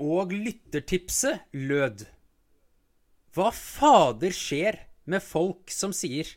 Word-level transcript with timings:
Og 0.00 0.32
lyttertipset 0.32 1.50
lød 1.52 2.06
Hva 3.36 3.50
fader 3.52 4.32
skjer 4.34 4.78
med 5.10 5.22
folk 5.24 5.70
som 5.74 5.92
sier 5.96 6.28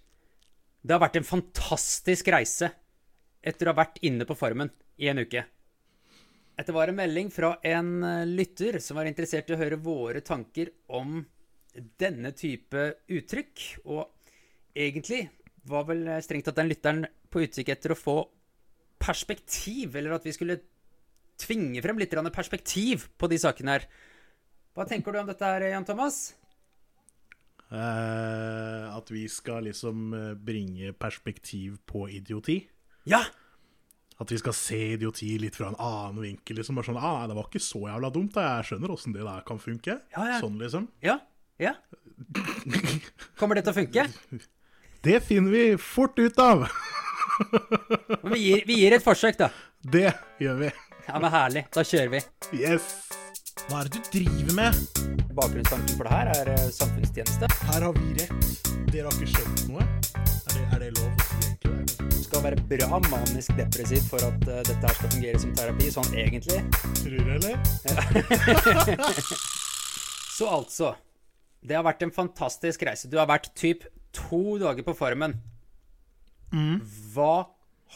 det 0.83 0.91
har 0.91 0.99
vært 0.99 1.21
en 1.21 1.27
fantastisk 1.27 2.27
reise 2.33 2.67
etter 3.39 3.69
å 3.69 3.71
ha 3.71 3.79
vært 3.85 4.01
inne 4.03 4.27
på 4.27 4.35
Farmen 4.35 4.71
i 4.99 5.07
en 5.07 5.21
uke? 5.23 5.45
Dette 6.53 6.75
var 6.75 6.91
en 6.91 6.97
melding 6.97 7.31
fra 7.31 7.53
en 7.65 7.93
eh, 8.03 8.25
lytter 8.27 8.81
som 8.83 8.99
var 8.99 9.07
interessert 9.07 9.47
i 9.47 9.55
å 9.55 9.61
høre 9.61 9.79
våre 9.79 10.19
tanker 10.27 10.73
om 10.91 11.21
denne 11.73 12.33
type 12.35 12.83
uttrykk. 13.07 13.63
Og 13.87 14.11
egentlig 14.75 15.23
var 15.71 15.87
vel 15.87 16.03
strengt 16.25 16.49
tatt 16.49 16.59
den 16.59 16.69
lytteren 16.69 17.07
på 17.31 17.45
utkikk 17.47 17.71
etter 17.73 17.95
å 17.95 17.97
få 17.97 18.17
perspektiv, 19.03 19.95
eller 19.95 20.17
at 20.17 20.27
vi 20.27 20.35
skulle 20.35 20.59
tvinge 21.39 21.81
frem 21.83 21.99
litt 22.01 22.13
perspektiv 22.33 23.07
på 23.17 23.29
de 23.31 23.39
sakene 23.41 23.77
her. 23.77 23.87
Hva 24.73 24.85
tenker 24.89 25.13
du 25.13 25.19
om 25.21 25.29
dette 25.29 25.45
her, 25.45 25.61
Jan 25.69 25.85
Thomas? 25.85 26.33
Eh, 27.73 28.85
at 28.97 29.09
vi 29.09 29.25
skal 29.29 29.65
liksom 29.65 30.13
eh, 30.13 30.33
bringe 30.37 30.93
perspektiv 30.93 31.79
på 31.89 32.05
idioti. 32.09 32.59
Ja! 33.09 33.23
At 34.21 34.29
vi 34.29 34.37
skal 34.37 34.53
se 34.53 34.79
idioti 34.93 35.31
litt 35.41 35.57
fra 35.57 35.71
en 35.71 35.79
annen 35.81 36.21
vinkel. 36.21 36.59
liksom 36.59 36.77
bare 36.77 36.85
sånn, 36.91 36.99
ah, 37.01 37.25
Det 37.27 37.35
var 37.37 37.49
ikke 37.49 37.63
så 37.65 37.81
jævla 37.89 38.11
dumt. 38.13 38.33
da, 38.35 38.57
Jeg 38.57 38.69
skjønner 38.69 38.93
åssen 38.93 39.13
det 39.15 39.25
der 39.25 39.41
kan 39.47 39.59
funke. 39.59 39.99
Ja, 40.13 40.25
ja. 40.29 40.39
Sånn, 40.39 40.59
liksom. 40.61 40.87
Ja. 41.01 41.19
Ja. 41.61 41.73
Kommer 43.39 43.57
det 43.57 43.65
til 43.65 43.73
å 43.73 43.79
funke? 43.81 44.05
Det 45.03 45.19
finner 45.25 45.51
vi 45.51 45.63
fort 45.81 46.17
ut 46.21 46.37
av! 46.39 46.67
Men 48.21 48.35
vi 48.35 48.39
gir, 48.45 48.63
vi 48.69 48.77
gir 48.83 48.95
et 48.95 49.03
forsøk, 49.03 49.37
da. 49.39 49.49
Det 49.81 50.13
gjør 50.39 50.61
vi. 50.61 50.69
Ja, 51.07 51.19
men 51.19 51.31
Herlig. 51.33 51.65
Da 51.73 51.83
kjører 51.85 52.11
vi. 52.13 52.19
Yes. 52.55 52.85
Hva 53.67 53.81
er 53.83 53.89
det 53.91 53.99
du 53.99 54.07
driver 54.15 54.55
med? 54.57 54.77
Bakgrunnstanken 55.35 55.97
for 55.97 56.07
det 56.07 56.13
her 56.13 56.29
er 56.33 56.51
eh, 56.53 56.67
samfunnstjeneste. 56.73 57.49
Her 57.69 57.85
har 57.87 57.97
vi 57.97 58.13
rett. 58.19 58.61
Dere 58.93 59.09
har 59.09 59.17
ikke 59.17 59.31
skjønt 59.33 59.63
noe. 59.71 59.83
Er 59.83 60.55
det, 60.55 60.63
er 60.63 60.83
det 60.83 60.89
lov? 60.97 61.11
Egentlig, 61.43 62.09
Du 62.13 62.19
skal 62.23 62.43
være 62.45 62.65
bra 62.71 62.99
manisk 63.09 63.55
depressiv 63.59 64.05
for 64.09 64.25
at 64.27 64.47
eh, 64.47 64.61
dette 64.69 64.79
her 64.83 64.97
skal 64.99 65.13
fungere 65.15 65.41
som 65.43 65.55
terapi, 65.57 65.89
sånn 65.95 66.11
egentlig. 66.23 66.59
Tror 67.01 67.17
du, 67.17 67.33
eller? 67.37 67.55
Så 70.33 70.47
altså 70.49 70.93
Det 71.61 71.75
har 71.77 71.85
vært 71.85 72.01
en 72.07 72.13
fantastisk 72.15 72.83
reise. 72.87 73.09
Du 73.11 73.19
har 73.19 73.29
vært 73.29 73.51
typ 73.59 73.85
to 74.15 74.57
dager 74.61 74.85
på 74.87 74.95
Farmen. 74.97 75.35
Hva 77.13 77.33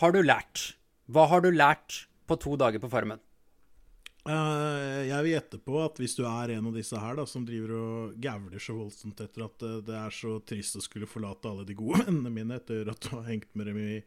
har 0.02 0.14
du 0.16 0.22
lært? 0.26 0.74
Hva 1.14 1.28
har 1.32 1.44
du 1.46 1.52
lært 1.54 2.04
på 2.28 2.38
to 2.44 2.56
dager 2.60 2.82
på 2.84 2.90
Farmen? 2.92 3.20
Eh, 4.28 5.06
jeg 5.08 5.24
vil 5.24 5.32
gjette 5.38 5.60
på 5.64 5.78
at 5.86 6.00
hvis 6.02 6.18
du 6.18 6.26
er 6.28 6.52
en 6.58 6.66
av 6.68 6.74
disse 6.76 7.00
her 7.00 7.16
da, 7.16 7.24
som 7.30 7.46
driver 7.48 7.72
og 7.78 8.18
gævler 8.24 8.60
så 8.60 8.76
voldsomt 8.76 9.22
etter 9.24 9.46
at 9.46 9.64
eh, 9.64 9.78
det 9.88 9.96
er 9.96 10.12
så 10.18 10.34
trist 10.44 10.76
å 10.76 10.84
skulle 10.84 11.08
forlate 11.08 11.48
alle 11.48 11.64
de 11.70 11.78
gode 11.80 12.02
vennene 12.08 12.34
mine 12.36 12.58
etter 12.60 12.90
at 12.92 13.00
du 13.06 13.14
har 13.16 13.24
hengt 13.30 13.48
med 13.56 13.70
dem 13.72 13.80
i 13.80 14.02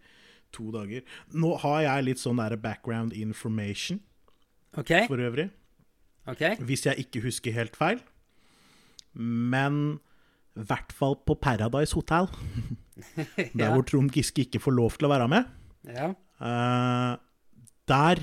to 0.52 0.66
dager 0.74 1.06
Nå 1.32 1.54
har 1.62 1.80
jeg 1.86 2.04
litt 2.08 2.20
sånn 2.20 2.40
der 2.42 2.58
background 2.60 3.14
information 3.16 4.02
okay. 4.76 5.06
for 5.08 5.22
øvrig, 5.24 5.48
Okay. 6.28 6.58
hvis 6.62 6.84
jeg 6.84 7.00
ikke 7.06 7.22
husker 7.24 7.54
helt 7.56 7.74
feil. 7.80 7.98
Men 9.16 9.96
i 10.54 10.62
hvert 10.68 10.92
fall 10.94 11.16
på 11.26 11.34
Paradise 11.40 11.96
Hotel, 11.96 12.28
der 13.56 13.64
Ja. 13.64 13.70
hvor 13.72 13.82
Trond 13.88 14.12
Giske 14.14 14.44
ikke 14.44 14.60
får 14.62 14.76
lov 14.76 14.98
til 15.00 15.08
å 15.08 15.10
være 15.14 15.26
med. 15.32 15.48
Ja. 15.88 16.10
Eh, 16.44 17.16
der 17.90 18.22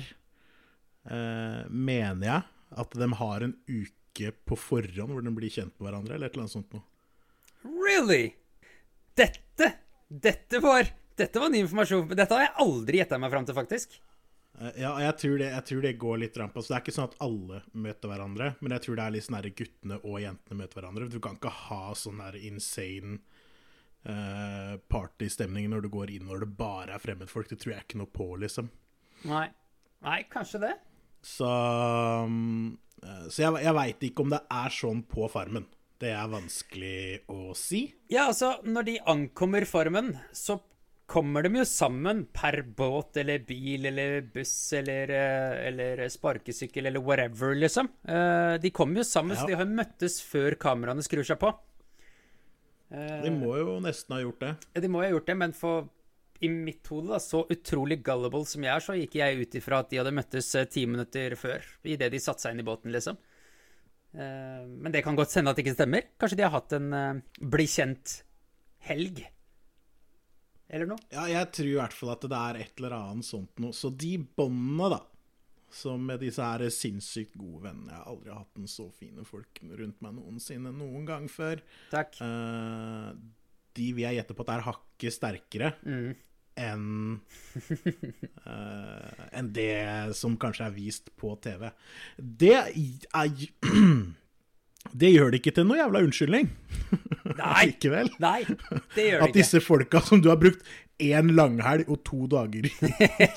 eh, 1.10 1.62
mener 1.68 2.24
jeg 2.26 2.42
at 2.82 2.98
de 3.00 3.08
har 3.20 3.44
en 3.44 3.54
uke 3.68 4.32
på 4.48 4.58
forhånd 4.58 5.14
hvor 5.14 5.24
de 5.24 5.34
blir 5.36 5.52
kjent 5.52 5.74
med 5.76 5.88
hverandre, 5.88 6.16
eller 6.16 6.28
et 6.28 6.36
eller 6.36 6.46
annet 6.46 6.56
sånt 6.56 6.74
noe. 6.74 6.84
Really? 7.62 8.32
Dette 9.18 9.72
Dette 10.08 10.60
var 10.64 10.88
Dette 11.18 11.40
var 11.42 11.50
ny 11.50 11.64
informasjon. 11.64 12.12
Dette 12.14 12.34
har 12.34 12.46
jeg 12.46 12.56
aldri 12.62 13.00
gjetta 13.00 13.18
meg 13.18 13.32
fram 13.32 13.46
til, 13.48 13.56
faktisk. 13.56 13.96
Eh, 14.60 14.80
ja, 14.82 14.92
jeg 15.02 15.16
tror, 15.22 15.36
det, 15.40 15.48
jeg 15.52 15.66
tror 15.70 15.82
det 15.84 15.92
går 16.02 16.20
litt 16.22 16.38
ramp. 16.38 16.56
Altså, 16.56 16.72
det 16.72 16.76
er 16.76 16.84
ikke 16.84 16.94
sånn 16.94 17.08
at 17.10 17.18
alle 17.26 17.60
møter 17.74 18.12
hverandre, 18.12 18.52
men 18.60 18.74
jeg 18.74 18.84
tror 18.84 18.98
det 18.98 19.04
er 19.04 19.14
litt 19.16 19.26
sånn 19.26 19.50
guttene 19.60 19.98
og 20.02 20.20
jentene 20.22 20.60
møter 20.60 20.80
hverandre. 20.80 21.10
Du 21.10 21.18
kan 21.24 21.38
ikke 21.38 21.54
ha 21.68 21.82
sånn 21.98 22.22
der 22.22 22.38
insane 22.38 23.18
uh, 24.06 24.74
partystemning 24.90 25.68
når 25.72 25.86
du 25.86 25.90
går 25.94 26.14
inn 26.14 26.28
når 26.30 26.44
det 26.44 26.52
bare 26.58 26.94
er 26.96 27.02
fremmedfolk. 27.02 27.50
Det 27.50 27.60
tror 27.62 27.76
jeg 27.76 27.86
ikke 27.86 28.02
noe 28.02 28.14
på, 28.14 28.28
liksom. 28.44 28.70
Nei. 29.24 29.48
Nei, 30.06 30.20
kanskje 30.30 30.60
det. 30.62 30.74
Så, 31.26 31.48
um, 32.24 32.78
eh, 33.02 33.24
så 33.28 33.42
jeg, 33.42 33.64
jeg 33.64 33.74
veit 33.74 34.04
ikke 34.06 34.22
om 34.22 34.30
det 34.30 34.40
er 34.54 34.70
sånn 34.70 35.02
på 35.10 35.26
Farmen. 35.32 35.66
Det 35.98 36.12
er 36.14 36.28
vanskelig 36.30 37.24
å 37.34 37.50
si. 37.58 37.88
Ja, 38.12 38.28
altså, 38.28 38.52
når 38.62 38.86
de 38.86 38.98
ankommer 39.10 39.66
Farmen, 39.66 40.12
så 40.30 40.60
kommer 41.10 41.42
de 41.42 41.50
jo 41.58 41.64
sammen 41.66 42.26
per 42.36 42.60
båt 42.76 43.16
eller 43.18 43.40
bil 43.48 43.88
eller 43.88 44.20
buss 44.30 44.52
eller, 44.76 45.10
eh, 45.10 45.66
eller 45.70 46.04
sparkesykkel 46.12 46.86
eller 46.86 47.00
whatever, 47.02 47.54
liksom. 47.56 47.88
Eh, 48.06 48.58
De 48.62 48.70
kommer 48.70 49.00
jo 49.02 49.08
sammen, 49.08 49.34
Ja. 49.34 49.40
så 49.42 49.46
de 49.48 49.56
har 49.56 49.64
møttes 49.66 50.20
før 50.22 50.54
kameraene 50.60 51.02
skrur 51.02 51.24
seg 51.26 51.40
på. 51.40 51.50
De 52.90 53.30
må 53.34 53.56
jo 53.58 53.74
nesten 53.84 54.14
ha 54.16 54.22
gjort 54.22 54.40
det. 54.40 54.52
De 54.80 54.88
må 54.88 55.02
jo 55.02 55.08
ha 55.08 55.12
gjort 55.18 55.26
det, 55.28 55.36
men 55.36 55.52
for 55.52 55.88
i 56.40 56.48
mitt 56.52 56.86
hode, 56.86 57.08
da, 57.10 57.18
så 57.22 57.40
utrolig 57.50 57.98
gullible 58.06 58.44
som 58.46 58.62
jeg 58.62 58.70
er, 58.74 58.84
så 58.84 58.94
gikk 58.94 59.16
jeg 59.18 59.40
ut 59.40 59.56
ifra 59.58 59.80
at 59.82 59.90
de 59.90 59.98
hadde 59.98 60.14
møttes 60.14 60.52
eh, 60.54 60.68
ti 60.70 60.84
minutter 60.86 61.34
før, 61.38 61.64
idet 61.82 62.12
de 62.14 62.20
satte 62.22 62.44
seg 62.44 62.54
inn 62.54 62.62
i 62.62 62.66
båten, 62.68 62.92
liksom. 62.94 63.18
Eh, 64.14 64.62
Men 64.68 64.94
det 64.94 65.02
kan 65.06 65.18
godt 65.18 65.34
hende 65.34 65.50
at 65.50 65.58
det 65.58 65.66
ikke 65.66 65.76
stemmer. 65.80 66.06
Kanskje 66.20 66.38
de 66.38 66.46
har 66.46 66.54
hatt 66.54 66.76
en 66.78 66.88
eh, 66.94 67.42
bli 67.42 67.66
kjent-helg. 67.74 69.24
Eller 70.68 70.90
noe. 70.90 71.00
Ja, 71.10 71.24
jeg 71.30 71.50
tror 71.56 71.70
i 71.70 71.78
hvert 71.80 71.96
fall 71.96 72.12
at 72.12 72.26
det 72.28 72.38
er 72.38 72.58
et 72.62 72.80
eller 72.80 72.96
annet 72.98 73.26
sånt 73.26 73.62
noe. 73.62 73.74
Så 73.74 73.90
de 73.90 74.14
båndene, 74.20 74.90
da, 74.92 75.00
som 75.72 76.04
med 76.06 76.22
disse 76.24 76.44
her 76.44 76.62
sinnssykt 76.72 77.34
gode 77.36 77.66
vennene 77.66 77.92
Jeg 77.92 78.00
har 78.00 78.06
aldri 78.08 78.32
hatt 78.32 78.60
en 78.60 78.70
så 78.70 78.86
fine 78.96 79.24
folk 79.28 79.58
rundt 79.64 79.98
meg 80.04 80.14
noensinne 80.16 80.72
noen 80.76 81.04
gang 81.08 81.26
før. 81.32 81.60
Takk. 81.92 82.16
Uh, 82.22 83.10
de 83.76 83.90
vil 83.96 84.06
jeg 84.06 84.20
gjette 84.20 84.36
på 84.36 84.46
at 84.46 84.54
er 84.56 84.64
hakket 84.68 85.14
sterkere 85.18 85.74
Mm. 85.84 86.16
Enn 86.58 87.18
uh, 88.46 89.26
en 89.32 89.50
det 89.54 90.14
som 90.18 90.36
kanskje 90.40 90.66
er 90.66 90.74
vist 90.76 91.12
på 91.18 91.34
TV. 91.44 91.68
Det 92.18 92.56
er 92.58 93.30
Det 94.88 95.10
gjør 95.12 95.32
det 95.32 95.42
ikke 95.42 95.52
til 95.52 95.66
noe 95.68 95.76
jævla 95.76 96.00
unnskyldning. 96.06 96.46
Nei. 97.40 97.64
Likevel. 97.68 98.10
Nei, 98.22 98.40
det 98.94 99.04
gjør 99.04 99.20
det 99.20 99.26
At 99.26 99.34
disse 99.36 99.60
folka 99.60 100.00
som 100.04 100.22
du 100.24 100.30
har 100.30 100.38
brukt 100.40 100.62
én 100.98 101.30
langhelg 101.36 101.90
og 101.92 102.00
to 102.06 102.26
dager 102.30 102.66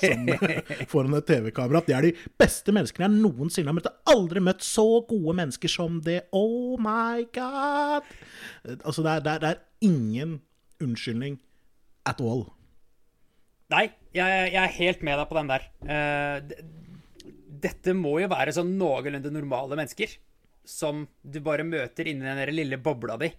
foran 0.92 1.18
et 1.20 1.28
TV-kamera, 1.30 1.82
at 1.82 1.90
de 1.90 1.94
er 1.94 2.08
de 2.08 2.14
beste 2.42 2.74
menneskene 2.74 3.06
jeg 3.06 3.20
noensinne 3.20 3.70
har 3.70 3.78
møtt. 3.78 3.90
Jeg 3.90 4.00
har 4.00 4.16
aldri 4.16 4.44
møtt 4.48 4.66
så 4.66 4.86
gode 5.10 5.36
mennesker 5.38 5.72
som 5.72 6.00
det. 6.06 6.24
Oh 6.34 6.80
my 6.82 7.28
god! 7.36 8.08
Altså, 8.80 9.04
det 9.06 9.12
er, 9.12 9.26
det 9.28 9.36
er, 9.36 9.44
det 9.44 9.52
er 9.52 9.62
ingen 9.92 10.40
unnskyldning 10.82 11.38
at 12.10 12.24
all. 12.24 12.48
Nei, 13.72 13.86
jeg, 14.12 14.48
jeg 14.52 14.62
er 14.62 14.78
helt 14.78 15.04
med 15.08 15.20
deg 15.20 15.30
på 15.30 15.38
den 15.40 15.52
der. 15.52 15.68
Uh, 15.88 17.30
dette 17.62 17.96
må 17.96 18.18
jo 18.22 18.30
være 18.32 18.54
sånn 18.56 18.76
noenlunde 18.80 19.32
normale 19.34 19.78
mennesker. 19.80 20.18
Som 20.68 21.06
du 21.22 21.40
bare 21.44 21.66
møter 21.66 22.10
inni 22.12 22.28
den 22.28 22.54
lille 22.54 22.78
bobla 22.82 23.16
di, 23.22 23.32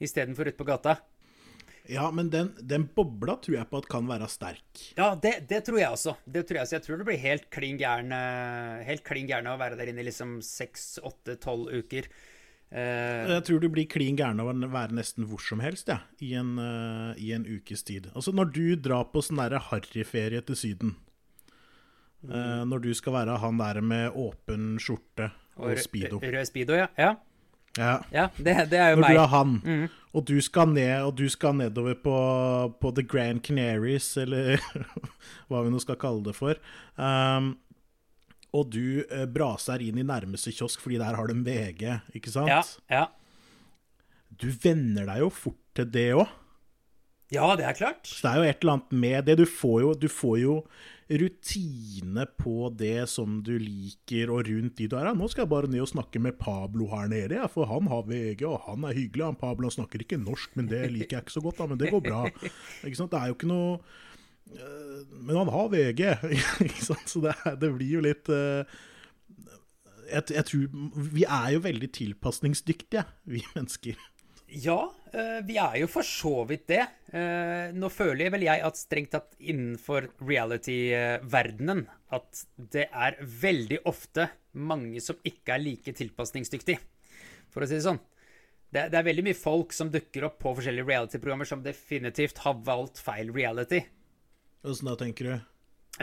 istedenfor 0.00 0.48
ute 0.48 0.58
på 0.58 0.68
gata. 0.68 0.96
Ja, 1.90 2.06
men 2.14 2.28
den, 2.30 2.52
den 2.60 2.84
bobla 2.94 3.34
tror 3.42 3.56
jeg 3.56 3.68
på 3.70 3.80
at 3.80 3.88
kan 3.90 4.06
være 4.08 4.28
sterk. 4.30 4.82
Ja, 4.98 5.10
det, 5.18 5.32
det 5.50 5.64
tror 5.66 5.80
jeg 5.80 5.90
også. 5.90 6.14
Det 6.24 6.44
tror 6.46 6.60
jeg, 6.60 6.70
så 6.70 6.76
jeg 6.76 6.84
tror 6.86 7.00
det 7.00 7.06
blir 7.08 7.22
helt 7.22 7.48
klin 7.52 7.80
gæren 7.80 8.12
eh, 8.14 8.84
Helt 8.86 9.02
klin 9.06 9.26
gæren 9.28 9.50
å 9.50 9.56
være 9.60 9.78
der 9.80 9.90
inne 9.90 10.04
i 10.04 10.06
liksom 10.06 10.38
seks, 10.44 11.00
åtte, 11.02 11.34
tolv 11.42 11.72
uker. 11.72 12.06
Eh, 12.70 13.30
Jeg 13.34 13.44
tror 13.48 13.62
du 13.62 13.66
blir 13.72 13.88
klin 13.90 14.14
gæren 14.18 14.38
av 14.38 14.46
å 14.46 14.54
være 14.70 14.94
nesten 14.94 15.26
hvor 15.26 15.42
som 15.42 15.58
helst 15.58 15.88
ja, 15.90 16.04
i, 16.22 16.36
en, 16.38 16.54
uh, 16.54 17.18
i 17.18 17.32
en 17.34 17.42
ukes 17.42 17.82
tid. 17.82 18.06
Altså 18.14 18.30
Når 18.30 18.52
du 18.54 18.66
drar 18.78 19.08
på 19.10 19.22
sånn 19.26 19.40
harryferie 19.42 20.38
til 20.46 20.58
Syden 20.58 20.92
eh, 22.30 22.62
Når 22.70 22.84
du 22.84 22.92
skal 22.94 23.16
være 23.16 23.40
han 23.42 23.58
der 23.58 23.80
med 23.82 24.14
åpen 24.14 24.76
skjorte 24.78 25.32
og, 25.56 25.72
og 25.72 25.82
speedo 25.82 26.20
Rød 26.22 26.46
speedo, 26.46 26.76
ja. 26.78 26.86
Ja, 26.94 27.16
ja. 27.74 27.96
ja 28.14 28.28
det, 28.38 28.54
det 28.70 28.78
er 28.78 28.94
jo 28.94 29.00
Når 29.00 29.06
meg. 29.08 29.16
du 29.16 29.22
er 29.24 29.34
han, 29.34 29.56
og, 30.12 30.22
du 30.30 30.38
skal 30.40 30.70
ned, 30.70 30.94
og 31.02 31.16
du 31.18 31.26
skal 31.30 31.58
nedover 31.58 31.98
på, 31.98 32.14
på 32.78 32.94
The 32.94 33.02
Grand 33.02 33.42
Canaries, 33.42 34.12
eller 34.16 34.62
hva 35.50 35.64
vi 35.66 35.74
nå 35.74 35.82
skal 35.82 35.98
kalle 35.98 36.22
det 36.30 36.38
for 36.38 36.54
um, 36.94 37.56
Og 38.56 38.70
du 38.74 39.02
eh, 39.04 39.26
braser 39.30 39.82
inn 39.86 40.00
i 40.00 40.06
nærmeste 40.06 40.52
kiosk, 40.56 40.82
fordi 40.82 40.98
der 40.98 41.14
har 41.18 41.30
de 41.30 41.36
VG, 41.46 41.84
ikke 42.18 42.32
sant? 42.32 42.50
Ja, 42.50 42.62
ja. 42.90 43.06
Du 44.40 44.48
venner 44.62 45.06
deg 45.10 45.20
jo 45.22 45.28
fort 45.34 45.60
til 45.76 45.90
det 45.92 46.08
òg. 46.18 46.30
ja, 47.30 47.46
det 47.54 47.66
er 47.68 47.76
klart. 47.78 48.08
Så 48.08 48.24
det 48.24 48.30
er 48.32 48.40
jo 48.40 48.48
et 48.50 48.64
eller 48.64 48.78
annet 48.78 48.96
med 49.04 49.28
det. 49.28 49.36
Du 49.38 49.46
får 49.46 49.76
jo, 49.84 49.92
du 49.94 50.08
får 50.10 50.38
jo 50.42 50.54
rutine 51.10 52.24
på 52.38 52.68
det 52.78 53.08
som 53.10 53.40
du 53.46 53.52
liker, 53.58 54.30
og 54.30 54.46
rundt 54.46 54.76
de 54.78 54.86
du 54.90 54.94
er. 54.98 55.08
Ja, 55.10 55.14
nå 55.14 55.26
skal 55.30 55.44
jeg 55.44 55.52
bare 55.52 55.70
ned 55.70 55.82
og 55.82 55.90
snakke 55.90 56.22
med 56.22 56.38
Pablo 56.38 56.86
her 56.92 57.10
nede, 57.10 57.38
ja, 57.38 57.48
for 57.50 57.66
han 57.70 57.90
har 57.90 58.06
VG, 58.06 58.44
og 58.46 58.62
han 58.66 58.86
er 58.86 58.94
hyggelig. 58.98 59.26
Han 59.26 59.40
Pablo 59.40 59.66
han 59.70 59.74
snakker 59.78 60.04
ikke 60.04 60.20
norsk, 60.22 60.54
men 60.58 60.70
det 60.70 60.84
liker 60.90 61.18
jeg 61.18 61.26
ikke 61.26 61.36
så 61.38 61.42
godt, 61.46 61.58
da, 61.58 61.66
men 61.70 61.82
det 61.82 61.90
går 61.90 62.04
bra. 62.06 62.22
Det 62.82 62.94
er 62.94 63.30
jo 63.30 63.38
ikke 63.38 63.50
noe 63.50 63.80
Men 65.10 65.36
han 65.36 65.50
har 65.52 65.68
VG, 65.72 66.00
ikke 66.66 66.84
sant? 66.84 67.08
så 67.10 67.22
det, 67.24 67.34
det 67.60 67.70
blir 67.76 67.98
jo 67.98 68.04
litt 68.04 68.30
øh, 68.34 68.78
jeg, 70.10 70.24
jeg 70.34 70.46
tror 70.48 71.04
Vi 71.14 71.26
er 71.26 71.52
jo 71.54 71.64
veldig 71.66 71.90
tilpasningsdyktige, 71.94 73.04
vi 73.30 73.44
mennesker. 73.54 74.00
Ja, 74.50 74.80
eh, 75.14 75.38
vi 75.46 75.56
er 75.62 75.76
jo 75.78 75.88
for 75.90 76.06
så 76.06 76.42
vidt 76.48 76.66
det. 76.72 76.82
Eh, 77.14 77.70
Nå 77.76 77.90
føler 77.94 78.32
vel 78.34 78.48
jeg 78.48 78.64
at 78.66 78.78
strengt 78.78 79.12
tatt 79.14 79.36
innenfor 79.38 80.08
reality-verdenen 80.18 81.84
at 82.16 82.42
det 82.74 82.88
er 82.90 83.20
veldig 83.20 83.84
ofte 83.86 84.26
mange 84.58 85.02
som 85.04 85.20
ikke 85.22 85.54
er 85.54 85.62
like 85.62 85.94
tilpasningsdyktige, 85.94 86.82
for 87.54 87.62
å 87.62 87.70
si 87.70 87.78
det 87.78 87.86
sånn. 87.86 88.02
Det, 88.70 88.88
det 88.90 88.98
er 88.98 89.06
veldig 89.06 89.26
mye 89.28 89.38
folk 89.38 89.74
som 89.74 89.90
dukker 89.90 90.26
opp 90.26 90.40
på 90.42 90.56
forskjellige 90.58 90.88
reality-programmer 90.90 91.46
som 91.46 91.62
definitivt 91.62 92.42
har 92.42 92.58
valgt 92.66 92.98
feil 93.02 93.30
reality. 93.34 93.84
Åssen 94.66 94.90
da, 94.90 94.96
tenker 95.00 95.24
du? 95.28 95.36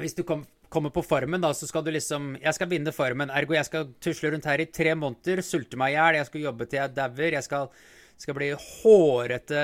Hvis 0.02 0.16
du 0.18 0.24
kom, 0.28 0.44
kommer 0.74 0.92
på 0.94 1.04
Farmen, 1.06 1.42
da, 1.42 1.52
så 1.54 1.68
skal 1.70 1.84
du 1.86 1.92
liksom 1.94 2.36
Jeg 2.42 2.54
skal 2.58 2.70
vinne 2.72 2.94
Farmen, 2.96 3.30
ergo 3.34 3.56
jeg 3.58 3.68
skal 3.70 3.92
tusle 4.04 4.32
rundt 4.34 4.48
her 4.50 4.64
i 4.64 4.68
tre 4.74 4.96
måneder, 4.98 5.44
sulte 5.46 5.78
meg 5.80 5.94
i 5.94 5.98
hjel, 5.98 6.18
jeg 6.20 6.30
skal 6.32 6.46
jobbe 6.48 6.68
til 6.70 6.82
jeg 6.82 6.96
dauer, 6.98 7.38
jeg 7.38 7.46
skal, 7.46 7.70
skal 8.18 8.38
bli 8.38 8.50
hårete 8.58 9.62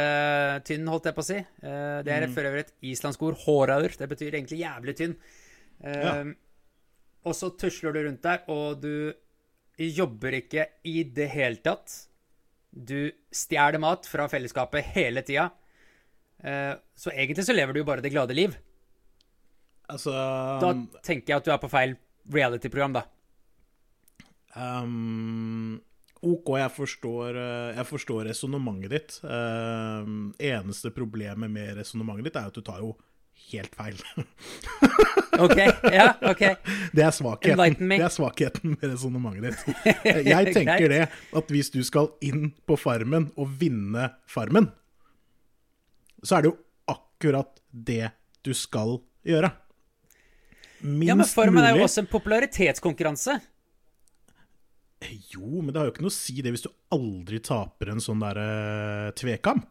tynn, 0.69 0.88
holdt 0.92 1.10
jeg 1.10 1.18
på 1.18 1.25
å 1.25 1.28
si. 1.31 1.40
Eh, 1.42 1.98
det 2.06 2.13
er 2.13 2.28
for 2.34 2.50
øvrig 2.50 2.68
et 2.68 2.74
islandsk 2.94 3.25
ord. 3.25 3.42
Håraur. 3.48 3.98
Det 3.98 4.10
betyr 4.13 4.38
egentlig 4.38 4.62
jævlig 4.63 4.98
tynn. 5.01 5.18
Eh, 5.84 6.00
Ja. 6.04 6.16
Og 7.24 7.31
så 7.39 7.48
tusler 7.56 7.94
du 7.96 8.01
rundt 8.04 8.22
der, 8.25 8.42
og 8.51 8.81
du 8.84 9.13
jobber 9.80 10.36
ikke 10.36 10.66
i 10.84 11.06
det 11.07 11.30
hele 11.31 11.56
tatt. 11.63 11.94
Du 12.75 13.13
stjeler 13.31 13.80
mat 13.80 14.04
fra 14.12 14.25
fellesskapet 14.28 14.89
hele 14.92 15.24
tida. 15.24 15.46
Eh, 16.44 16.74
så 17.00 17.13
egentlig 17.16 17.46
så 17.48 17.56
lever 17.56 17.72
du 17.72 17.80
jo 17.80 17.88
bare 17.88 18.04
det 18.04 18.12
glade 18.12 18.36
liv. 18.36 18.57
Altså 19.92 20.14
Da 20.62 20.74
tenker 21.04 21.34
jeg 21.34 21.42
at 21.42 21.48
du 21.48 21.52
er 21.54 21.62
på 21.62 21.72
feil 21.72 21.98
reality-program, 22.32 22.96
da. 22.96 23.04
Um, 24.56 25.82
OK, 26.24 26.54
jeg 26.62 26.72
forstår, 26.72 27.36
eh, 27.36 27.72
jeg 27.76 27.88
forstår 27.90 28.28
resonnementet 28.30 28.94
ditt. 28.94 29.16
Um, 29.28 30.30
eneste 30.40 30.94
problemet 30.96 31.52
med 31.52 31.74
resonnementet 31.82 32.30
ditt 32.30 32.38
er 32.40 32.48
at 32.48 32.56
du 32.56 32.64
tar 32.64 32.80
jo 32.80 32.94
helt 33.52 33.76
feil. 33.76 33.98
OK? 35.44 35.58
Ja, 35.92 36.14
OK. 36.30 36.44
Det 36.94 37.04
er 37.04 37.12
svakheten, 37.12 37.90
det 37.92 38.06
er 38.06 38.14
svakheten 38.14 38.78
med 38.78 38.86
resonnementet 38.94 39.66
ditt. 39.66 40.06
Jeg 40.30 40.54
tenker 40.58 40.88
det 40.94 41.02
at 41.12 41.52
hvis 41.52 41.74
du 41.74 41.82
skal 41.84 42.14
inn 42.24 42.54
på 42.64 42.78
Farmen 42.80 43.32
og 43.36 43.58
vinne 43.60 44.14
Farmen, 44.30 44.70
så 46.24 46.38
er 46.38 46.46
det 46.46 46.54
jo 46.54 46.60
akkurat 46.94 47.60
det 47.68 48.14
du 48.48 48.54
skal 48.56 49.02
gjøre. 49.28 49.52
Minst 50.84 51.08
Ja, 51.08 51.16
men 51.16 51.26
Farmen 51.30 51.64
er 51.64 51.78
jo 51.78 51.84
også 51.86 52.04
en 52.04 52.10
popularitetskonkurranse. 52.12 53.38
Jo, 55.34 55.62
men 55.62 55.72
det 55.74 55.80
har 55.80 55.88
jo 55.90 55.92
ikke 55.94 56.04
noe 56.06 56.12
å 56.14 56.16
si 56.16 56.42
det 56.44 56.52
hvis 56.54 56.64
du 56.64 56.70
aldri 56.96 57.40
taper 57.44 57.92
en 57.92 58.02
sånn 58.04 58.22
derre 58.24 59.12
tvekamp. 59.20 59.66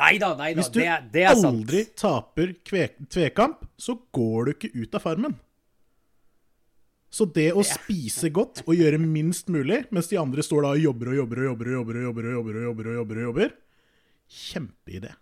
Nei 0.00 0.16
da, 0.18 0.30
nei 0.38 0.54
da. 0.54 0.60
Hvis 0.62 0.70
du 0.72 0.78
Det, 0.80 0.86
er- 0.88 1.08
det 1.12 1.22
er 1.28 1.34
sant. 1.36 1.46
aldri 1.52 1.82
taper 1.94 2.54
tvekamp, 2.64 3.66
så 3.78 3.98
går 4.12 4.44
du 4.46 4.52
ikke 4.54 4.70
ut 4.82 4.94
av 4.96 5.02
farmen. 5.04 5.34
Så 7.12 7.26
det 7.30 7.50
å 7.52 7.60
spise 7.62 8.30
godt 8.32 8.62
og 8.66 8.72
gjøre 8.74 8.98
minst 8.98 9.48
mulig, 9.52 9.82
mens 9.92 10.08
de 10.08 10.16
andre 10.16 10.40
står 10.42 10.62
da 10.64 10.68
og 10.72 10.80
jobber 10.80 11.08
og 11.12 11.18
jobber 11.20 11.42
og 11.42 11.44
jobber 11.50 11.66
og 11.68 11.72
jobber 11.76 11.98
og 11.98 12.02
jobber 12.08 12.24
og 12.24 12.32
jobber 12.32 12.54
og 12.56 12.62
jobber, 12.62 12.88
og 12.88 12.94
jobber, 12.96 13.16
og 13.16 13.26
jobber 13.28 13.52
Kjempeidé. 14.32 15.12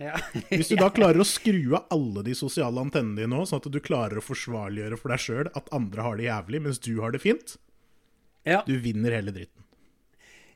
Ja. 0.00 0.18
Hvis 0.50 0.72
du 0.72 0.76
da 0.78 0.88
klarer 0.94 1.22
å 1.22 1.26
skru 1.28 1.74
av 1.76 1.86
alle 1.94 2.24
de 2.26 2.34
sosiale 2.36 2.82
antennene 2.82 3.20
dine 3.20 3.30
nå, 3.34 3.44
sånn 3.46 3.62
at 3.62 3.70
du 3.70 3.80
klarer 3.82 4.18
å 4.18 4.24
forsvarliggjøre 4.24 4.98
for 5.00 5.14
deg 5.14 5.22
sjøl 5.22 5.50
at 5.54 5.70
andre 5.76 6.06
har 6.06 6.18
det 6.18 6.28
jævlig, 6.28 6.62
mens 6.66 6.82
du 6.82 6.94
har 7.02 7.14
det 7.14 7.22
fint, 7.22 7.56
ja. 8.48 8.62
du 8.66 8.74
vinner 8.82 9.14
hele 9.14 9.34
dritten. 9.34 9.62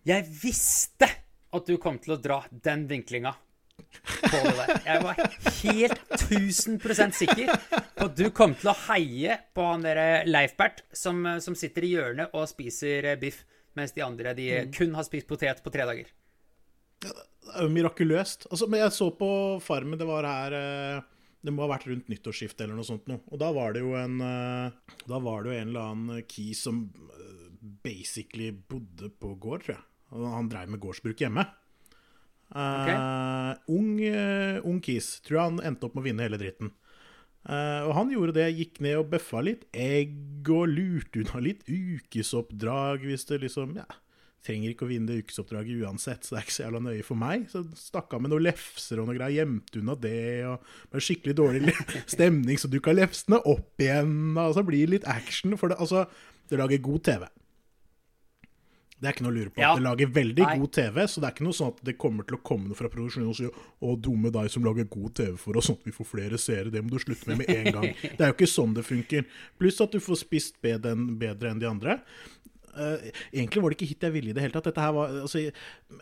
Jeg 0.09 0.25
visste 0.43 1.09
at 1.55 1.69
du 1.69 1.79
kom 1.81 1.99
til 2.03 2.17
å 2.17 2.23
dra 2.23 2.43
den 2.51 2.87
vinklinga 2.91 3.35
på 3.79 4.41
det 4.43 4.55
der. 4.59 4.73
Jeg 4.85 5.03
var 5.05 5.21
helt 5.61 6.01
1000% 6.19 7.17
sikker 7.17 7.53
på 7.71 8.09
at 8.09 8.17
du 8.19 8.27
kom 8.35 8.57
til 8.59 8.73
å 8.73 8.77
heie 8.89 9.39
på 9.55 9.65
han 9.71 9.85
der 9.87 10.27
Leifbert 10.29 10.83
som, 10.93 11.23
som 11.43 11.57
sitter 11.59 11.87
i 11.87 11.95
hjørnet 11.95 12.35
og 12.35 12.49
spiser 12.51 13.15
biff, 13.21 13.45
mens 13.79 13.95
de 13.95 14.03
andre 14.05 14.35
de 14.35 14.49
kun 14.75 14.97
har 14.99 15.07
spist 15.07 15.29
potet 15.31 15.63
på 15.63 15.73
tre 15.75 15.87
dager. 15.89 16.11
Det 17.49 17.61
er 17.61 17.69
jo 17.69 17.75
mirakuløst. 17.75 18.49
Altså, 18.53 18.69
men 18.71 18.83
jeg 18.85 18.95
så 18.97 19.11
på 19.17 19.31
Farmen, 19.65 19.99
det 20.01 20.09
var 20.09 20.27
her 20.29 20.57
eh, 20.59 21.07
Det 21.45 21.55
må 21.55 21.65
ha 21.65 21.73
vært 21.73 21.89
rundt 21.91 22.11
nyttårsskiftet 22.13 22.67
eller 22.67 22.79
noe 22.79 22.89
sånt 22.89 23.09
noe. 23.11 23.23
Og 23.33 23.41
da 23.41 23.51
var 23.57 23.77
det 23.77 23.85
jo 23.85 23.95
en 23.99 24.19
eh, 24.25 24.97
Da 25.09 25.21
var 25.25 25.45
det 25.45 25.53
jo 25.53 25.61
en 25.61 25.71
eller 25.73 25.95
annen 25.95 26.27
key 26.29 26.53
som 26.59 26.85
eh, 27.15 27.47
basically 27.85 28.53
bodde 28.53 29.11
på 29.11 29.33
gård, 29.41 29.65
tror 29.65 29.79
jeg. 29.79 29.87
Han 30.09 30.49
dreiv 30.49 30.71
med 30.73 30.81
gårdsbruk 30.83 31.21
hjemme. 31.21 31.45
Eh, 32.49 33.51
ung, 33.69 33.99
uh, 34.01 34.57
ung 34.65 34.81
kis. 34.85 35.19
Tror 35.25 35.37
jeg 35.37 35.51
han 35.51 35.65
endte 35.69 35.89
opp 35.89 35.97
med 35.97 36.05
å 36.05 36.09
vinne 36.09 36.25
hele 36.25 36.41
dritten. 36.41 36.73
Uh, 37.49 37.87
og 37.87 37.95
han 37.97 38.11
gjorde 38.13 38.35
det, 38.37 38.49
gikk 38.59 38.81
ned 38.85 38.99
og 39.01 39.11
bøffa 39.13 39.41
litt 39.45 39.65
egg 39.73 40.49
og 40.53 40.69
lurte 40.69 41.23
unna 41.23 41.41
litt 41.45 41.63
ukesoppdrag 41.65 43.07
hvis 43.09 43.25
det 43.31 43.39
liksom 43.45 43.79
Ja, 43.79 43.87
trenger 44.47 44.73
ikke 44.73 44.87
å 44.87 44.91
vinne 44.91 45.11
det 45.11 45.25
ukesoppdraget 45.25 45.83
uansett, 45.83 46.25
så 46.25 46.35
det 46.35 46.41
er 46.41 46.47
ikke 46.47 46.57
så 46.57 46.65
jævla 46.65 46.83
nøye 46.85 47.07
for 47.07 47.21
meg. 47.21 47.49
Så 47.53 47.65
stakk 47.79 48.15
av 48.15 48.23
med 48.25 48.33
noen 48.33 48.47
lefser 48.47 49.03
og 49.03 49.09
noe 49.09 49.19
greier, 49.19 49.43
gjemte 49.43 49.83
unna 49.83 49.97
det, 49.99 50.23
og 50.49 50.95
med 50.95 51.05
skikkelig 51.05 51.37
dårlig 51.39 51.75
stemning, 52.15 52.61
så 52.61 52.71
dukka 52.73 52.95
lefsene 52.97 53.43
opp 53.51 53.85
igjen, 53.85 54.15
og 54.39 54.55
så 54.57 54.65
blir 54.67 54.87
det 54.87 54.99
litt 54.99 55.11
action. 55.11 55.57
For 55.61 55.73
det, 55.73 55.81
altså, 55.83 56.07
det 56.49 56.63
lager 56.63 56.87
god 56.87 57.05
TV. 57.11 57.29
Det 58.99 59.07
er 59.07 59.15
ikke 59.15 59.25
noe 59.29 59.31
å 59.31 59.37
lure 59.37 59.51
på. 59.55 59.63
Ja. 59.63 59.71
Det 59.79 59.85
lager 59.85 60.09
veldig 60.11 60.43
Nei. 60.43 60.55
god 60.59 60.73
TV, 60.75 60.97
så 61.07 61.21
det 61.23 61.29
er 61.29 61.35
ikke 61.37 61.45
noe 61.47 61.55
sånn 61.55 61.71
at 61.71 61.83
det 61.87 61.95
kommer 62.03 62.27
til 62.27 62.35
å 62.35 62.41
komme 62.51 62.67
noe 62.67 62.79
fra 62.79 62.91
produksjonen 62.91 63.29
og 63.31 63.37
si 63.39 63.47
'Å, 63.47 63.93
dumme 64.03 64.33
deg 64.35 64.51
som 64.51 64.65
lager 64.67 64.89
god 64.91 65.15
TV 65.15 65.37
for 65.39 65.59
oss, 65.59 65.69
sånn 65.71 65.79
at 65.79 65.87
vi 65.87 65.95
får 65.95 66.09
flere 66.11 66.41
seere'. 66.43 66.73
Det 66.75 66.83
må 66.83 66.91
du 66.91 66.99
slutte 66.99 67.29
med 67.31 67.39
med 67.39 67.51
en 67.55 67.73
gang. 67.73 67.95
Det 68.19 68.19
er 68.19 68.33
jo 68.33 68.35
ikke 68.35 68.51
sånn 68.51 68.75
det 68.75 68.83
funker. 68.83 69.25
Pluss 69.59 69.81
at 69.81 69.95
du 69.95 70.01
får 70.03 70.19
spist 70.19 70.59
bedre 70.61 70.97
enn, 70.97 71.15
bedre 71.19 71.53
enn 71.53 71.63
de 71.63 71.71
andre. 71.71 72.01
Eh, 72.79 73.11
egentlig 73.33 73.63
var 73.63 73.73
det 73.75 73.79
ikke 73.79 73.91
hit 73.93 74.07
jeg 74.09 74.15
ville 74.15 74.31
i 74.31 74.37
det 74.37 74.45
hele 74.45 74.55
tatt. 74.55 74.69
Dette 74.71 74.85
her 74.85 74.95
var, 74.97 75.15
altså, 75.27 75.45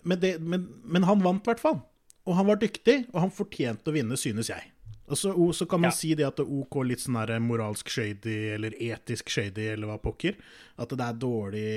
men, 0.04 0.20
det, 0.22 0.36
men, 0.40 0.66
men 0.84 1.06
han 1.08 1.22
vant 1.24 1.44
i 1.44 1.50
hvert 1.50 1.62
fall. 1.62 1.80
Og 2.26 2.34
han 2.36 2.48
var 2.48 2.58
dyktig, 2.60 3.04
og 3.12 3.20
han 3.22 3.30
fortjente 3.34 3.92
å 3.92 3.94
vinne, 3.94 4.18
synes 4.18 4.50
jeg. 4.50 4.72
Og 5.06 5.14
så, 5.54 5.66
kan 5.70 5.80
man 5.84 5.92
Ja. 5.92 5.94
si 5.94 6.14
det 6.18 6.26
at 6.26 6.36
det 6.40 6.46
er 6.48 6.56
OK 6.58 6.80
litt 6.82 6.98
sånn 7.04 7.14
der 7.20 7.38
moralsk 7.38 7.88
shady, 7.88 8.50
eller 8.56 8.74
etisk 8.82 9.30
shady, 9.30 9.68
eller 9.76 9.86
hva 9.92 10.00
pokker. 10.02 10.34
At 10.82 10.90
det 10.90 11.04
er 11.06 11.20
dårlig 11.22 11.68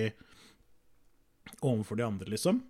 overfor 1.62 2.00
de 2.00 2.05
andre, 2.07 2.29
liksom. 2.33 2.63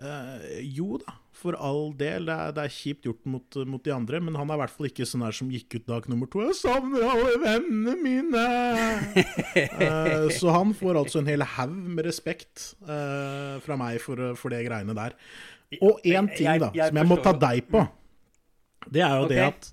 Uh, 0.00 0.40
jo 0.60 0.98
da, 1.00 1.14
for 1.36 1.56
all 1.60 1.90
del. 1.98 2.26
Det 2.28 2.34
er, 2.34 2.52
det 2.56 2.62
er 2.64 2.72
kjipt 2.72 3.06
gjort 3.06 3.26
mot, 3.28 3.58
mot 3.68 3.82
de 3.84 3.92
andre, 3.94 4.20
men 4.24 4.36
han 4.38 4.48
er 4.50 4.58
i 4.58 4.62
hvert 4.62 4.72
fall 4.74 4.88
ikke 4.88 5.06
sånn 5.08 5.24
her 5.26 5.36
som 5.36 5.50
gikk 5.52 5.78
ut 5.78 5.86
dag 5.90 6.08
nummer 6.10 6.30
to. 6.32 6.40
'Jeg 6.44 6.56
savner 6.62 7.04
alle 7.04 7.34
vennene 7.42 7.94
mine!' 8.00 8.46
uh, 9.76 10.26
så 10.38 10.54
han 10.56 10.72
får 10.76 11.00
altså 11.02 11.20
en 11.22 11.30
hel 11.30 11.44
haug 11.56 11.76
med 11.98 12.08
respekt 12.08 12.72
uh, 12.88 13.60
fra 13.64 13.76
meg 13.80 14.00
for, 14.02 14.32
for 14.40 14.54
det 14.54 14.64
greiene 14.68 14.96
der. 14.96 15.16
Og 15.82 16.00
én 16.06 16.28
ting, 16.32 16.46
Jeg- 16.46 16.62
da, 16.62 16.70
jeg 16.74 16.92
som 16.92 17.00
jeg 17.02 17.10
må 17.10 17.18
ta 17.22 17.32
deg 17.36 17.66
på, 17.70 17.82
det 18.92 19.02
er 19.02 19.16
jo 19.18 19.28
det 19.28 19.40
at 19.42 19.72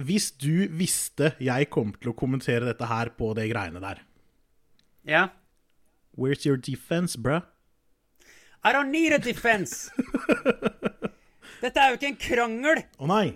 hvis 0.00 0.30
du 0.40 0.64
visste 0.78 1.34
jeg 1.42 1.66
kom 1.68 1.90
til 2.00 2.12
å 2.12 2.16
kommentere 2.16 2.64
dette 2.70 2.86
her 2.88 3.10
på 3.18 3.34
det 3.36 3.50
greiene 3.50 3.82
der 3.82 3.98
Ja. 5.04 5.26
Where's 6.16 6.46
your 6.46 6.56
defense, 6.56 7.18
bruh? 7.18 7.42
I 8.62 8.72
don't 8.72 8.90
need 8.92 9.12
a 9.12 9.18
defense! 9.18 9.90
Dette 11.62 11.80
er 11.80 11.92
jo 11.92 11.96
ikke 11.98 12.10
en 12.10 12.18
krangel, 12.20 12.82
Å 13.00 13.08
nei! 13.08 13.26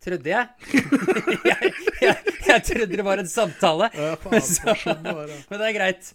trodde 0.00 0.30
jeg. 0.32 0.48
jeg, 1.50 1.70
jeg. 2.00 2.34
Jeg 2.48 2.62
trodde 2.64 2.96
det 2.96 3.04
var 3.04 3.20
en 3.20 3.28
samtale. 3.28 3.90
Ja, 3.92 4.14
faen, 4.22 4.32
Men 4.32 4.44
så-. 4.46 4.76
Men 5.50 5.60
det 5.60 5.66
er 5.66 5.74
greit. 5.76 6.08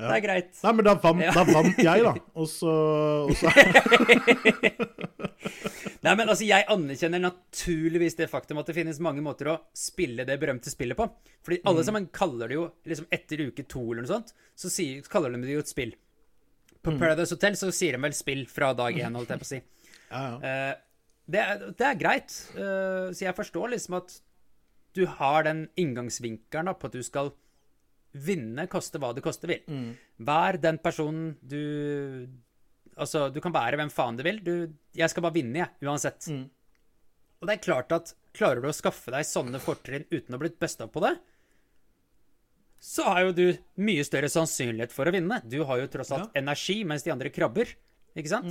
Det 0.00 0.10
er 0.16 0.22
greit. 0.24 0.50
Nei, 0.64 0.72
men 0.76 0.86
da 0.86 0.92
vant, 1.00 1.20
Ja. 1.24 1.32
da 1.36 1.42
vant 1.48 1.80
jeg, 1.84 2.04
da. 2.06 2.12
Og 2.40 2.46
så, 2.48 2.70
og 3.28 3.34
så 3.36 3.50
Nei, 6.00 6.14
men 6.16 6.22
altså, 6.24 6.46
Jeg 6.48 6.64
anerkjenner 6.72 7.20
naturligvis 7.20 8.16
det 8.16 8.30
faktum 8.32 8.60
at 8.62 8.70
det 8.70 8.76
finnes 8.78 9.00
mange 9.04 9.20
måter 9.24 9.50
å 9.52 9.58
spille 9.76 10.24
det 10.28 10.38
berømte 10.40 10.72
spillet 10.72 10.96
på. 10.96 11.04
Fordi 11.44 11.60
alle 11.68 11.84
sammen 11.84 12.08
kaller 12.16 12.48
det 12.48 12.56
jo 12.56 12.64
liksom 12.88 13.10
etter 13.12 13.44
uke 13.50 13.66
to 13.68 13.82
eller 13.90 14.06
noe 14.06 14.12
sånt, 14.14 14.32
så, 14.56 14.72
sier, 14.72 15.04
kaller 15.12 15.36
de 15.36 15.42
det 15.44 15.58
jo 15.58 15.64
et 15.64 15.72
spill. 15.72 15.92
På 16.82 16.94
Paradise 16.98 17.34
Hotel 17.36 17.56
så 17.60 17.68
sier 17.74 17.92
de 17.96 18.02
vel 18.02 18.14
spill 18.16 18.46
fra 18.48 18.72
dag 18.74 18.96
én, 18.96 19.14
holdt 19.18 19.28
jeg 19.34 19.42
på 19.42 19.48
å 19.48 19.52
si. 19.54 19.60
Ja, 20.10 20.22
ja. 20.26 20.38
Eh, 20.70 20.74
Det, 21.30 21.38
er- 21.38 21.60
det 21.78 21.86
er 21.86 21.94
greit. 22.00 22.32
Eh, 22.58 23.10
så 23.14 23.20
jeg 23.28 23.36
forstår 23.36 23.68
liksom 23.76 23.94
at 24.00 24.16
du 24.98 25.04
har 25.06 25.44
den 25.46 25.68
inngangsvinkelen 25.78 26.72
på 26.74 26.88
at 26.88 26.96
du 26.96 27.02
skal 27.06 27.28
vinne, 28.18 28.64
koste 28.66 28.98
hva 28.98 29.12
det 29.14 29.22
koste 29.22 29.46
vil. 29.46 29.60
Vær 30.18 30.58
den 30.58 30.78
personen 30.82 31.36
du 31.46 32.26
Altså, 33.00 33.28
du 33.32 33.38
kan 33.40 33.52
være 33.54 33.78
hvem 33.78 33.88
faen 33.94 34.16
du 34.18 34.24
vil. 34.26 34.40
Du, 34.44 34.54
jeg 34.98 35.08
skal 35.08 35.22
bare 35.24 35.32
vinne, 35.38 35.60
jeg, 35.62 35.70
uansett. 35.86 36.26
Og 37.40 37.46
det 37.48 37.54
er 37.54 37.62
klart 37.64 37.92
at 37.96 38.10
klarer 38.36 38.60
du 38.60 38.66
å 38.68 38.74
skaffe 38.76 39.12
deg 39.14 39.24
sånne 39.24 39.60
fortrinn 39.62 40.04
uten 40.10 40.34
å 40.36 40.40
bli 40.42 40.50
busta 40.60 40.88
på 40.90 41.00
det, 41.06 41.14
så 42.80 43.04
har 43.04 43.26
jo 43.26 43.32
du 43.36 43.46
mye 43.84 44.04
større 44.08 44.30
sannsynlighet 44.32 44.92
for 44.94 45.04
å 45.06 45.12
vinne. 45.12 45.42
Du 45.44 45.58
har 45.68 45.82
jo 45.82 45.86
tross 45.92 46.10
alt 46.16 46.36
energi, 46.40 46.78
mens 46.88 47.04
de 47.04 47.12
andre 47.12 47.28
krabber. 47.32 47.74
Ikke 48.16 48.32
sant? 48.32 48.48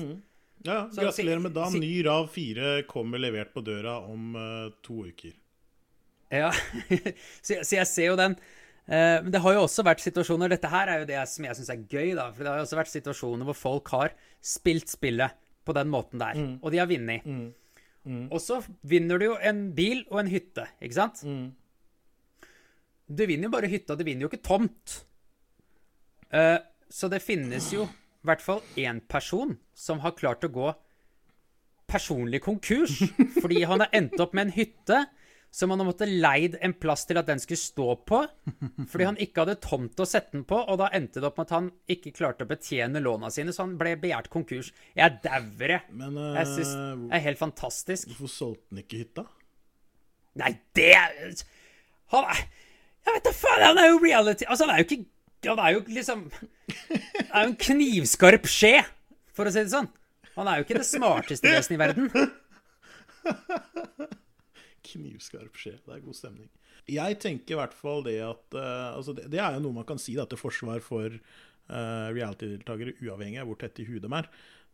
Ja, 0.66 0.88
Så 0.92 1.02
Gratulerer 1.08 1.42
med 1.42 1.54
dagen. 1.56 1.80
Ny 1.82 2.04
RAV 2.06 2.28
4 2.34 2.84
kommer 2.88 3.18
levert 3.20 3.54
på 3.56 3.64
døra 3.64 3.98
om 4.06 4.36
uh, 4.36 4.70
to 4.86 5.06
uker. 5.08 5.34
Ja, 6.32 6.52
så, 7.42 7.56
jeg- 7.56 7.66
så 7.66 7.76
jeg 7.80 7.88
ser 7.90 8.10
jo 8.12 8.16
den. 8.20 8.36
Uh, 8.90 9.22
Men 9.24 9.32
det 9.32 9.42
har 9.42 9.54
jo 9.54 9.64
også 9.68 9.84
vært 9.86 10.02
situasjoner 10.02 10.50
Dette 10.50 10.70
her 10.72 10.88
er 10.90 11.00
jo 11.04 11.06
det 11.10 11.20
som 11.30 11.46
jeg 11.46 11.56
syns 11.60 11.70
er 11.74 11.84
gøy, 11.90 12.14
da. 12.18 12.30
For 12.34 12.44
det 12.44 12.52
har 12.54 12.60
jo 12.62 12.66
også 12.68 12.80
vært 12.80 12.92
situasjoner 12.94 13.46
hvor 13.50 13.58
folk 13.58 13.88
har 13.96 14.14
spilt 14.42 14.90
spillet 14.90 15.32
på 15.66 15.74
den 15.78 15.90
måten 15.94 16.18
der, 16.22 16.38
og 16.64 16.72
de 16.74 16.80
har 16.82 16.88
vunnet. 16.90 17.26
Og 18.34 18.40
så 18.42 18.62
vinner 18.90 19.20
du 19.22 19.26
jo 19.28 19.36
en 19.46 19.60
bil 19.78 20.00
og 20.10 20.22
en 20.24 20.30
hytte, 20.32 20.64
ikke 20.82 20.96
sant? 20.98 21.20
Du 23.10 23.26
vinner 23.26 23.50
jo 23.50 23.54
bare 23.56 23.70
hytta, 23.72 23.98
du 23.98 24.06
vinner 24.06 24.28
jo 24.28 24.30
ikke 24.30 24.44
tomt. 24.46 25.00
Uh, 26.30 26.60
så 26.90 27.10
det 27.10 27.24
finnes 27.26 27.72
jo 27.74 27.88
i 27.90 28.28
hvert 28.30 28.44
fall 28.44 28.62
én 28.78 29.00
person 29.10 29.56
som 29.74 30.02
har 30.04 30.14
klart 30.18 30.46
å 30.46 30.52
gå 30.54 30.68
personlig 31.90 32.44
konkurs 32.46 33.00
fordi 33.42 33.64
han 33.66 33.82
har 33.82 33.90
endt 33.98 34.20
opp 34.22 34.36
med 34.38 34.50
en 34.50 34.54
hytte 34.54 35.00
som 35.50 35.72
han 35.74 35.82
har 35.82 35.88
måttet 35.88 36.12
leid 36.12 36.58
en 36.62 36.76
plass 36.78 37.08
til 37.10 37.18
at 37.18 37.26
den 37.26 37.40
skulle 37.42 37.58
stå 37.58 37.86
på, 38.06 38.20
fordi 38.92 39.08
han 39.08 39.18
ikke 39.18 39.42
hadde 39.42 39.56
tomt 39.64 39.98
å 39.98 40.06
sette 40.06 40.36
den 40.36 40.44
på, 40.46 40.60
og 40.62 40.78
da 40.78 40.92
endte 40.94 41.18
det 41.18 41.26
opp 41.26 41.40
med 41.40 41.48
at 41.48 41.54
han 41.56 41.72
ikke 41.90 42.14
klarte 42.14 42.46
å 42.46 42.50
betjene 42.52 43.02
låna 43.02 43.32
sine, 43.34 43.50
så 43.56 43.66
han 43.66 43.74
ble 43.80 43.96
begjært 43.98 44.30
konkurs. 44.30 44.70
Jeg 44.94 45.18
dauer, 45.24 45.74
jeg. 45.74 45.96
Men 45.98 46.20
eh, 46.22 46.38
Jeg 46.38 46.52
syns 46.52 46.76
det 46.76 47.18
er 47.18 47.26
helt 47.26 47.42
fantastisk. 47.42 48.12
hvorfor 48.12 48.34
solgte 48.36 48.70
han 48.70 48.84
ikke 48.84 49.02
hytta? 49.02 49.26
Nei, 50.38 50.54
det 50.78 50.92
Han 52.14 52.30
er 52.30 52.46
Jeg 53.10 53.16
vet 53.16 53.26
da 53.26 53.34
faen, 53.34 53.64
han 53.66 53.80
er 53.82 53.88
jo 53.90 54.02
reality 54.04 54.46
Altså, 54.46 54.68
han 54.68 54.76
er 54.76 54.84
jo 54.84 54.88
ikke 54.88 55.50
Han 55.50 55.62
er 55.64 55.74
jo 55.74 55.82
liksom 55.90 56.26
Han 56.30 57.32
er 57.32 57.48
jo 57.48 57.50
en 57.50 57.58
knivskarp 57.64 58.46
skje, 58.50 58.76
for 59.34 59.50
å 59.50 59.54
si 59.54 59.64
det 59.64 59.72
sånn. 59.74 59.88
Han 60.36 60.48
er 60.50 60.60
jo 60.60 60.66
ikke 60.66 60.78
det 60.78 60.86
smarteste 60.88 61.50
vesenet 61.50 61.76
i 61.76 61.80
verden. 61.82 62.10
Knivskarp 64.90 65.58
skje. 65.60 65.76
Det 65.86 65.94
er 65.96 66.02
god 66.04 66.18
stemning. 66.18 66.50
Jeg 66.90 67.20
tenker 67.22 67.56
i 67.56 67.60
hvert 67.60 67.76
fall 67.78 68.02
det 68.06 68.18
at 68.26 68.58
uh, 68.58 68.98
altså 68.98 69.14
det, 69.18 69.28
det 69.34 69.42
er 69.42 69.58
jo 69.58 69.64
noe 69.66 69.78
man 69.78 69.88
kan 69.90 70.02
si 70.02 70.16
da, 70.18 70.26
til 70.30 70.42
forsvar 70.42 70.82
for 70.86 71.14
uh, 71.14 72.08
reality-deltakere, 72.16 72.96
uavhengig 73.06 73.42
av 73.42 73.50
hvor 73.50 73.60
tett 73.62 73.82
i 73.84 73.88
huet 73.90 74.06
de 74.06 74.12
er. 74.20 74.30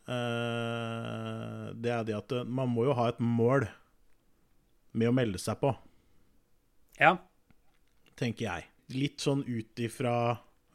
Uh, 0.07 1.71
det 1.75 1.91
er 1.91 2.07
det 2.07 2.17
at 2.19 2.35
man 2.47 2.71
må 2.71 2.87
jo 2.87 2.95
ha 2.95 3.09
et 3.11 3.19
mål 3.19 3.67
med 4.95 5.11
å 5.11 5.15
melde 5.15 5.41
seg 5.41 5.59
på, 5.59 5.75
Ja. 7.01 7.17
Tenker 8.19 8.47
jeg. 8.47 8.67
Litt 8.95 9.23
sånn 9.23 9.43
ut 9.47 9.81
ifra 9.81 10.15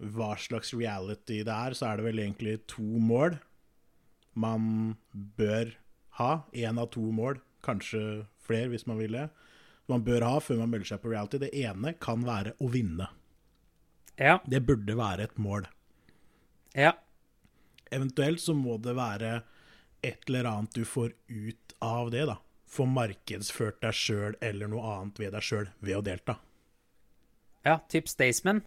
hva 0.01 0.31
slags 0.41 0.73
reality 0.75 1.43
det 1.45 1.55
er, 1.55 1.77
så 1.77 1.91
er 1.91 2.01
det 2.01 2.07
vel 2.09 2.23
egentlig 2.23 2.57
to 2.71 2.85
mål 2.85 3.37
man 4.41 4.97
bør 5.13 5.75
ha. 6.21 6.33
Én 6.57 6.81
av 6.81 6.91
to 6.95 7.05
mål, 7.15 7.41
kanskje 7.65 8.25
flere 8.45 8.73
hvis 8.73 8.87
man 8.89 9.01
vil 9.01 9.17
det. 9.19 9.29
Man 9.91 10.05
bør 10.07 10.25
ha 10.27 10.35
før 10.43 10.63
man 10.63 10.73
melder 10.73 10.93
seg 10.93 11.03
på 11.03 11.13
reality. 11.13 11.41
Det 11.43 11.53
ene 11.61 11.95
kan 12.01 12.25
være 12.27 12.55
å 12.63 12.71
vinne. 12.73 13.11
Ja. 14.21 14.39
Det 14.47 14.63
burde 14.69 14.97
være 14.97 15.27
et 15.29 15.39
mål. 15.41 15.67
Ja. 16.77 16.95
Eventuelt 17.91 18.43
så 18.43 18.55
må 18.55 18.77
det 18.79 18.95
være 18.99 19.41
et 20.07 20.29
eller 20.29 20.49
annet 20.49 20.77
du 20.77 20.85
får 20.87 21.13
ut 21.27 21.75
av 21.85 22.13
det, 22.15 22.27
da. 22.31 22.39
Få 22.71 22.87
markedsført 22.87 23.81
deg 23.83 23.97
sjøl 23.97 24.37
eller 24.45 24.71
noe 24.71 24.95
annet 24.95 25.19
ved 25.19 25.35
deg 25.35 25.45
sjøl 25.45 25.73
ved 25.83 25.99
å 25.99 26.05
delta. 26.07 26.37
Ja, 27.67 27.79
typ 27.93 28.09
Staysman. 28.09 28.63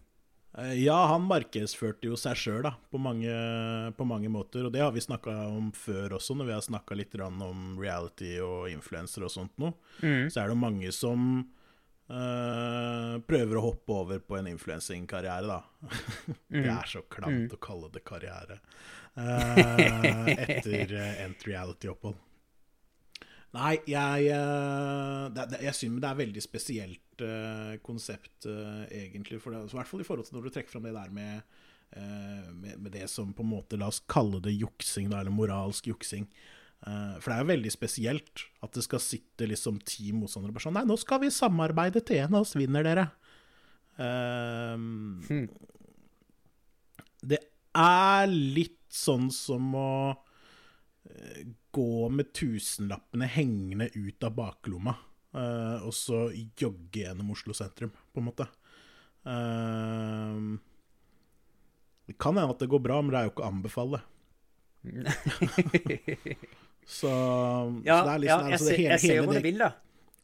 Eh, 0.57 0.73
Ja, 0.83 1.07
han 1.09 1.23
markedsførte 1.25 2.05
jo 2.11 2.15
seg 2.19 2.35
sjøl 2.37 2.67
på, 2.91 2.99
mange- 3.01 3.91
på 3.97 4.05
mange 4.05 4.29
måter, 4.29 4.65
og 4.67 4.71
det 4.75 4.81
har 4.83 4.91
vi 4.93 5.01
snakka 5.01 5.33
om 5.49 5.71
før 5.73 6.13
også, 6.19 6.35
når 6.37 6.45
vi 6.45 6.53
har 6.53 6.61
snakka 6.61 6.95
litt 6.99 7.15
om 7.19 7.79
reality 7.81 8.35
og 8.39 8.69
influensere 8.69 9.25
og 9.25 9.31
sånt 9.33 9.57
noe. 9.57 9.73
Så 10.29 10.43
er 10.43 10.47
det 10.53 10.57
mange 10.61 10.91
som 10.93 11.49
øh, 12.09 13.15
prøver 13.25 13.57
å 13.57 13.63
hoppe 13.71 13.89
over 13.97 14.19
på 14.19 14.37
en 14.37 14.47
influensingkarriere, 14.51 15.47
da. 15.47 15.61
det 16.53 16.69
er 16.69 16.85
så 16.91 17.01
klamt 17.09 17.53
å 17.55 17.57
kalle 17.63 17.89
det 17.93 18.03
karriere. 18.05 18.59
uh, 19.17 20.25
etter 20.43 20.93
endt 21.23 21.43
reality-opphold. 21.45 22.15
Nei, 23.53 23.75
jeg 23.85 24.29
det, 25.35 25.43
det, 25.51 25.59
Jeg 25.61 25.75
synes 25.77 25.99
det 26.01 26.09
er 26.09 26.17
veldig 26.17 26.41
spesielt 26.41 27.12
konsept, 27.85 28.45
eh, 28.49 28.87
egentlig. 29.03 29.41
For 29.41 29.51
det, 29.53 29.61
I 29.69 29.77
hvert 29.77 29.87
fall 29.87 30.01
i 30.01 30.07
forhold 30.07 30.25
til 30.25 30.37
når 30.39 30.47
du 30.47 30.49
trekker 30.55 30.71
fram 30.73 30.83
det 30.87 30.95
der 30.95 31.11
med, 31.13 31.43
eh, 31.93 32.49
med, 32.53 32.79
med 32.79 32.91
det 32.91 33.09
som 33.09 33.33
på 33.33 33.43
en 33.45 33.51
måte 33.53 33.77
La 33.77 33.87
oss 33.87 34.01
kalle 34.07 34.41
det 34.41 34.55
juksing, 34.57 35.09
da, 35.11 35.19
eller 35.21 35.31
moralsk 35.35 35.87
juksing. 35.91 36.27
Eh, 36.87 37.13
for 37.19 37.29
det 37.29 37.35
er 37.37 37.43
jo 37.45 37.51
veldig 37.53 37.71
spesielt 37.71 38.45
at 38.63 38.73
det 38.73 38.83
skal 38.83 38.99
sitte 38.99 39.47
liksom 39.47 39.77
ti 39.85 40.11
motstandere 40.11 40.51
bare 40.55 40.65
sånn 40.65 40.73
Nei, 40.79 40.87
nå 40.89 40.97
skal 40.99 41.21
vi 41.23 41.29
samarbeide 41.31 42.01
til 42.03 42.17
en 42.23 42.35
av 42.35 42.41
oss 42.47 42.55
vinner, 42.59 42.83
dere. 42.83 43.07
Eh, 44.01 45.47
Det 47.23 47.39
er 47.79 48.27
litt 48.27 48.79
sånn 48.93 49.29
som 49.31 49.71
å 49.79 49.91
eh, 51.07 51.45
gå 51.73 52.09
med 52.11 52.33
tusenlappene 52.35 53.29
hengende 53.31 53.87
ut 53.95 54.23
av 54.27 54.35
baklomma, 54.35 54.91
eh, 54.91 55.12
og 55.33 55.93
så 55.97 56.27
jogge 56.59 57.01
gjennom 57.01 57.31
Oslo 57.33 57.53
sentrum, 57.57 57.89
på 58.13 58.21
en 58.21 58.27
måte. 58.27 58.45
Eh, 59.25 60.39
det 62.07 62.17
kan 62.19 62.35
hende 62.37 62.53
at 62.53 62.59
det 62.61 62.69
går 62.69 62.83
bra, 62.83 63.01
men 63.01 63.11
det 63.13 63.19
er 63.21 63.27
jo 63.29 63.33
ikke 63.33 63.45
å 63.45 63.51
anbefale. 63.53 64.01
så, 66.85 67.11
Ja, 67.87 67.99
så 67.99 68.05
det 68.05 68.13
er 68.13 68.23
liksom 68.23 68.27
ja 68.27 68.27
sånn 68.27 68.49
jeg, 68.49 68.57
altså, 68.57 68.69
det 68.69 68.77
hele, 68.77 68.89
jeg 68.91 69.03
ser 69.03 69.15
jo 69.15 69.27
hvor 69.27 69.37
du 69.39 69.45
vil, 69.45 69.61
da. 69.63 69.69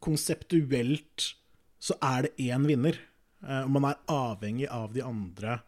konseptuelt 0.04 1.30
så 1.80 1.96
er 2.04 2.28
det 2.28 2.34
én 2.50 2.66
vinner. 2.68 2.98
Eh, 3.40 3.62
Og 3.64 3.70
man 3.72 3.88
er 3.92 4.02
avhengig 4.12 4.68
av 4.68 4.92
de 4.92 5.02
andre 5.04 5.60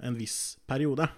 en 0.00 0.14
viss 0.16 0.38
periode. 0.70 1.08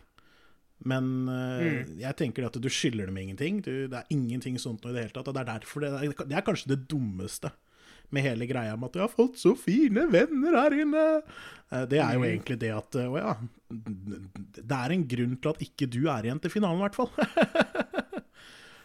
Men 0.89 1.11
mm. 1.29 1.99
jeg 2.01 2.19
tenker 2.19 2.47
at 2.49 2.57
du 2.59 2.71
skylder 2.73 3.11
dem 3.11 3.19
ingenting. 3.23 3.61
Du, 3.63 3.87
det 3.91 4.01
er 4.01 4.15
ingenting 4.15 4.57
sånt 4.59 4.83
noe 4.83 4.93
i 4.93 4.97
det 4.97 5.07
hele 5.07 5.15
tatt. 5.15 5.29
Og 5.31 5.37
det 5.37 5.45
er 5.45 5.53
derfor 5.53 5.85
det 5.85 5.93
er, 5.93 6.15
det 6.25 6.39
er 6.39 6.47
kanskje 6.47 6.73
det 6.75 6.81
dummeste 6.91 7.53
med 8.13 8.27
hele 8.27 8.47
greia 8.47 8.77
med 8.77 8.91
at 8.91 8.97
'jeg 8.97 9.07
har 9.07 9.17
fått 9.17 9.39
så 9.41 9.55
fine 9.57 10.05
venner 10.13 10.53
her 10.59 10.73
inne'. 10.77 11.23
Eh, 11.73 11.85
Det 11.87 11.99
er 11.99 12.13
jo 12.15 12.25
egentlig 12.25 12.59
det 12.59 12.71
at 12.71 12.95
Å 12.97 13.17
ja. 13.17 13.37
Det 13.71 14.77
er 14.77 14.93
en 14.93 15.09
grunn 15.09 15.37
til 15.41 15.51
at 15.51 15.63
ikke 15.65 15.89
du 15.89 16.09
er 16.09 16.23
igjen 16.25 16.41
til 16.41 16.51
finalen, 16.51 16.79
i 16.79 16.85
hvert 16.89 16.95
fall. 16.95 17.11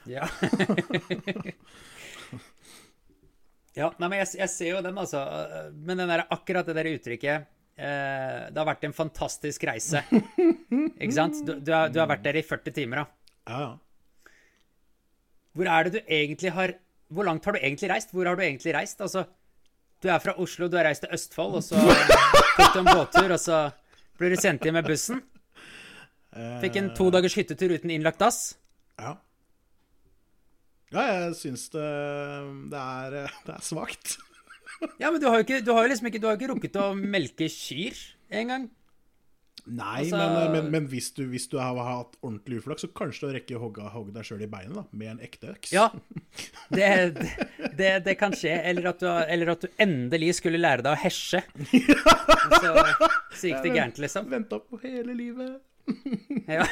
Ja. 0.08 0.24
ja, 3.75 3.92
nei, 4.00 4.08
men 4.08 4.20
jeg, 4.22 4.39
jeg 4.39 4.50
ser 4.54 4.70
jo 4.72 4.82
den, 4.82 4.98
altså. 4.98 5.20
Men 5.75 6.00
den 6.00 6.08
der, 6.08 6.24
akkurat 6.32 6.63
det 6.63 6.77
der 6.80 6.88
uttrykket 6.94 7.36
eh, 7.36 7.44
Det 7.78 8.58
har 8.58 8.66
vært 8.68 8.88
en 8.88 8.96
fantastisk 8.98 9.64
reise. 9.70 10.02
Ikke 11.04 11.14
sant? 11.14 11.44
Du, 11.46 11.54
du, 11.62 11.72
har, 11.74 11.92
du 11.94 12.00
har 12.02 12.10
vært 12.10 12.24
der 12.26 12.40
i 12.40 12.46
40 12.46 12.74
timer, 12.74 13.04
da. 13.04 13.06
Ja. 13.54 13.68
Hvor 15.58 15.70
er 15.74 15.88
det 15.88 15.94
du 15.96 16.12
egentlig 16.14 16.52
har 16.54 16.74
Hvor 17.08 17.26
langt 17.26 17.46
har 17.48 17.56
du 17.56 17.60
egentlig 17.62 17.90
reist? 17.90 18.12
Hvor 18.14 18.28
har 18.28 18.36
du 18.36 18.44
egentlig 18.44 18.74
reist? 18.76 19.00
Altså, 19.02 19.24
du 20.04 20.10
er 20.12 20.20
fra 20.22 20.36
Oslo, 20.38 20.68
du 20.68 20.76
har 20.78 20.86
reist 20.90 21.06
til 21.06 21.14
Østfold, 21.16 21.56
og 21.58 21.64
så 21.66 21.80
tok 22.58 22.74
du 22.74 22.80
en 22.82 22.90
båttur, 22.92 23.32
og 23.34 23.40
så 23.42 23.62
blir 24.20 24.34
du 24.36 24.42
sendt 24.42 24.66
hjem 24.68 24.76
med 24.78 24.86
bussen. 24.86 25.22
Fikk 26.62 26.78
en 26.78 26.92
to 26.98 27.08
dagers 27.14 27.38
hyttetur 27.38 27.74
uten 27.74 27.94
innlagt 27.96 28.20
dass. 28.22 28.42
Ja. 29.00 29.16
Ja, 30.94 31.04
jeg 31.04 31.34
syns 31.40 31.66
det, 31.74 31.88
det 32.72 32.84
er, 32.84 33.16
det 33.48 33.56
er 33.56 33.64
svakt. 33.66 34.18
Ja, 35.02 35.12
men 35.12 35.22
du 35.22 35.28
har 35.30 35.40
jo 35.42 35.46
ikke, 35.48 35.62
du 35.66 35.72
har 35.76 35.88
liksom 35.90 36.10
ikke, 36.12 36.22
du 36.24 36.28
har 36.30 36.38
ikke 36.40 36.52
rukket 36.54 36.76
å 36.82 36.92
melke 36.98 37.48
kyr 37.52 37.98
engang. 38.30 38.70
Nei, 39.68 40.06
Altså- 40.06 40.16
men, 40.16 40.52
men, 40.54 40.68
men 40.72 40.86
hvis, 40.88 41.10
du, 41.18 41.26
hvis 41.28 41.50
du 41.52 41.58
har 41.60 41.76
hatt 41.84 42.14
ordentlig 42.24 42.62
uflaks, 42.62 42.86
så 42.86 42.90
kanskje 42.96 43.28
du 43.28 43.34
rekker 43.36 43.58
å 43.58 43.66
hogge, 43.66 43.84
hogge 43.92 44.14
deg 44.16 44.24
sjøl 44.30 44.46
i 44.46 44.48
beinet 44.48 44.78
da, 44.78 44.84
med 44.96 45.10
en 45.12 45.20
ekte 45.26 45.50
øks. 45.52 45.74
Ja, 45.76 45.90
det, 46.78 46.88
det, 47.76 47.90
det 48.06 48.16
kan 48.22 48.32
skje. 48.38 48.54
Eller 48.70 48.88
at, 48.94 49.04
du, 49.04 49.10
eller 49.12 49.52
at 49.58 49.66
du 49.66 49.82
endelig 49.84 50.38
skulle 50.40 50.62
lære 50.62 50.86
deg 50.88 50.94
å 50.96 51.02
hesje. 51.02 51.42
Så, 51.68 52.72
så 53.36 53.52
gikk 53.52 53.66
det 53.66 53.74
gærent, 53.76 54.00
liksom. 54.06 54.30
Venta 54.32 54.62
på 54.64 54.80
hele 54.86 55.18
livet. 55.18 55.58
Ja. 56.48 56.64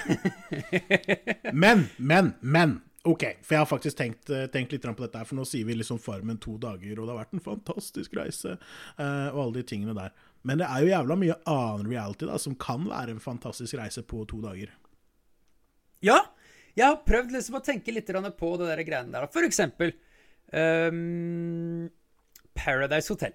Men, 1.56 1.86
men, 1.98 2.34
men. 2.42 2.80
OK, 3.06 3.24
for 3.46 3.54
jeg 3.54 3.62
har 3.62 3.68
faktisk 3.70 3.98
tenkt, 4.00 4.30
eh, 4.34 4.48
tenkt 4.50 4.72
litt 4.74 4.86
på 4.86 5.04
dette 5.04 5.20
her, 5.20 5.28
for 5.30 5.38
nå 5.38 5.44
sier 5.46 5.66
vi 5.68 5.76
liksom 5.78 6.00
Farmen 6.02 6.40
to 6.42 6.56
dager, 6.62 6.98
og 6.98 7.06
det 7.06 7.14
har 7.14 7.20
vært 7.20 7.36
en 7.38 7.44
fantastisk 7.44 8.16
reise, 8.18 8.56
uh, 8.98 9.28
og 9.30 9.42
alle 9.44 9.60
de 9.60 9.66
tingene 9.70 9.94
der. 9.94 10.16
Men 10.46 10.62
det 10.62 10.70
er 10.70 10.82
jo 10.82 10.90
jævla 10.90 11.18
mye 11.22 11.36
annen 11.50 11.92
reality 11.92 12.26
da, 12.30 12.40
som 12.42 12.56
kan 12.58 12.88
være 12.90 13.14
en 13.14 13.22
fantastisk 13.22 13.78
reise 13.78 14.02
på 14.06 14.24
to 14.30 14.42
dager. 14.42 14.74
Ja, 16.06 16.18
jeg 16.76 16.86
har 16.86 17.04
prøvd 17.06 17.36
liksom 17.38 17.60
å 17.60 17.64
tenke 17.66 17.94
litt 17.94 18.10
på 18.10 18.50
det 18.60 18.72
der 18.72 18.84
greiene 18.88 19.14
der. 19.14 19.28
For 19.32 19.46
eksempel 19.48 19.94
um, 20.52 21.86
Paradise 22.58 23.14
Hotel. 23.14 23.34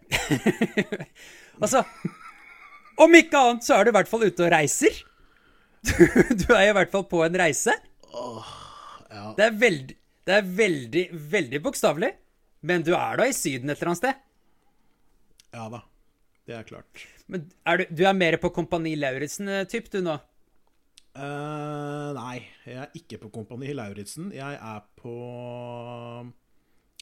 altså 1.63 1.85
Om 3.01 3.17
ikke 3.17 3.41
annet 3.41 3.65
så 3.65 3.79
er 3.79 3.87
du 3.87 3.93
i 3.93 3.97
hvert 3.97 4.11
fall 4.11 4.27
ute 4.27 4.47
og 4.47 4.53
reiser. 4.53 4.99
Du, 5.81 5.97
du 6.37 6.51
er 6.53 6.67
i 6.69 6.73
hvert 6.77 6.91
fall 6.93 7.07
på 7.09 7.23
en 7.25 7.37
reise. 7.41 7.73
Oh, 8.13 8.45
ja. 9.11 9.29
Det 9.37 9.47
er 9.47 9.55
veldig, 9.59 9.97
det 10.29 10.35
er 10.37 10.51
veldig, 10.65 11.05
veldig 11.37 11.63
bokstavelig. 11.65 12.11
Men 12.67 12.85
du 12.85 12.93
er 12.97 13.21
da 13.21 13.27
i 13.29 13.37
Syden 13.37 13.73
et 13.73 13.81
eller 13.81 13.93
annet 13.93 14.03
sted. 14.03 14.27
Ja 15.57 15.69
da. 15.73 15.85
Det 16.49 16.57
er 16.57 16.67
klart. 16.67 17.07
Men 17.31 17.47
er 17.69 17.81
du, 17.81 17.87
du, 18.01 18.05
er 18.09 18.17
mer 18.17 18.37
på 18.43 18.51
Kompani 18.55 18.97
Lauritzen-typ, 18.99 19.91
du 19.93 20.01
nå? 20.03 20.17
Uh, 21.15 22.11
nei, 22.17 22.37
jeg 22.67 22.79
er 22.85 22.95
ikke 22.99 23.21
på 23.25 23.31
Kompani 23.35 23.73
Lauritzen. 23.75 24.31
Jeg 24.35 24.59
er 24.59 24.85
på 24.99 25.15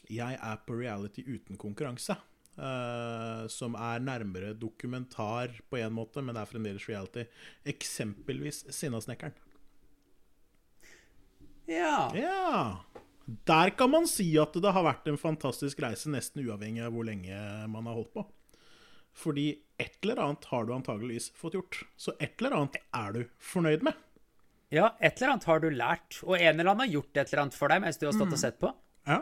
Jeg 0.09 0.37
er 0.37 0.61
på 0.67 0.77
reality 0.79 1.25
uten 1.29 1.61
konkurranse. 1.61 2.17
Uh, 2.59 3.47
som 3.53 3.77
er 3.79 4.03
nærmere 4.03 4.51
dokumentar 4.59 5.53
på 5.71 5.79
en 5.79 5.95
måte, 5.95 6.25
men 6.25 6.35
det 6.35 6.43
er 6.43 6.51
fremdeles 6.51 6.89
reality. 6.91 7.29
Eksempelvis 7.69 8.65
Sinnasnekkeren. 8.75 9.37
Ja. 11.69 12.09
ja. 12.17 12.85
Der 13.45 13.71
kan 13.77 13.93
man 13.93 14.09
si 14.09 14.31
at 14.41 14.57
det 14.57 14.73
har 14.73 14.87
vært 14.87 15.09
en 15.11 15.21
fantastisk 15.21 15.83
reise, 15.85 16.09
nesten 16.13 16.41
uavhengig 16.47 16.87
av 16.87 16.95
hvor 16.97 17.05
lenge 17.05 17.39
man 17.69 17.89
har 17.91 17.99
holdt 18.01 18.15
på. 18.17 18.25
Fordi 19.19 19.51
et 19.81 19.99
eller 20.03 20.21
annet 20.23 20.47
har 20.49 20.67
du 20.67 20.75
antageligvis 20.75 21.33
fått 21.37 21.59
gjort. 21.59 21.81
Så 21.99 22.15
et 22.19 22.39
eller 22.41 22.57
annet 22.57 22.79
er 22.95 23.17
du 23.17 23.25
fornøyd 23.43 23.85
med. 23.87 23.97
Ja, 24.73 24.93
et 25.01 25.19
eller 25.19 25.35
annet 25.35 25.49
har 25.49 25.61
du 25.61 25.69
lært. 25.73 26.21
Og 26.25 26.37
en 26.39 26.55
eller 26.55 26.71
annen 26.73 26.87
har 26.87 26.95
gjort 26.99 27.17
et 27.17 27.33
eller 27.33 27.45
annet 27.47 27.59
for 27.59 27.73
deg 27.73 27.83
mens 27.85 28.01
du 28.01 28.07
har 28.09 28.17
stått 28.17 28.31
og 28.31 28.39
mm. 28.39 28.43
sett 28.45 28.63
på. 28.63 28.73
Ja. 29.09 29.19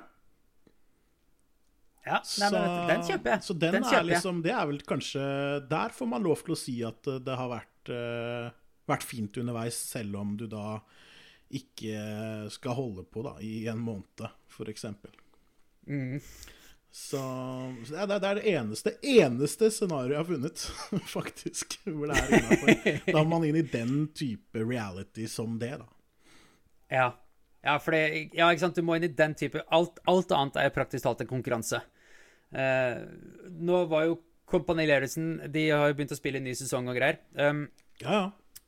Ja, 2.07 2.21
nei, 2.23 2.49
men 2.55 2.91
Den 2.93 3.03
kjøper 3.09 3.33
jeg. 3.33 3.43
Så 3.43 3.57
den, 3.59 3.75
den 3.81 3.89
er 3.91 4.05
liksom, 4.07 4.39
det 4.45 4.53
er 4.55 4.69
vel 4.71 4.79
kanskje 4.87 5.23
Der 5.67 5.95
får 5.95 6.07
man 6.07 6.23
lov 6.23 6.45
til 6.47 6.55
å 6.55 6.59
si 6.61 6.77
at 6.87 7.09
det 7.27 7.39
har 7.41 7.51
vært, 7.51 7.91
uh, 7.91 8.53
vært 8.87 9.07
fint 9.07 9.41
underveis, 9.43 9.79
selv 9.91 10.21
om 10.21 10.37
du 10.39 10.47
da 10.51 10.77
ikke 11.55 12.51
skal 12.51 12.77
holde 12.77 13.05
på 13.07 13.23
da, 13.27 13.37
i 13.45 13.67
en 13.71 13.81
måned, 13.83 14.27
f.eks. 14.51 14.87
Mm. 15.87 16.21
Så, 16.97 17.19
så 17.87 17.93
det, 17.93 18.01
er, 18.01 18.07
det, 18.09 18.29
er, 18.29 18.39
det 18.39 18.53
eneste 18.57 18.93
eneste 19.05 19.69
scenarioet 19.71 20.15
jeg 20.15 20.23
har 20.23 20.29
funnet, 20.31 20.63
faktisk. 21.19 21.77
Hvor 21.85 22.09
det 22.09 22.17
er 22.17 22.33
innafor. 22.39 22.73
Da 23.11 23.21
er 23.21 23.29
man 23.29 23.45
inn 23.45 23.59
i 23.61 23.67
den 23.69 24.07
type 24.17 24.65
reality 24.65 25.27
som 25.31 25.59
det, 25.61 25.75
da. 25.83 25.89
Ja. 26.91 27.11
Ja, 27.67 27.75
for 27.83 27.93
det, 27.93 28.31
ja, 28.37 28.47
ikke 28.49 28.63
sant? 28.63 28.79
du 28.79 28.87
må 28.87 28.97
inn 28.97 29.09
i 29.09 29.13
den 29.13 29.35
type 29.37 29.61
alt, 29.75 29.99
alt 30.07 30.33
annet 30.33 30.57
er 30.63 30.73
praktisk 30.75 31.05
talt 31.05 31.25
en 31.25 31.31
konkurranse. 31.31 31.83
Eh, 32.55 32.97
nå 33.59 33.85
var 33.91 34.07
jo 34.07 34.21
Kompani 34.47 34.85
Lauritzen 34.87 35.41
De 35.51 35.65
har 35.73 35.89
jo 35.91 35.97
begynt 35.99 36.13
å 36.15 36.19
spille 36.19 36.39
en 36.39 36.47
ny 36.47 36.53
sesong 36.55 36.87
og 36.87 36.95
greier. 36.95 37.19
Um, 37.35 37.65
ja, 37.99 38.21
ja. 38.21 38.61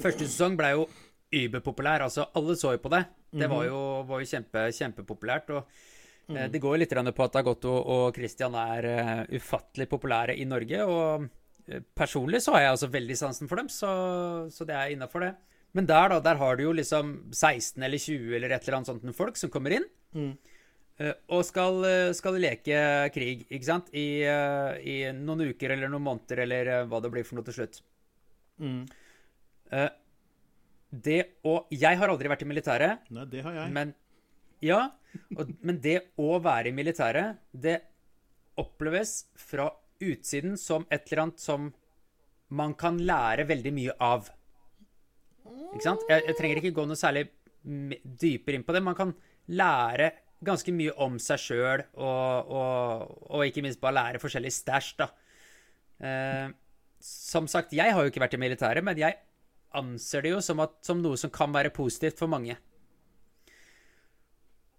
Første 0.00 0.24
sesong 0.24 0.56
ble 0.56 0.72
jo 0.72 0.86
überpopulær. 1.34 2.06
Altså, 2.06 2.28
alle 2.38 2.56
så 2.56 2.76
jo 2.76 2.82
på 2.82 2.92
det. 2.92 3.04
Det 3.36 3.48
var 3.50 3.64
mhm. 3.64 3.68
jo, 3.68 3.82
var 4.08 4.22
jo 4.22 4.30
kjempe, 4.30 4.66
kjempepopulært. 4.76 5.50
og 5.56 5.68
Mm. 6.26 6.50
Det 6.50 6.58
går 6.58 6.74
jo 6.74 6.82
litt 6.82 6.94
på 7.14 7.24
at 7.26 7.34
Dagotto 7.36 7.72
og 7.72 8.16
Christian 8.16 8.54
er 8.58 8.86
uh, 8.90 9.20
ufattelig 9.30 9.86
populære 9.90 10.34
i 10.34 10.46
Norge. 10.48 10.82
Og 10.82 11.26
uh, 11.26 11.82
personlig 11.94 12.42
så 12.42 12.56
har 12.56 12.64
jeg 12.64 12.72
altså 12.74 12.90
veldig 12.90 13.18
sansen 13.18 13.50
for 13.50 13.62
dem, 13.62 13.70
så, 13.70 13.90
så 14.50 14.66
det 14.66 14.74
er 14.74 14.94
innafor 14.94 15.22
det. 15.22 15.32
Men 15.76 15.86
der, 15.86 16.08
da, 16.10 16.20
der 16.24 16.40
har 16.40 16.56
du 16.56 16.64
jo 16.64 16.74
liksom 16.74 17.14
16 17.30 17.82
eller 17.82 18.00
20 18.00 18.36
eller 18.38 18.54
et 18.54 18.66
eller 18.66 18.78
annet 18.78 18.90
sånt 18.90 19.16
folk 19.16 19.38
som 19.38 19.52
kommer 19.54 19.76
inn. 19.76 19.86
Mm. 20.16 20.32
Uh, 20.98 21.12
og 21.36 21.44
skal, 21.46 21.86
skal, 22.16 22.40
leke 22.42 22.80
krig, 23.14 23.46
ikke 23.46 23.68
sant? 23.68 23.92
I, 23.94 24.24
I, 24.26 24.96
noen 25.14 25.52
uker 25.52 25.76
eller 25.76 25.92
noen 25.92 26.08
måneder 26.08 26.42
eller 26.46 26.72
hva 26.90 27.02
det 27.04 27.12
blir 27.14 27.28
for 27.28 27.38
noe 27.38 27.46
til 27.46 27.60
slutt. 27.60 27.82
Mm. 28.58 28.82
Det 31.02 31.20
å 31.46 31.58
Jeg 31.72 31.98
har 31.98 32.12
aldri 32.12 32.30
vært 32.30 32.44
i 32.44 32.48
militæret. 32.48 33.08
Nei, 33.14 33.26
det 33.30 33.42
har 33.44 33.56
jeg. 33.60 33.72
Men 33.74 33.92
ja, 34.64 34.80
og, 35.36 35.50
men 35.60 35.80
det 35.84 35.98
å 36.20 36.38
være 36.42 36.70
i 36.70 36.76
militæret, 36.76 37.40
det 37.52 37.80
oppleves 38.60 39.26
fra 39.36 39.68
utsiden 40.00 40.56
som 40.60 40.86
et 40.92 41.06
eller 41.08 41.26
annet 41.26 41.42
som 41.42 41.70
man 42.56 42.74
kan 42.78 42.98
lære 43.02 43.46
veldig 43.48 43.72
mye 43.74 43.96
av. 44.02 44.28
Ikke 45.74 45.84
sant? 45.84 46.04
Jeg, 46.08 46.24
jeg 46.28 46.38
trenger 46.38 46.60
ikke 46.60 46.76
gå 46.76 46.86
noe 46.88 46.98
særlig 46.98 47.26
dypere 47.66 48.58
inn 48.58 48.64
på 48.66 48.76
det. 48.76 48.84
Man 48.86 48.98
kan 48.98 49.12
lære 49.50 50.12
ganske 50.46 50.72
mye 50.74 50.92
om 51.02 51.16
seg 51.22 51.40
sjøl, 51.40 51.82
og, 51.96 52.52
og, 52.52 53.14
og, 53.30 53.44
ikke 53.46 53.64
minst 53.64 53.80
bare 53.82 53.96
lære 53.96 54.22
forskjellig 54.22 54.52
stæsj, 54.52 54.90
da. 55.00 55.08
Eh, 56.06 56.48
som 57.02 57.48
sagt, 57.50 57.74
jeg 57.76 57.92
har 57.92 58.04
jo 58.04 58.12
ikke 58.12 58.22
vært 58.22 58.36
i 58.36 58.40
militæret, 58.40 58.84
men 58.84 58.98
jeg 59.00 59.16
anser 59.76 60.24
det 60.24 60.32
jo 60.34 60.40
som, 60.44 60.60
at, 60.64 60.78
som 60.86 61.02
noe 61.02 61.18
som 61.20 61.32
kan 61.32 61.52
være 61.54 61.74
positivt 61.74 62.18
for 62.20 62.30
mange. 62.30 62.56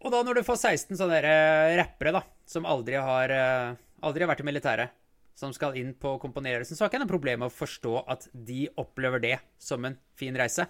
Og 0.05 0.13
da 0.13 0.21
når 0.23 0.39
du 0.39 0.45
får 0.45 0.60
16 0.62 0.99
sånne 0.99 1.19
uh, 1.25 1.75
rappere 1.79 2.13
da, 2.19 2.23
som 2.47 2.67
aldri 2.69 2.99
har, 3.01 3.33
uh, 3.33 3.77
aldri 4.05 4.23
har 4.23 4.31
vært 4.31 4.43
i 4.43 4.47
militæret, 4.47 4.93
som 5.38 5.53
skal 5.53 5.77
inn 5.77 5.93
på 5.97 6.15
komponerelsen, 6.21 6.77
så 6.77 6.86
har 6.86 6.91
ikke 6.91 6.99
jeg 6.99 7.05
noe 7.05 7.13
problem 7.13 7.43
med 7.43 7.51
å 7.51 7.53
forstå 7.53 7.93
at 8.10 8.29
de 8.33 8.67
opplever 8.81 9.21
det 9.21 9.36
som 9.62 9.86
en 9.86 9.97
fin 10.17 10.38
reise. 10.38 10.65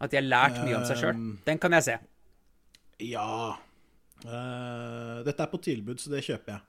At 0.00 0.12
de 0.12 0.20
har 0.20 0.24
lært 0.28 0.62
mye 0.64 0.78
om 0.78 0.86
seg 0.88 1.02
sjøl. 1.02 1.18
Um, 1.18 1.34
Den 1.44 1.60
kan 1.60 1.76
jeg 1.76 1.86
se. 1.88 1.98
Ja 3.04 3.56
uh, 3.56 5.16
Dette 5.24 5.40
er 5.44 5.52
på 5.52 5.60
tilbud, 5.64 6.00
så 6.00 6.12
det 6.12 6.24
kjøper 6.24 6.56
jeg. 6.56 6.66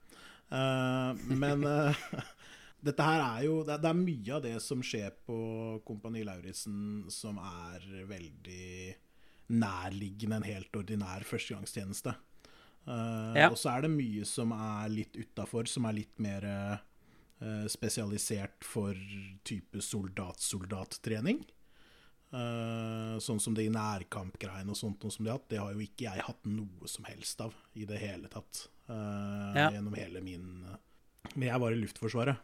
men 1.40 1.64
dette 2.82 3.06
her 3.06 3.22
er 3.22 3.46
jo 3.46 3.62
det, 3.68 3.78
er 3.78 3.98
mye 3.98 4.34
av 4.38 4.44
det 4.46 4.56
som 4.64 4.82
skjer 4.86 5.14
på 5.28 5.38
Kompani 5.86 6.24
Lauritzen, 6.26 7.06
som 7.14 7.38
er 7.42 7.86
veldig 8.10 8.96
nærliggende 9.52 10.40
en 10.40 10.48
helt 10.48 10.78
ordinær 10.80 11.26
førstegangstjeneste. 11.28 12.16
Uh, 12.88 13.38
ja. 13.38 13.50
Og 13.52 13.60
så 13.62 13.76
er 13.76 13.86
det 13.86 13.94
mye 13.94 14.26
som 14.26 14.54
er 14.56 14.90
litt 14.94 15.18
utafor, 15.20 15.70
som 15.70 15.86
er 15.86 16.00
litt 16.00 16.22
mer 16.24 16.48
uh, 16.48 17.66
spesialisert 17.70 18.66
for 18.66 18.98
type 19.48 19.84
soldat-soldat-trening. 19.86 21.44
Uh, 22.32 23.20
sånn 23.22 23.42
som 23.44 23.54
det 23.54 23.68
i 23.68 23.74
nærkampgreiene 23.74 24.72
og 24.72 24.80
sånt 24.80 25.04
noe 25.04 25.14
som 25.14 25.26
de 25.26 25.34
har 25.34 25.42
hatt, 25.42 25.50
det 25.52 25.60
har 25.62 25.76
jo 25.76 25.84
ikke 25.84 26.08
jeg 26.08 26.30
hatt 26.32 26.48
noe 26.50 26.90
som 26.90 27.06
helst 27.12 27.44
av 27.44 27.58
i 27.76 27.86
det 27.86 28.00
hele 28.02 28.32
tatt. 28.32 28.66
Ja. 28.92 29.70
Gjennom 29.72 29.94
hele 29.96 30.20
min 30.20 30.48
Men 31.38 31.46
jeg 31.46 31.60
var 31.64 31.72
i 31.72 31.78
Luftforsvaret. 31.80 32.42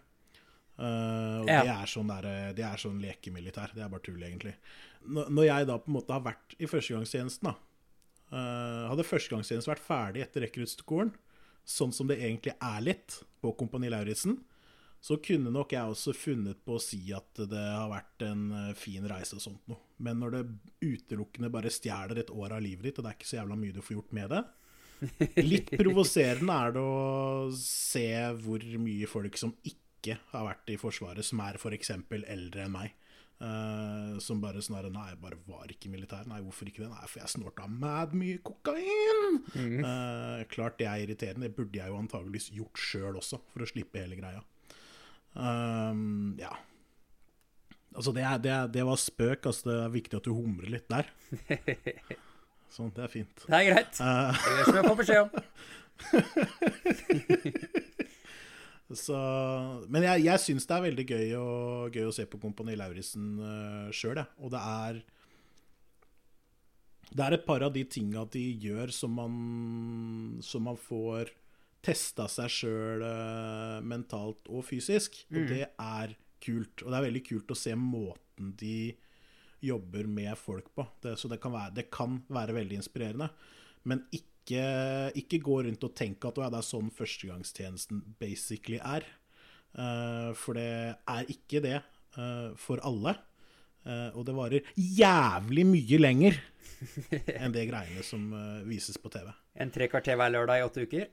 Uh, 0.77 1.41
og 1.41 1.49
ja. 1.49 1.61
det, 1.65 1.71
er 1.73 1.89
sånn 1.89 2.11
der, 2.11 2.27
det 2.57 2.65
er 2.65 2.81
sånn 2.81 2.99
lekemilitær. 3.01 3.73
Det 3.75 3.83
er 3.83 3.93
bare 3.93 4.05
tull, 4.05 4.19
egentlig. 4.21 4.53
Når 5.07 5.47
jeg 5.47 5.69
da 5.69 5.77
på 5.81 5.89
en 5.91 5.97
måte 5.97 6.13
har 6.13 6.25
vært 6.25 6.57
i 6.59 6.69
førstegangstjenesten, 6.69 7.49
da 7.49 7.55
uh, 8.35 8.83
Hadde 8.91 9.07
førstegangstjenesten 9.07 9.73
vært 9.73 9.87
ferdig 9.87 10.25
etter 10.25 10.45
rekruttskolen, 10.45 11.15
sånn 11.67 11.95
som 11.95 12.09
det 12.09 12.19
egentlig 12.21 12.53
er 12.53 12.85
litt 12.85 13.21
på 13.41 13.51
Kompani 13.59 13.89
Lauritzen, 13.91 14.37
så 15.03 15.19
kunne 15.21 15.51
nok 15.53 15.75
jeg 15.75 15.93
også 15.93 16.13
funnet 16.17 16.59
på 16.65 16.75
å 16.77 16.81
si 16.81 16.99
at 17.13 17.41
det 17.49 17.61
har 17.61 17.89
vært 17.91 18.23
en 18.25 18.47
fin 18.75 19.03
reise 19.07 19.37
og 19.37 19.43
sånt 19.43 19.67
noe. 19.69 19.77
Men 20.01 20.17
når 20.21 20.33
det 20.33 20.41
utelukkende 20.81 21.51
bare 21.53 21.71
stjeler 21.71 22.23
et 22.23 22.31
år 22.33 22.55
av 22.57 22.63
livet 22.65 22.87
ditt, 22.87 22.97
og 22.97 23.05
det 23.05 23.11
er 23.11 23.19
ikke 23.19 23.29
så 23.29 23.37
jævla 23.37 23.59
mye 23.61 23.75
du 23.75 23.83
får 23.85 23.99
gjort 23.99 24.15
med 24.17 24.33
det 24.33 24.41
Litt 25.45 25.69
provoserende 25.77 26.55
er 26.57 26.73
det 26.75 26.81
å 26.81 27.49
se 27.57 28.07
hvor 28.41 28.63
mye 28.81 29.09
folk 29.09 29.37
som 29.39 29.53
ikke 29.61 29.86
ikke 30.07 30.31
har 30.33 30.47
vært 30.47 30.71
i 30.71 30.79
Forsvaret, 30.79 31.25
som 31.25 31.43
er 31.43 31.59
f.eks. 31.59 31.93
eldre 32.23 32.65
enn 32.65 32.73
meg. 32.73 32.95
Uh, 33.37 34.17
som 34.17 34.39
bare 34.41 34.63
sånn 34.65 34.79
Nei, 34.89 35.11
jeg 35.11 35.19
bare 35.21 35.37
var 35.45 35.69
ikke 35.69 35.85
i 35.85 35.91
militæret. 35.93 36.25
Nei, 36.29 36.39
hvorfor 36.41 36.69
ikke 36.71 36.81
det? 36.81 36.89
Nei, 36.89 37.05
for 37.05 37.21
jeg 37.21 37.29
snorta 37.35 37.67
mad 37.69 38.15
mye 38.17 38.39
kokain! 38.41 39.43
Mm. 39.53 39.83
Uh, 39.85 40.41
klart 40.49 40.79
det 40.79 40.87
er 40.89 41.03
irriterende. 41.03 41.45
Det 41.45 41.57
burde 41.59 41.77
jeg 41.77 41.91
jo 41.91 41.99
antageligvis 41.99 42.49
gjort 42.55 42.81
sjøl 42.81 43.19
også, 43.19 43.37
for 43.53 43.61
å 43.61 43.69
slippe 43.69 44.01
hele 44.01 44.17
greia. 44.17 44.41
Um, 45.37 46.33
ja. 46.41 46.49
Altså, 47.93 48.11
det, 48.15 48.25
er, 48.25 48.41
det, 48.41 48.51
er, 48.55 48.73
det, 48.73 48.85
var 48.89 48.97
spøk. 49.01 49.45
Altså, 49.45 49.69
det 49.69 49.77
er 49.83 49.95
viktig 49.99 50.17
at 50.17 50.25
du 50.25 50.33
humrer 50.33 50.73
litt 50.73 50.89
der. 50.89 51.05
Sånn, 52.73 52.89
det 52.95 53.05
er 53.05 53.11
fint. 53.13 53.45
Det 53.45 53.53
er 53.53 53.69
greit. 53.69 54.01
Uh, 54.01 54.33
er 54.33 54.57
gjør 54.57 54.65
som 54.65 54.81
jeg 54.81 54.89
får 54.89 54.99
beskjed 55.03 55.21
om. 55.23 55.29
Så, 58.95 59.17
men 59.91 60.05
jeg, 60.05 60.23
jeg 60.29 60.39
syns 60.39 60.67
det 60.67 60.75
er 60.77 60.85
veldig 60.85 61.05
gøy, 61.09 61.31
og, 61.41 61.95
gøy 61.95 62.07
å 62.07 62.13
se 62.15 62.23
på 62.29 62.39
Kompani 62.39 62.77
Lauritzen 62.79 63.33
uh, 63.41 63.89
sjøl, 63.91 64.21
jeg. 64.21 64.29
Og 64.39 64.53
det 64.53 64.61
er 64.63 65.01
Det 67.11 67.25
er 67.25 67.35
et 67.35 67.47
par 67.47 67.65
av 67.67 67.73
de 67.75 67.83
tinga 67.83 68.23
de 68.31 68.45
gjør 68.63 68.93
som 68.95 69.11
man, 69.19 69.35
som 70.43 70.63
man 70.67 70.79
får 70.79 71.33
testa 71.83 72.29
seg 72.31 72.51
sjøl 72.51 73.03
uh, 73.03 73.83
mentalt 73.83 74.47
og 74.47 74.63
fysisk. 74.67 75.19
Og 75.33 75.51
det 75.51 75.65
er 75.67 76.15
kult. 76.43 76.85
Og 76.85 76.91
det 76.91 76.97
er 76.97 77.07
veldig 77.09 77.25
kult 77.27 77.51
å 77.51 77.59
se 77.59 77.75
måten 77.75 78.55
de 78.59 78.95
jobber 79.67 80.07
med 80.07 80.37
folk 80.39 80.71
på. 80.75 80.85
Det, 81.03 81.17
så 81.19 81.27
det 81.31 81.41
kan, 81.43 81.51
være, 81.55 81.75
det 81.75 81.89
kan 81.91 82.21
være 82.31 82.55
veldig 82.59 82.79
inspirerende. 82.79 83.29
Men 83.87 84.03
ikke, 84.15 84.36
ikke 84.55 85.41
gå 85.43 85.61
rundt 85.67 85.83
og 85.83 85.95
tenke 85.97 86.29
at 86.29 86.37
det 86.39 86.47
er 86.47 86.65
sånn 86.65 86.91
førstegangstjenesten 86.95 88.03
basically 88.21 88.79
er. 88.79 89.03
Eh, 89.77 90.29
for 90.37 90.57
det 90.57 90.67
er 90.97 91.31
ikke 91.33 91.61
det 91.63 91.77
eh, 91.77 92.51
for 92.59 92.81
alle. 92.85 93.15
Eh, 93.87 94.09
og 94.17 94.25
det 94.27 94.35
varer 94.37 94.71
jævlig 94.75 95.65
mye 95.69 95.99
lenger 96.01 96.39
enn 97.39 97.55
det 97.55 97.67
greiene 97.69 98.05
som 98.05 98.29
vises 98.67 98.99
på 99.01 99.11
TV. 99.13 99.29
En 99.57 99.73
tre 99.73 99.89
kvarter 99.91 100.17
hver 100.19 100.33
lørdag 100.33 100.61
i 100.61 100.67
åtte 100.67 100.85
uker. 100.85 101.09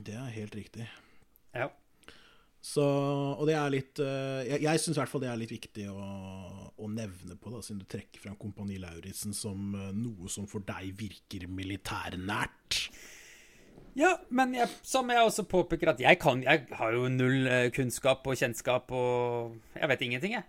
Det 0.00 0.16
er 0.16 0.34
helt 0.34 0.56
riktig. 0.56 0.88
Ja. 1.54 1.70
Så, 2.60 2.84
og 3.40 3.46
det 3.48 3.54
er 3.56 3.70
litt 3.72 4.00
eh, 4.04 4.42
Jeg, 4.50 4.60
jeg 4.66 4.80
syns 4.82 4.98
i 4.98 5.00
hvert 5.00 5.08
fall 5.08 5.22
det 5.22 5.30
er 5.32 5.38
litt 5.40 5.52
viktig 5.54 5.86
å, 5.88 5.94
å 6.76 6.88
nevne 6.92 7.38
på, 7.40 7.48
da, 7.54 7.62
siden 7.64 7.78
du 7.80 7.86
trekker 7.88 8.20
fram 8.20 8.34
Kompani 8.36 8.76
Lauritzen 8.82 9.32
som 9.32 9.72
eh, 9.78 9.86
noe 9.96 10.28
som 10.28 10.44
for 10.50 10.60
deg 10.68 10.90
virker 10.98 11.46
militærnært. 11.48 12.82
Ja, 13.96 14.12
men 14.28 14.52
jeg, 14.54 14.68
som 14.86 15.08
jeg 15.10 15.24
også 15.24 15.46
påpeker 15.50 15.90
at 15.94 15.98
jeg 16.04 16.20
kan 16.22 16.44
Jeg 16.46 16.68
har 16.78 16.92
jo 16.94 17.08
null 17.10 17.48
eh, 17.50 17.70
kunnskap 17.74 18.28
og 18.30 18.36
kjennskap 18.38 18.92
og 18.94 19.56
Jeg 19.80 19.88
vet 19.90 20.04
ingenting, 20.06 20.36
jeg. 20.36 20.44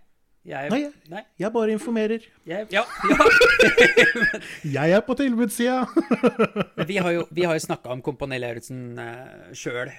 jeg 0.52 0.70
Nei, 0.70 0.78
jeg- 0.84 1.10
nei 1.10 1.24
Jeg 1.42 1.50
bare 1.56 1.72
informerer. 1.74 2.28
jeg, 2.46 2.68
ja, 2.76 2.84
ja. 3.08 3.28
Jeg 4.76 4.94
er 4.98 5.02
på 5.08 5.16
tilbudssida! 5.18 5.80
Vi 6.86 6.96
har 7.02 7.10
jo, 7.16 7.24
vi 7.34 7.48
har 7.48 7.56
jo 7.58 7.64
snakka 7.66 7.90
om 7.96 8.02
Kompani 8.04 8.38
Lauritzen 8.38 8.98
uh, 9.00 9.48
sjøl 9.56 9.90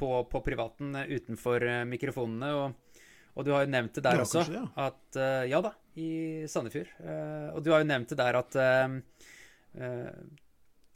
på, 0.00 0.08
på 0.32 0.40
privaten 0.46 0.94
eh, 0.96 1.12
utenfor 1.18 1.66
eh, 1.68 1.82
mikrofonene. 1.88 2.48
Og, 2.56 3.04
og 3.36 3.46
du 3.46 3.52
har 3.54 3.66
jo 3.66 3.72
nevnt 3.74 3.94
det 3.98 4.04
der 4.08 4.18
Ja, 4.18 4.24
også. 4.24 4.40
kanskje 4.40 4.56
ja. 4.56 4.64
At, 4.88 5.20
eh, 5.20 5.44
ja 5.52 5.60
da, 5.64 5.74
i 6.00 6.08
Sandefjord. 6.50 6.90
Og 7.54 7.60
du 7.66 7.70
har 7.74 7.84
jo 7.84 7.88
nevnt 7.92 8.12
det 8.14 8.18
der 8.20 8.38
at 8.40 8.58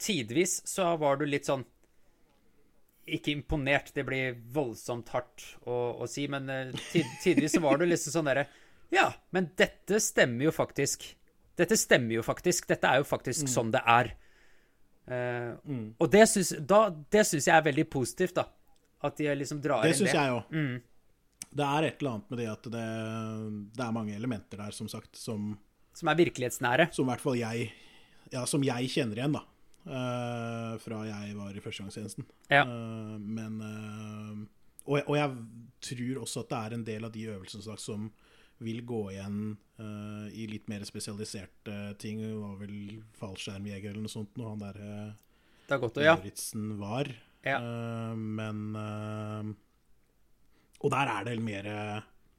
tidvis 0.01 0.57
så 0.67 0.89
var 0.99 1.19
du 1.21 1.25
litt 1.29 1.47
sånn 1.47 1.63
ikke 3.05 3.35
imponert, 3.35 3.91
det 3.93 4.01
blir 4.07 4.33
voldsomt 4.55 5.11
hardt 5.13 5.43
å, 5.69 5.75
å 6.01 6.07
si, 6.09 6.23
men 6.31 6.49
tid, 6.89 7.05
tidvis 7.21 7.53
så 7.53 7.61
var 7.61 7.77
du 7.77 7.85
liksom 7.85 8.15
sånn 8.15 8.29
derre 8.31 8.47
Ja, 8.93 9.11
men 9.35 9.51
dette 9.59 9.99
stemmer 10.01 10.47
jo 10.47 10.53
faktisk. 10.55 11.05
Dette 11.55 11.77
stemmer 11.77 12.17
jo 12.17 12.23
faktisk. 12.25 12.65
Dette 12.67 12.89
er 12.89 13.03
jo 13.03 13.05
faktisk 13.07 13.47
sånn 13.51 13.69
det 13.75 13.83
er. 13.85 14.09
Og 16.01 16.09
det 16.11 16.23
syns, 16.31 16.55
da, 16.65 16.87
det 17.13 17.23
syns 17.29 17.45
jeg 17.47 17.53
er 17.55 17.65
veldig 17.69 17.85
positivt, 17.93 18.35
da. 18.41 18.47
At 19.05 19.17
de 19.21 19.29
liksom 19.37 19.61
drar 19.63 19.83
Det 19.85 19.93
inn 19.93 19.99
synes 20.01 20.11
det. 20.11 20.19
jeg 20.19 20.35
òg. 20.35 20.81
Det 21.55 21.63
er 21.65 21.87
et 21.87 22.01
eller 22.01 22.11
annet 22.17 22.31
med 22.33 22.39
det 22.41 22.47
at 22.51 22.63
det, 22.73 22.85
det 23.77 23.83
er 23.85 23.91
mange 23.95 24.15
elementer 24.17 24.59
der, 24.59 24.75
som 24.75 24.89
sagt, 24.91 25.15
som, 25.15 25.53
Som 25.95 26.09
er 26.11 26.17
virkelighetsnære. 26.19 26.89
som 26.91 27.05
i 27.07 27.13
hvert 27.13 27.23
fall 27.23 27.37
jeg 27.39 27.71
Ja, 28.33 28.45
som 28.49 28.63
jeg 28.65 28.89
kjenner 28.89 29.21
igjen, 29.21 29.35
da. 29.37 29.43
Uh, 29.85 30.75
fra 30.81 31.03
jeg 31.05 31.35
var 31.37 31.53
i 31.53 31.61
førstegangstjenesten. 31.61 32.25
Ja. 32.49 32.63
Uh, 32.65 33.19
men 33.21 33.59
uh, 33.61 34.39
og, 34.89 34.97
og 35.05 35.15
jeg 35.15 35.35
tror 35.85 36.23
også 36.23 36.41
at 36.41 36.49
det 36.49 36.57
er 36.61 36.73
en 36.79 36.85
del 36.87 37.05
av 37.05 37.13
de 37.13 37.27
øvelsene 37.29 37.61
som 37.61 37.75
sagt, 37.75 37.85
som 37.85 38.09
vil 38.65 38.81
gå 38.87 39.01
igjen 39.11 39.57
i 40.31 40.45
litt 40.47 40.69
mer 40.71 40.85
spesialiserte 40.87 41.73
ting. 41.99 42.21
Det 42.23 42.31
var 42.39 42.53
vel 42.61 43.01
fallskjermjeger 43.19 43.91
eller 43.91 44.05
noe 44.05 44.13
sånt 44.13 44.37
når 44.39 44.51
han 44.53 44.61
der 44.61 44.77
uh, 44.79 45.09
Det 45.67 45.79
å 45.83 45.89
Ja. 46.05 46.13
Var. 46.79 47.11
Ja. 47.45 47.59
Uh, 47.61 48.15
men 48.17 48.61
uh, 48.73 49.51
Og 50.81 50.89
der 50.89 51.11
er 51.13 51.27
det 51.27 51.35
mer 51.45 51.67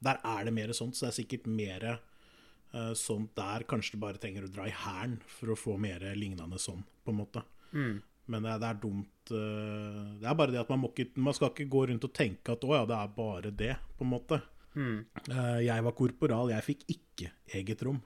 Der 0.03 0.19
er 0.19 0.41
det 0.43 0.51
mer 0.51 0.73
sånt, 0.75 0.97
så 0.97 1.07
det 1.07 1.13
er 1.13 1.17
sikkert 1.21 1.47
mer 1.47 1.85
uh, 1.93 2.91
sånt 2.97 3.31
der. 3.39 3.63
Kanskje 3.69 3.95
du 3.95 4.03
bare 4.03 4.19
trenger 4.21 4.45
å 4.45 4.51
dra 4.51 4.67
i 4.67 4.75
hæren 4.75 5.17
for 5.31 5.53
å 5.53 5.57
få 5.57 5.77
mer 5.81 6.03
lignende 6.19 6.59
sånn, 6.61 6.83
på 7.03 7.15
en 7.15 7.19
måte. 7.23 7.43
Mm. 7.71 7.97
Men 8.27 8.43
det 8.43 8.51
er, 8.51 8.59
det 8.61 8.69
er 8.69 8.79
dumt 8.83 9.31
eh, 9.31 10.03
Det 10.19 10.27
er 10.27 10.37
bare 10.39 10.53
det 10.53 10.61
at 10.61 10.71
man, 10.71 10.83
må 10.83 10.91
ikke, 10.91 11.09
man 11.23 11.35
skal 11.35 11.53
ikke 11.53 11.69
gå 11.71 11.85
rundt 11.91 12.07
og 12.07 12.13
tenke 12.15 12.53
at 12.53 12.67
å 12.67 12.75
ja, 12.75 12.83
det 12.89 12.99
er 12.99 13.15
bare 13.15 13.53
det, 13.63 13.73
på 13.97 14.03
en 14.05 14.11
måte. 14.11 14.41
Mm. 14.75 14.97
Eh, 15.31 15.59
jeg 15.67 15.85
var 15.87 15.95
korporal, 15.97 16.51
jeg 16.53 16.67
fikk 16.67 16.85
ikke 16.93 17.31
eget 17.59 17.83
rom. 17.87 18.01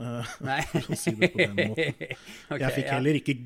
Eh. 0.00 0.32
For 0.72 0.96
å 0.96 0.98
si 0.98 1.14
det 1.18 1.32
på 1.34 1.42
den 1.42 1.56
måten. 1.58 1.92
okay, 2.50 2.64
Jeg 2.64 2.76
fikk 2.78 2.88
ja. 2.88 2.96
heller 2.96 3.20
ikke 3.20 3.36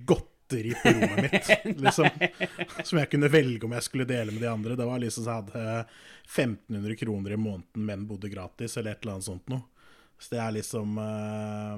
godteri 0.46 0.74
på 0.82 0.88
rommet 0.88 1.32
mitt, 1.32 1.76
liksom. 1.82 2.08
Som 2.84 2.98
jeg 2.98 3.10
kunne 3.10 3.28
velge 3.28 3.66
om 3.66 3.72
jeg 3.72 3.82
skulle 3.82 4.04
dele 4.04 4.32
med 4.32 4.42
de 4.42 4.50
andre. 4.50 4.76
Det 4.76 4.86
var 4.86 4.98
liksom 4.98 5.24
så 5.24 5.30
jeg 5.30 5.42
hadde 5.42 5.86
1500 6.26 6.96
kroner 6.96 7.32
i 7.32 7.36
måneden, 7.36 7.86
men 7.86 8.06
bodde 8.06 8.28
gratis, 8.28 8.76
eller 8.76 8.92
et 8.92 9.02
eller 9.02 9.18
annet 9.18 9.30
sånt 9.30 9.48
noe. 9.52 9.62
Så 10.16 10.32
det 10.32 10.38
er 10.40 10.52
liksom 10.56 10.94
uh, 10.96 11.74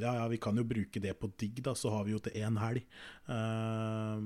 Ja, 0.00 0.16
ja, 0.16 0.24
vi 0.26 0.40
kan 0.42 0.56
jo 0.58 0.64
bruke 0.66 0.98
det 0.98 1.12
på 1.14 1.28
digg, 1.38 1.60
da, 1.62 1.76
så 1.78 1.92
har 1.94 2.08
vi 2.08 2.16
jo 2.16 2.18
til 2.18 2.34
én 2.40 2.58
helg. 2.58 2.82
Uh, 3.28 4.18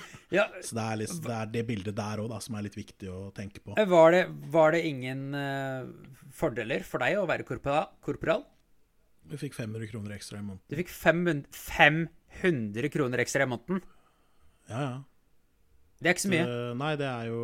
Ja, 0.38 0.46
så 0.62 0.78
det 0.78 0.86
er, 0.86 1.00
liksom, 1.02 1.20
det 1.26 1.34
er 1.36 1.50
det 1.52 1.64
bildet 1.68 1.98
der 1.98 2.22
òg, 2.22 2.32
som 2.40 2.56
er 2.56 2.64
litt 2.64 2.78
viktig 2.78 3.10
å 3.12 3.26
tenke 3.36 3.60
på. 3.60 3.76
var, 3.76 4.16
det, 4.16 4.24
var 4.54 4.72
det 4.72 4.86
ingen 4.88 5.34
uh, 5.36 5.90
fordeler 6.32 6.86
for 6.86 7.04
deg 7.04 7.20
å 7.20 7.28
være 7.28 7.44
korporal? 7.44 7.90
korporal? 8.00 8.46
Vi 9.30 9.36
fikk 9.38 9.54
500 9.54 9.90
kroner 9.92 10.16
ekstra 10.16 10.40
i 10.40 10.42
måneden. 10.42 10.64
Du 10.70 10.78
fikk 10.80 10.88
500, 10.94 11.44
500 12.40 12.88
kroner 12.94 13.18
ekstra 13.24 13.42
i 13.46 13.50
måneden. 13.50 13.80
Ja, 14.70 14.80
ja. 14.80 14.96
Det 16.00 16.06
er 16.08 16.14
ikke 16.16 16.24
så 16.24 16.30
mye. 16.32 16.44
Eh, 16.48 16.72
nei, 16.80 16.92
det 16.96 17.06
er 17.10 17.24
jo 17.28 17.40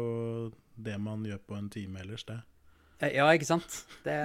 det 0.76 0.96
man 1.00 1.24
gjør 1.28 1.40
på 1.48 1.56
en 1.58 1.68
time 1.72 2.00
ellers, 2.00 2.24
det. 2.28 2.38
Eh, 3.00 3.10
Ja, 3.18 3.26
ikke 3.36 3.44
sant? 3.44 3.82
Det 4.06 4.14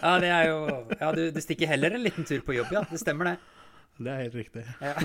Ja, 0.00 0.14
det 0.22 0.30
er 0.32 0.44
jo 0.48 0.58
Ja, 1.00 1.10
du, 1.12 1.26
du 1.34 1.40
stikker 1.44 1.66
heller 1.68 1.90
en 1.92 2.00
liten 2.06 2.24
tur 2.24 2.40
på 2.46 2.54
jobb, 2.56 2.72
ja. 2.72 2.80
Det 2.88 2.98
stemmer, 3.02 3.24
det. 3.34 3.38
Det 3.98 4.10
er 4.12 4.22
helt 4.24 4.34
riktig. 4.36 4.64
Ja. 4.80 4.94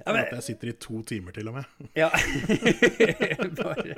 ja, 0.00 0.12
At 0.16 0.30
jeg 0.32 0.42
sitter 0.42 0.68
i 0.70 0.72
to 0.80 1.02
timer 1.08 1.30
til 1.36 1.48
og 1.48 1.54
med. 1.60 1.64
ja. 1.96 2.08
bare, 3.60 3.94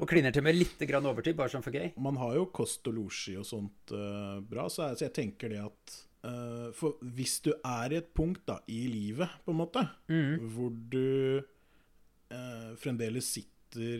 og 0.00 0.08
kliner 0.10 0.34
til 0.34 0.44
med 0.46 0.56
litt 0.58 0.82
grann 0.88 1.06
overtid, 1.08 1.36
bare 1.38 1.52
sånn 1.52 1.64
for 1.64 1.74
gøy. 1.74 1.92
Man 2.02 2.18
har 2.20 2.36
jo 2.38 2.48
kost 2.54 2.86
og 2.90 2.96
losji 2.98 3.36
og 3.40 3.46
sånt 3.48 3.94
uh, 3.94 4.40
bra, 4.44 4.68
så 4.72 4.90
jeg, 4.90 5.00
så 5.00 5.06
jeg 5.08 5.16
tenker 5.20 5.52
det 5.54 5.62
at 5.64 5.96
uh, 6.26 6.68
For 6.76 7.00
hvis 7.16 7.38
du 7.46 7.52
er 7.56 7.94
i 7.94 8.00
et 8.00 8.12
punkt 8.16 8.44
da, 8.48 8.60
i 8.70 8.84
livet, 8.90 9.40
på 9.44 9.54
en 9.54 9.60
måte, 9.62 9.84
hvor 10.54 10.72
du 10.72 11.40
uh, 11.40 12.70
fremdeles 12.80 13.28
sitter 13.38 13.52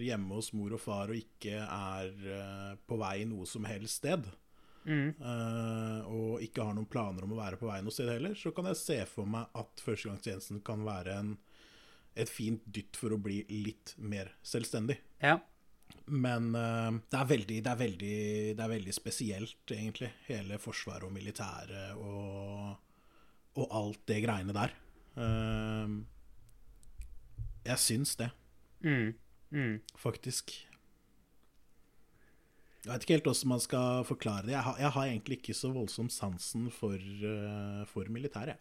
hjemme 0.06 0.36
hos 0.38 0.52
mor 0.54 0.76
og 0.76 0.78
far 0.78 1.10
og 1.10 1.18
ikke 1.18 1.58
er 1.58 2.10
på 2.86 2.98
vei 3.00 3.24
noe 3.26 3.42
som 3.50 3.64
helst 3.66 4.04
sted, 4.04 4.28
eh, 4.86 6.12
og 6.12 6.42
ikke 6.44 6.64
har 6.66 6.76
noen 6.76 6.88
planer 6.90 7.24
om 7.24 7.32
å 7.34 7.40
være 7.40 7.58
på 7.60 7.68
vei 7.70 7.80
noe 7.84 7.94
sted 7.94 8.10
heller, 8.12 8.36
så 8.38 8.52
kan 8.54 8.68
jeg 8.70 8.80
se 8.80 8.98
for 9.10 9.28
meg 9.30 9.50
at 9.56 9.82
førstegangstjenesten 9.84 10.62
kan 10.66 10.84
være 10.86 11.16
en, 11.22 11.32
et 12.14 12.30
fint 12.30 12.62
dytt 12.66 12.98
for 13.00 13.14
å 13.14 13.20
bli 13.20 13.42
litt 13.50 13.94
mer 13.98 14.34
selvstendig. 14.46 15.00
Ja. 15.24 15.38
Men 16.06 16.50
eh, 16.58 16.90
det, 17.10 17.18
er 17.18 17.28
veldig, 17.30 17.58
det, 17.64 17.70
er 17.70 17.80
veldig, 17.80 18.16
det 18.58 18.64
er 18.64 18.72
veldig 18.74 18.94
spesielt, 18.94 19.62
egentlig. 19.72 20.10
Hele 20.28 20.58
Forsvaret 20.60 21.06
og 21.06 21.14
militæret 21.14 21.94
og, 21.96 22.74
og 23.56 23.76
alt 23.80 24.02
det 24.10 24.20
greiene 24.26 24.56
der. 24.56 24.74
Eh, 25.16 25.96
jeg 27.64 27.78
syns 27.80 28.16
det, 28.20 28.30
Mm. 28.84 29.14
Mm. 29.54 29.78
faktisk. 29.96 30.50
Jeg 32.84 32.92
vet 32.92 33.04
ikke 33.06 33.14
helt 33.14 33.24
hvordan 33.30 33.48
man 33.54 33.60
skal 33.64 34.02
forklare 34.04 34.42
det. 34.44 34.52
Jeg 34.52 34.60
har, 34.66 34.76
jeg 34.82 34.90
har 34.92 35.04
egentlig 35.08 35.38
ikke 35.38 35.54
så 35.56 35.70
voldsom 35.72 36.10
sansen 36.12 36.66
for, 36.70 36.92
eh, 37.00 37.86
for 37.88 38.04
militæret. 38.12 38.60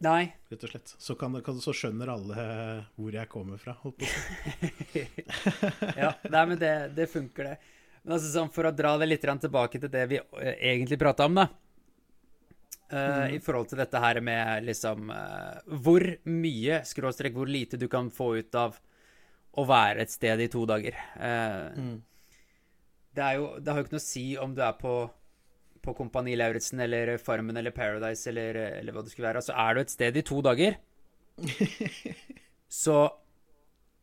Nei. 0.00 0.30
Rett 0.48 0.62
og 0.64 0.72
slett. 0.72 0.94
Så, 0.96 1.14
kan, 1.20 1.34
kan, 1.44 1.58
så 1.60 1.74
skjønner 1.76 2.08
alle 2.14 2.44
hvor 2.96 3.12
jeg 3.12 3.28
kommer 3.28 3.60
fra. 3.60 3.76
Holdt 3.82 4.00
på. 4.00 5.04
Ja, 6.00 6.14
nei, 6.24 6.44
men 6.48 6.56
det, 6.60 6.72
det 6.96 7.06
funker, 7.12 7.50
det. 7.52 7.74
Men 8.02 8.16
altså, 8.16 8.30
sånn, 8.32 8.52
for 8.54 8.68
å 8.68 8.72
dra 8.72 8.94
det 9.00 9.10
litt 9.10 9.24
tilbake 9.24 9.80
til 9.82 9.92
det 9.92 10.06
vi 10.08 10.16
eh, 10.20 10.54
egentlig 10.72 10.98
prata 11.00 11.26
om, 11.28 11.36
da. 11.42 11.46
Eh, 12.90 13.36
I 13.36 13.40
forhold 13.44 13.68
til 13.70 13.78
dette 13.78 14.00
her 14.02 14.18
med 14.24 14.64
liksom 14.66 15.12
uh, 15.14 15.60
Hvor 15.84 16.02
mye, 16.26 16.80
skråstrek 16.88 17.36
hvor 17.36 17.46
lite, 17.46 17.78
du 17.78 17.86
kan 17.92 18.08
få 18.10 18.32
ut 18.40 18.56
av 18.58 18.80
å 19.60 19.66
være 19.68 20.02
et 20.02 20.10
sted 20.10 20.40
i 20.42 20.48
to 20.50 20.64
dager. 20.66 20.96
Eh, 21.20 21.92
Det 23.14 23.22
er 23.26 23.36
jo 23.36 23.46
Det 23.58 23.70
har 23.70 23.78
jo 23.78 23.86
ikke 23.86 23.98
noe 23.98 24.02
å 24.02 24.08
si 24.08 24.26
om 24.38 24.56
du 24.56 24.62
er 24.64 24.74
på 24.80 24.94
på 25.80 25.94
Kompani 25.96 26.36
Lauritzen 26.36 26.82
eller 26.84 27.14
Farmen 27.20 27.56
eller 27.56 27.74
Paradise 27.74 28.28
eller, 28.30 28.58
eller 28.80 28.94
hva 28.94 29.04
det 29.04 29.12
skulle 29.12 29.30
være. 29.30 29.42
Altså, 29.42 29.56
er 29.56 29.74
du 29.74 29.80
et 29.82 29.94
sted 29.94 30.20
i 30.20 30.26
to 30.26 30.40
dager, 30.44 30.76
så 32.82 32.98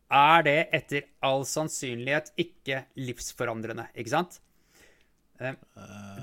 er 0.08 0.44
det 0.46 0.58
etter 0.74 1.08
all 1.24 1.44
sannsynlighet 1.46 2.32
ikke 2.40 2.82
livsforandrende, 2.98 3.88
ikke 3.98 4.14
sant? 4.14 4.40
Eh, 5.38 5.54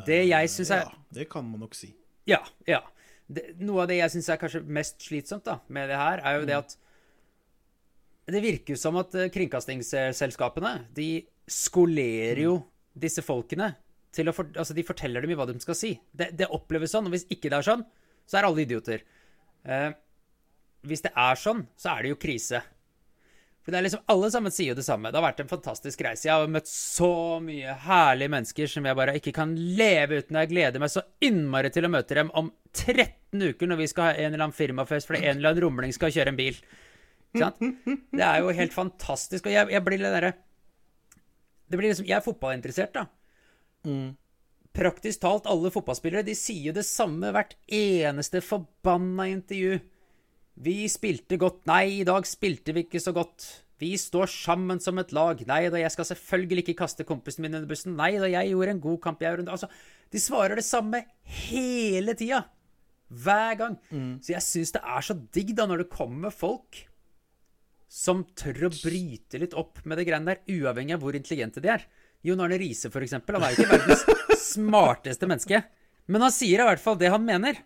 det 0.07 0.25
jeg 0.27 0.51
syns 0.51 0.73
er 0.75 0.83
Ja, 0.83 0.97
det 1.19 1.29
kan 1.31 1.45
man 1.47 1.61
nok 1.63 1.77
si. 1.77 1.93
Ja. 2.27 2.41
ja. 2.67 2.81
Det, 3.27 3.53
noe 3.61 3.85
av 3.85 3.89
det 3.89 4.01
jeg 4.01 4.15
syns 4.15 4.27
er 4.33 4.41
kanskje 4.41 4.65
mest 4.65 5.05
slitsomt 5.05 5.45
da, 5.47 5.59
med 5.69 5.89
det 5.89 6.01
her, 6.01 6.21
er 6.25 6.39
jo 6.39 6.49
det 6.49 6.57
at 6.57 6.75
Det 8.25 8.41
virker 8.41 8.73
jo 8.73 8.81
som 8.81 8.97
at 8.97 9.13
eh, 9.15 9.29
kringkastingsselskapene 9.29 10.87
de 10.97 11.09
skolerer 11.45 12.41
jo 12.47 12.55
disse 12.97 13.21
folkene 13.21 13.75
til 14.15 14.31
å 14.31 14.35
for, 14.35 14.49
Altså, 14.55 14.75
de 14.77 14.85
forteller 14.87 15.23
dem 15.23 15.33
i 15.33 15.37
hva 15.37 15.47
de 15.49 15.57
skal 15.63 15.77
si. 15.77 15.93
Det, 16.11 16.31
det 16.39 16.51
oppleves 16.55 16.95
sånn, 16.95 17.09
og 17.09 17.15
hvis 17.15 17.27
ikke 17.29 17.51
det 17.51 17.59
er 17.59 17.67
sånn, 17.67 17.83
så 18.25 18.39
er 18.39 18.47
alle 18.47 18.63
idioter. 18.65 19.03
Eh, 19.65 19.91
hvis 20.85 21.03
det 21.05 21.11
er 21.17 21.41
sånn, 21.41 21.65
så 21.77 21.95
er 21.95 22.05
det 22.05 22.13
jo 22.15 22.21
krise. 22.21 22.61
For 23.65 23.73
det 23.73 23.79
er 23.79 23.85
liksom, 23.87 24.03
Alle 24.13 24.29
sammen 24.29 24.53
sier 24.53 24.73
jo 24.73 24.77
det 24.77 24.85
samme. 24.85 25.09
Det 25.09 25.17
har 25.17 25.25
vært 25.25 25.39
en 25.41 25.49
fantastisk 25.49 26.03
reise. 26.05 26.27
Jeg 26.27 26.37
har 26.37 26.51
møtt 26.53 26.69
så 26.69 27.39
mye 27.41 27.73
herlige 27.87 28.33
mennesker 28.35 28.69
som 28.69 28.85
jeg 28.85 28.97
bare 28.99 29.15
ikke 29.17 29.33
kan 29.33 29.55
leve 29.57 30.21
uten. 30.21 30.37
Jeg 30.37 30.51
gleder 30.51 30.83
meg 30.83 30.93
så 30.93 31.01
innmari 31.25 31.71
til 31.73 31.87
å 31.87 31.91
møte 31.91 32.17
dem 32.19 32.29
om 32.37 32.51
13 32.77 33.41
uker 33.41 33.71
når 33.71 33.81
vi 33.81 33.87
skal 33.89 34.11
ha 34.11 34.19
en 34.19 34.29
eller 34.29 34.45
annen 34.45 34.55
firmafest 34.55 35.09
fordi 35.09 35.23
en 35.23 35.39
eller 35.39 35.55
annen 35.55 35.65
rumling 35.65 35.95
skal 35.97 36.13
kjøre 36.13 36.35
en 36.35 36.37
bil. 36.37 36.59
Ikke 37.33 37.47
sant? 37.47 37.89
Det 38.13 38.27
er 38.27 38.45
jo 38.45 38.53
helt 38.61 38.75
fantastisk. 38.77 39.49
Og 39.49 39.57
jeg, 39.57 39.73
jeg 39.73 39.85
blir 39.87 39.99
litt 39.99 40.13
derre 40.13 40.35
Det 41.65 41.79
blir 41.79 41.89
liksom 41.89 42.05
Jeg 42.05 42.19
er 42.19 42.23
fotballinteressert, 42.23 42.93
da. 42.93 43.07
Praktisk 44.75 45.21
talt 45.23 45.45
alle 45.47 45.71
fotballspillere 45.71 46.25
de 46.27 46.33
sier 46.35 46.69
jo 46.69 46.75
det 46.75 46.83
samme 46.87 47.29
hvert 47.31 47.53
eneste 47.71 48.41
forbanna 48.43 49.29
intervju. 49.31 49.77
Vi 50.65 50.75
spilte 50.91 51.39
godt. 51.39 51.61
Nei, 51.69 52.01
i 52.01 52.07
dag 52.07 52.27
spilte 52.27 52.75
vi 52.75 52.83
ikke 52.85 52.99
så 53.03 53.13
godt. 53.15 53.45
Vi 53.79 53.91
står 53.99 54.29
sammen 54.31 54.79
som 54.83 54.99
et 54.99 55.11
lag. 55.15 55.41
Nei 55.47 55.65
da, 55.67 55.79
jeg 55.79 55.91
skal 55.91 56.07
selvfølgelig 56.11 56.63
ikke 56.63 56.77
kaste 56.83 57.05
kompisen 57.07 57.43
min 57.43 57.57
under 57.57 57.67
bussen. 57.67 57.95
Nei 57.99 58.13
da, 58.15 58.27
jeg 58.31 58.53
gjorde 58.53 58.75
en 58.75 58.83
god 58.83 58.99
kamp. 59.03 59.23
Jeg 59.23 59.35
gjorde. 59.35 59.51
Altså, 59.51 59.71
de 60.11 60.21
svarer 60.23 60.59
det 60.59 60.67
samme 60.67 61.03
hele 61.43 62.15
tida. 62.15 62.45
Hver 63.11 63.59
gang. 63.59 63.79
Så 64.23 64.33
jeg 64.33 64.43
syns 64.43 64.75
det 64.75 64.83
er 64.83 65.07
så 65.07 65.15
digg 65.35 65.55
da 65.55 65.67
når 65.67 65.83
det 65.83 65.91
kommer 65.93 66.35
folk 66.35 66.85
som 67.91 68.25
tør 68.35 68.67
å 68.67 68.73
bryte 68.73 69.39
litt 69.39 69.53
opp 69.55 69.79
med 69.85 69.99
det 69.99 70.07
greiene 70.07 70.33
der, 70.33 70.41
uavhengig 70.51 70.95
av 70.97 71.03
hvor 71.03 71.15
intelligente 71.15 71.61
de 71.63 71.69
er. 71.75 71.85
Jon 72.25 72.41
Arne 72.41 72.57
Riise, 72.57 72.89
for 72.89 73.05
eksempel, 73.05 73.37
han 73.37 73.43
er 73.45 73.53
jo 73.53 73.61
ikke 73.61 73.75
verdens 73.77 74.05
smarteste 74.55 75.27
menneske. 75.29 75.59
Men 76.09 76.23
han 76.25 76.33
sier 76.33 76.63
i 76.63 76.65
hvert 76.65 76.81
fall 76.81 76.97
det 76.97 77.11
han 77.13 77.21
mener. 77.25 77.59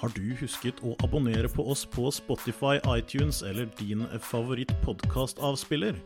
Har 0.00 0.10
du 0.16 0.32
husket 0.40 0.80
å 0.82 0.96
abonnere 1.04 1.46
på 1.52 1.62
oss 1.70 1.84
på 1.86 2.10
Spotify, 2.10 2.80
iTunes 2.96 3.44
eller 3.46 3.68
din 3.78 4.02
favoritt-podkastavspiller? 4.26 6.00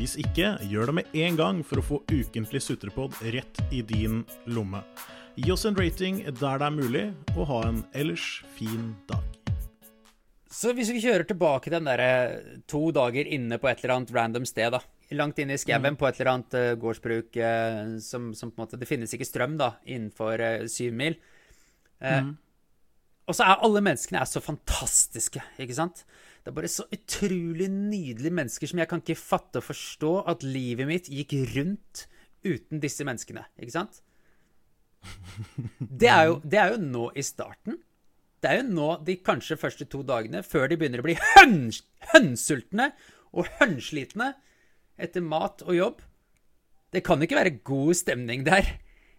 Hvis 0.00 0.16
ikke, 0.18 0.56
gjør 0.66 0.90
det 0.90 0.96
med 0.98 1.14
en 1.22 1.38
gang 1.38 1.62
for 1.62 1.78
å 1.78 1.86
få 1.92 2.00
ukentlig 2.10 2.64
sutrepod 2.64 3.14
rett 3.36 3.62
i 3.70 3.84
din 3.86 4.24
lomme. 4.50 4.82
Gi 5.38 5.52
oss 5.54 5.66
en 5.68 5.78
rating 5.78 6.24
der 6.26 6.58
det 6.58 6.66
er 6.66 6.74
mulig, 6.74 7.06
og 7.36 7.46
ha 7.52 7.60
en 7.68 7.84
ellers 7.94 8.40
fin 8.56 8.96
dag. 9.06 9.22
Så 10.50 10.72
hvis 10.74 10.90
vi 10.90 11.04
kjører 11.04 11.28
tilbake 11.28 11.70
den 11.70 11.86
derre 11.86 12.62
to 12.66 12.88
dager 12.96 13.28
inne 13.30 13.60
på 13.62 13.70
et 13.70 13.84
eller 13.84 14.00
annet 14.00 14.14
random 14.16 14.48
sted, 14.48 14.74
da. 14.74 14.82
Langt 15.14 15.38
inne 15.38 15.54
i 15.54 15.60
skauen 15.60 15.94
på 15.98 16.08
et 16.08 16.18
eller 16.18 16.32
annet 16.32 16.56
uh, 16.58 16.72
gårdsbruk 16.82 17.36
uh, 17.38 17.96
som, 18.02 18.32
som 18.34 18.50
på 18.50 18.58
en 18.58 18.64
måte 18.64 18.80
Det 18.80 18.88
finnes 18.90 19.12
ikke 19.14 19.28
strøm, 19.28 19.54
da, 19.60 19.76
innenfor 19.86 20.42
uh, 20.42 20.66
syv 20.70 20.96
mil. 20.98 21.18
Mm. 22.02 22.34
Og 23.26 23.34
så 23.34 23.46
er 23.46 23.62
alle 23.64 23.80
menneskene 23.82 24.20
er 24.20 24.28
så 24.28 24.42
fantastiske, 24.44 25.40
ikke 25.62 25.76
sant? 25.78 26.02
Det 26.42 26.52
er 26.52 26.56
bare 26.58 26.68
så 26.70 26.84
utrolig 26.94 27.66
nydelige 27.72 28.34
mennesker 28.36 28.70
som 28.70 28.78
jeg 28.82 28.90
kan 28.90 29.00
ikke 29.02 29.18
fatte 29.18 29.62
og 29.62 29.66
forstå 29.66 30.12
at 30.30 30.44
livet 30.46 30.86
mitt 30.86 31.08
gikk 31.10 31.32
rundt 31.56 32.04
uten 32.46 32.82
disse 32.82 33.06
menneskene, 33.06 33.42
ikke 33.58 33.74
sant? 33.74 34.02
Det 35.78 36.10
er 36.10 36.28
jo, 36.28 36.38
det 36.44 36.60
er 36.60 36.74
jo 36.74 36.78
nå 36.82 37.08
i 37.18 37.24
starten. 37.26 37.80
Det 38.42 38.50
er 38.52 38.60
jo 38.60 38.68
nå 38.76 38.88
de 39.06 39.16
kanskje 39.26 39.58
første 39.58 39.86
to 39.90 40.02
dagene, 40.06 40.42
før 40.46 40.68
de 40.70 40.78
begynner 40.78 41.02
å 41.02 41.06
bli 41.06 41.16
høns, 41.18 41.80
hønsultne 42.12 42.92
og 43.34 43.50
hønslitne 43.58 44.34
etter 44.98 45.24
mat 45.24 45.62
og 45.66 45.74
jobb. 45.76 46.02
Det 46.94 47.02
kan 47.04 47.20
ikke 47.24 47.36
være 47.38 47.56
god 47.66 47.94
stemning 47.98 48.44
der 48.46 48.68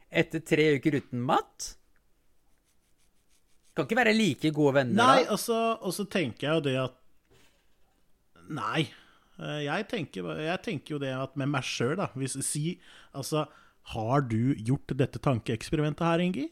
etter 0.10 0.40
tre 0.42 0.70
uker 0.78 0.98
uten 1.02 1.22
mat. 1.28 1.74
Kan 3.78 3.86
ikke 3.86 4.00
være 4.00 4.16
like 4.18 4.50
gode 4.56 4.74
venner 4.80 4.98
Nei, 4.98 5.24
da. 5.26 5.34
og 5.36 5.40
så, 5.42 5.58
og 5.86 5.94
så 5.94 6.08
tenker 6.10 6.48
jeg 6.48 6.56
jo 6.58 6.64
det 6.66 6.78
at 6.82 6.96
Nei. 8.48 8.88
Eh, 9.38 9.60
Jeg 9.68 9.88
tenker, 9.92 10.30
jeg 10.42 10.62
tenker 10.66 10.96
jo 10.96 11.00
det 11.04 11.12
at 11.14 11.36
med 11.38 11.52
meg 11.52 11.66
sjøl, 11.68 11.98
da 12.00 12.08
Hvis 12.18 12.38
si 12.48 12.80
Altså, 13.14 13.44
har 13.94 14.24
du 14.26 14.56
gjort 14.56 14.96
dette 14.98 15.20
tankeeksperimentet 15.24 16.08
her, 16.08 16.24
Ingi? 16.24 16.48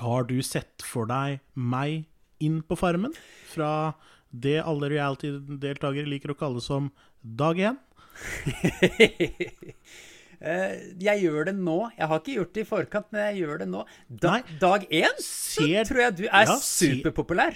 Har 0.00 0.26
du 0.26 0.34
sett 0.42 0.82
for 0.82 1.06
deg 1.06 1.38
meg 1.54 2.08
inn 2.42 2.58
på 2.66 2.76
Farmen? 2.76 3.14
Fra 3.52 3.94
det 4.34 4.56
alle 4.66 4.88
reality-deltakere 4.90 6.10
liker 6.10 6.32
å 6.34 6.38
kalle 6.40 6.60
som 6.64 6.90
dag 7.24 7.56
én? 7.70 7.78
Eh, 10.44 10.72
jeg 11.00 11.22
gjør 11.22 11.46
det 11.48 11.52
nå. 11.56 11.74
Jeg 11.96 12.04
har 12.10 12.18
ikke 12.20 12.32
gjort 12.34 12.50
det 12.52 12.60
i 12.60 12.66
forkant, 12.68 13.06
men 13.14 13.22
jeg 13.30 13.38
gjør 13.46 13.60
det 13.62 13.68
nå. 13.70 13.84
Da, 14.10 14.32
Nei. 14.34 14.56
dag 14.60 14.82
én 14.92 15.14
så 15.22 15.62
Ser- 15.64 15.86
tror 15.88 16.00
jeg 16.02 16.16
du 16.18 16.24
er 16.26 16.44
Ja, 16.50 16.56
superpopulær. 16.60 17.54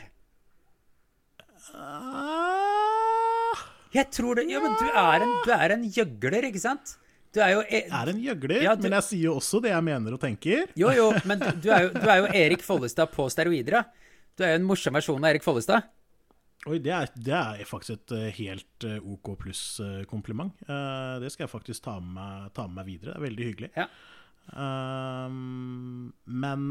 Ah, 1.76 3.58
Jeg 3.92 4.08
tror 4.14 4.36
det 4.38 4.46
Ja, 4.48 4.60
men 4.64 4.72
du 4.80 4.86
er 4.88 5.20
en, 5.24 5.34
du 5.44 5.50
er 5.52 5.70
en 5.76 5.84
gjøgler, 5.84 6.44
ikke 6.48 6.60
sant? 6.62 6.94
Du 7.34 7.40
er 7.44 7.50
jo 7.58 7.60
e 7.68 7.82
er 7.92 8.08
en 8.14 8.20
gjøgler, 8.24 8.62
Ja, 8.64 8.74
du- 8.74 8.82
men 8.88 8.92
jeg 8.96 9.02
sier 9.04 9.24
jo 9.28 9.34
også 9.36 9.60
det 9.62 9.70
jeg 9.74 9.84
mener 9.84 10.12
og 10.16 10.20
tenker. 10.20 10.66
Jo, 10.74 10.88
jo, 10.96 11.12
men 11.26 11.38
du, 11.40 11.50
du, 11.64 11.68
er 11.70 11.82
jo, 11.82 11.90
du 11.92 12.08
er 12.08 12.18
jo 12.22 12.26
Erik 12.32 12.62
Follestad 12.64 13.12
på 13.12 13.28
steroider, 13.28 13.70
da. 13.70 13.84
Du 14.36 14.44
er 14.44 14.54
jo 14.54 14.62
en 14.62 14.68
morsom 14.68 14.94
versjon 14.96 15.20
av 15.22 15.28
Erik 15.34 15.44
Follestad. 15.44 15.82
Oi, 16.66 16.80
det 16.82 16.90
er, 16.90 17.10
det 17.14 17.34
er 17.38 17.60
faktisk 17.68 17.94
et 17.94 18.14
eh, 18.16 18.30
helt 18.40 18.84
eh, 18.84 18.98
OK 18.98 19.36
pluss-kompliment. 19.38 20.56
det 20.66 21.30
skal 21.30 21.46
jeg 21.46 21.52
faktisk 21.52 21.84
ta 21.86 21.98
med, 22.02 22.16
meg, 22.18 22.48
ta 22.56 22.66
med 22.66 22.80
meg 22.80 22.88
videre. 22.90 23.14
Det 23.14 23.20
er 23.20 23.26
veldig 23.28 23.46
hyggelig. 23.52 23.70
Ja. 23.78 23.86
Um, 24.48 26.08
men 26.24 26.62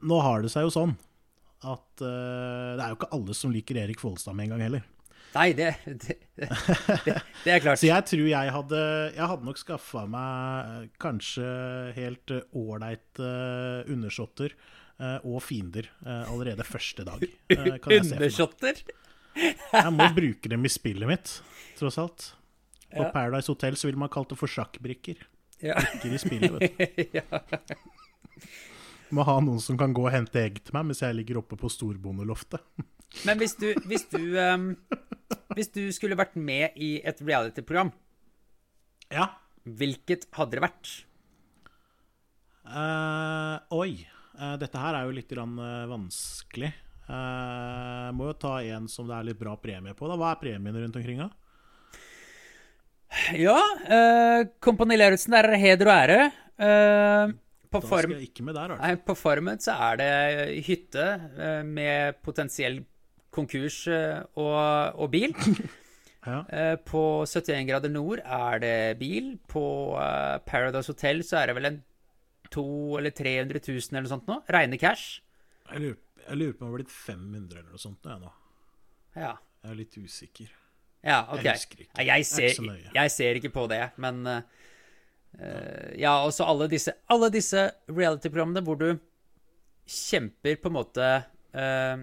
nå 0.00 0.20
har 0.24 0.42
det 0.42 0.50
seg 0.50 0.64
jo 0.64 0.72
sånn 0.72 0.94
at 1.60 2.00
uh, 2.00 2.72
det 2.72 2.80
er 2.80 2.88
jo 2.88 2.96
ikke 2.96 3.10
alle 3.12 3.36
som 3.36 3.52
liker 3.52 3.82
Erik 3.82 4.00
Follestad 4.00 4.34
med 4.36 4.48
en 4.48 4.54
gang 4.54 4.64
heller. 4.64 4.88
Nei, 5.30 5.52
det, 5.54 5.68
det, 5.86 6.16
det, 6.34 7.16
det 7.44 7.52
er 7.52 7.62
klart. 7.62 7.78
Så 7.80 7.86
jeg 7.86 8.06
tror 8.08 8.26
jeg 8.26 8.54
hadde 8.54 8.80
Jeg 9.14 9.28
hadde 9.30 9.46
nok 9.46 9.60
skaffa 9.60 10.04
meg 10.10 10.70
eh, 10.72 10.88
kanskje 11.02 11.46
helt 11.94 12.34
eh, 12.34 12.46
ålreite 12.58 13.22
uh, 13.22 13.90
undersåtter 13.92 14.50
eh, 14.50 14.78
og 15.24 15.40
fiender 15.44 15.88
eh, 16.04 16.24
allerede 16.30 16.66
første 16.68 17.04
dag. 17.06 17.22
eh, 17.54 17.64
jeg. 17.70 17.80
Undershotter. 18.00 18.82
Jeg 19.36 19.92
må 19.94 20.08
bruke 20.16 20.50
dem 20.52 20.66
i 20.66 20.72
spillet 20.72 21.08
mitt, 21.08 21.36
tross 21.78 21.98
alt. 22.02 22.32
På 22.90 23.04
Ja. 23.06 23.10
Paradise 23.14 23.46
Hotel 23.52 23.76
så 23.78 23.86
vil 23.86 23.98
man 24.00 24.10
kalt 24.10 24.32
det 24.32 24.38
for 24.40 24.50
sjakkbrikker. 24.50 25.20
Ja. 25.62 25.76
Brikker 25.78 26.16
i 26.16 26.18
spillet, 26.18 26.50
vet 26.58 26.78
du. 27.14 27.76
Må 29.14 29.24
ha 29.26 29.36
noen 29.42 29.58
som 29.62 29.78
kan 29.78 29.92
gå 29.94 30.04
og 30.06 30.12
hente 30.14 30.38
egg 30.38 30.60
til 30.62 30.74
meg 30.76 30.86
mens 30.90 31.00
jeg 31.02 31.16
ligger 31.18 31.40
oppe 31.40 31.56
på 31.58 31.70
storbondeloftet. 31.70 32.62
Men 33.26 33.40
hvis 33.42 33.56
du, 33.58 33.68
hvis 33.90 34.04
du 34.12 34.20
um, 34.38 34.68
Hvis 35.58 35.72
du 35.74 35.80
skulle 35.90 36.14
vært 36.18 36.36
med 36.38 36.76
i 36.78 36.92
et 37.02 37.18
reality-program, 37.26 37.90
Ja. 39.10 39.26
hvilket 39.66 40.28
hadde 40.36 40.58
det 40.58 40.62
vært? 40.62 40.92
Uh, 42.66 43.58
oi. 43.74 44.06
Eh, 44.40 44.56
dette 44.60 44.80
her 44.80 44.96
er 44.96 45.08
jo 45.08 45.16
litt 45.16 45.28
grann, 45.28 45.58
eh, 45.60 45.90
vanskelig. 45.90 46.72
Uh, 47.10 48.12
må 48.14 48.28
jo 48.28 48.36
ta 48.38 48.52
en 48.62 48.84
som 48.86 49.08
det 49.08 49.16
er 49.16 49.24
litt 49.26 49.38
bra 49.40 49.56
premie 49.58 49.96
på. 49.98 50.06
da. 50.06 50.14
Hva 50.14 50.30
er 50.30 50.38
premien 50.38 50.76
rundt 50.78 50.96
omkring? 50.96 51.18
da? 51.18 51.30
Ja, 53.34 53.58
uh, 53.58 54.46
Kompani 54.62 54.94
Lauritzen, 54.94 55.34
der 55.34 55.50
er 55.50 55.58
heder 55.58 55.90
og 55.90 55.96
ære. 55.96 56.20
Uh, 56.60 57.34
på 57.70 57.80
form 57.82 58.14
der. 58.14 58.76
Nei, 58.76 58.94
på 58.94 59.16
Farmen 59.18 59.58
så 59.62 59.74
er 59.88 59.98
det 59.98 60.14
hytte 60.66 61.08
uh, 61.34 61.66
med 61.66 62.22
potensiell 62.22 62.84
konkurs 63.34 63.84
og, 63.90 64.94
og 64.94 65.10
bil. 65.10 65.34
Ja. 66.20 66.42
På 66.84 67.24
71 67.24 67.64
grader 67.64 67.88
nord 67.88 68.20
er 68.20 68.58
det 68.60 68.98
bil. 69.00 69.38
På 69.48 69.96
Paradise 70.44 70.92
Hotel 70.92 71.22
så 71.24 71.38
er 71.40 71.48
det 71.48 71.54
vel 71.56 71.68
en 71.70 71.78
200 72.54 72.98
eller 73.00 73.14
300 73.16 73.60
000 73.66 73.90
eller 73.90 74.06
noe 74.06 74.12
sånt 74.12 74.30
nå. 74.30 74.38
Reine 74.50 74.78
cash. 74.80 75.20
Jeg, 75.70 75.82
lurer, 75.84 75.98
jeg 76.26 76.40
lurer 76.40 76.56
på 76.56 76.64
om 76.64 76.70
det 76.70 76.72
har 76.72 76.78
blitt 76.80 76.94
500 76.94 77.58
eller 77.60 77.70
noe 77.70 77.82
sånt. 77.82 78.00
nå, 78.04 78.10
Jeg, 78.10 78.20
nå. 78.24 78.32
Ja, 79.20 79.34
jeg 79.62 79.72
er 79.72 79.78
litt 79.78 79.98
usikker. 79.98 80.50
ja 81.06 81.20
ok. 81.32 81.44
Jeg 81.44 81.58
husker 81.58 81.84
ikke. 81.84 82.04
Jeg 82.06 82.24
er 82.24 82.28
ser, 82.28 82.90
jeg 82.94 83.14
ser 83.16 83.40
ikke 83.40 83.52
på 83.54 83.66
det, 83.70 83.82
men 84.02 84.20
uh, 84.26 84.40
Ja, 85.98 86.16
og 86.26 86.32
så 86.34 86.46
alle 86.50 86.66
disse, 86.70 86.94
alle 87.10 87.30
disse 87.30 87.68
reality-programmene 87.88 88.64
hvor 88.66 88.78
du 88.80 88.88
kjemper 89.90 90.58
på 90.62 90.70
en 90.70 90.76
måte 90.76 91.06
uh, 91.54 92.02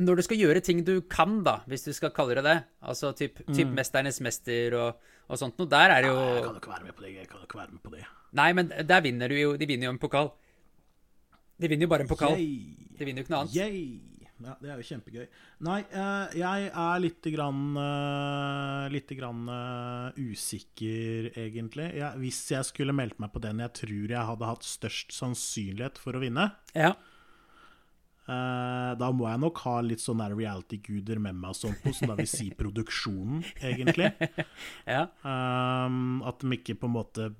Når 0.00 0.20
du 0.20 0.22
skal 0.26 0.40
gjøre 0.40 0.60
ting 0.64 0.84
du 0.84 1.00
kan, 1.08 1.40
da, 1.46 1.60
hvis 1.70 1.84
du 1.88 1.92
skal 1.96 2.12
kalle 2.16 2.36
det 2.38 2.44
det, 2.48 2.58
altså 2.80 3.12
typ, 3.16 3.40
typ 3.52 3.72
Mesternes 3.76 4.20
mester 4.24 4.76
og, 4.76 5.12
og 5.28 5.40
sånt 5.40 5.60
noe, 5.60 5.68
der 5.70 5.96
er 5.96 6.04
det 6.04 6.12
jo 6.12 6.16
Jeg 6.20 6.44
kan 6.44 6.56
jo 6.56 6.62
ikke 6.64 6.74
være 6.76 6.88
med 6.88 6.96
på 6.96 7.06
det. 7.06 7.14
Jeg 7.16 7.28
kan 7.30 7.38
jo 7.40 7.48
ikke 7.48 7.62
være 7.62 7.72
med 7.76 7.84
på 7.84 7.94
det. 7.96 8.06
Nei, 8.38 8.52
men 8.54 8.70
der 8.70 9.02
vinner 9.02 9.30
du 9.30 9.34
jo 9.34 9.56
De 9.58 9.66
vinner 9.66 9.88
jo 9.88 9.94
en 9.94 9.98
pokal. 10.02 10.30
De 11.60 11.68
vinner 11.68 11.88
jo 11.88 11.90
bare 11.92 12.06
en 12.06 12.10
pokal. 12.10 12.38
Yay. 12.38 12.86
De 12.96 13.08
vinner 13.08 13.22
jo 13.22 13.26
ikke 13.26 13.34
noe 13.34 13.42
annet. 13.44 13.56
Yay. 13.58 14.10
Ja, 14.40 14.54
det 14.56 14.70
er 14.72 14.78
jo 14.80 14.86
kjempegøy. 14.88 15.24
Nei, 15.66 15.78
eh, 15.92 16.36
jeg 16.40 16.68
er 16.70 17.00
lite 17.02 17.32
grann 17.34 17.76
eh, 17.76 18.86
Lite 18.94 19.16
grann 19.18 19.42
eh, 19.52 20.20
usikker, 20.30 21.28
egentlig. 21.42 21.90
Jeg, 21.98 22.20
hvis 22.22 22.40
jeg 22.54 22.68
skulle 22.70 22.94
meldt 22.96 23.20
meg 23.20 23.34
på 23.34 23.42
den 23.44 23.60
jeg 23.60 23.74
tror 23.82 24.14
jeg 24.14 24.28
hadde 24.30 24.48
hatt 24.48 24.64
størst 24.64 25.12
sannsynlighet 25.16 26.00
for 26.00 26.16
å 26.16 26.24
vinne, 26.24 26.50
Ja. 26.72 26.94
Eh, 28.30 28.90
da 29.00 29.10
må 29.16 29.28
jeg 29.28 29.42
nok 29.42 29.62
ha 29.66 29.76
litt 29.84 30.02
sånne 30.02 30.30
reality-guder 30.32 31.20
med 31.22 31.38
meg, 31.42 31.56
sånn 31.58 31.76
på, 31.82 31.92
som 31.96 32.12
da 32.12 32.18
vil 32.20 32.30
si 32.30 32.50
produksjonen, 32.56 33.44
egentlig. 33.70 34.12
ja. 34.94 35.06
Um, 35.24 36.20
at 36.28 36.42
de 36.42 36.58
ikke 36.58 36.78
på 36.80 36.90
en 36.90 36.96
måte 36.96 37.30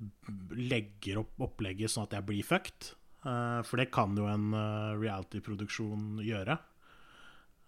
legger 0.57 1.22
opp 1.22 1.46
opplegget 1.50 1.92
sånn 1.92 2.09
at 2.09 2.18
jeg 2.18 2.29
blir 2.29 2.46
fucked. 2.46 2.94
Uh, 3.20 3.61
for 3.68 3.81
det 3.81 3.90
kan 3.92 4.16
jo 4.16 4.26
en 4.31 4.50
uh, 4.57 4.96
reality-produksjon 4.98 6.22
gjøre. 6.24 6.57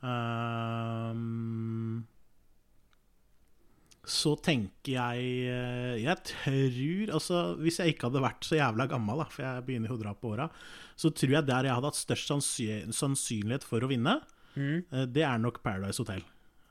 Um, 0.02 2.02
så 4.02 4.32
tenker 4.42 4.96
jeg 4.96 5.26
uh, 5.46 5.94
Jeg 6.00 6.16
tror 6.26 7.12
Altså, 7.14 7.42
hvis 7.62 7.78
jeg 7.78 7.94
ikke 7.94 8.08
hadde 8.08 8.24
vært 8.24 8.46
så 8.46 8.58
jævla 8.58 8.88
gammel, 8.90 9.22
da, 9.22 9.28
for 9.30 9.46
jeg 9.46 9.66
begynner 9.68 9.92
jo 9.92 9.98
å 9.98 10.02
dra 10.02 10.14
på 10.18 10.32
åra, 10.34 10.48
så 10.98 11.12
tror 11.14 11.36
jeg 11.36 11.48
der 11.48 11.68
jeg 11.68 11.76
hadde 11.78 11.92
hatt 11.92 12.00
størst 12.00 12.32
sannsynlighet 12.98 13.66
for 13.66 13.84
å 13.84 13.90
vinne, 13.90 14.18
mm. 14.54 15.06
det 15.14 15.24
er 15.26 15.40
nok 15.42 15.62
Paradise 15.64 16.02
Hotel. 16.02 16.24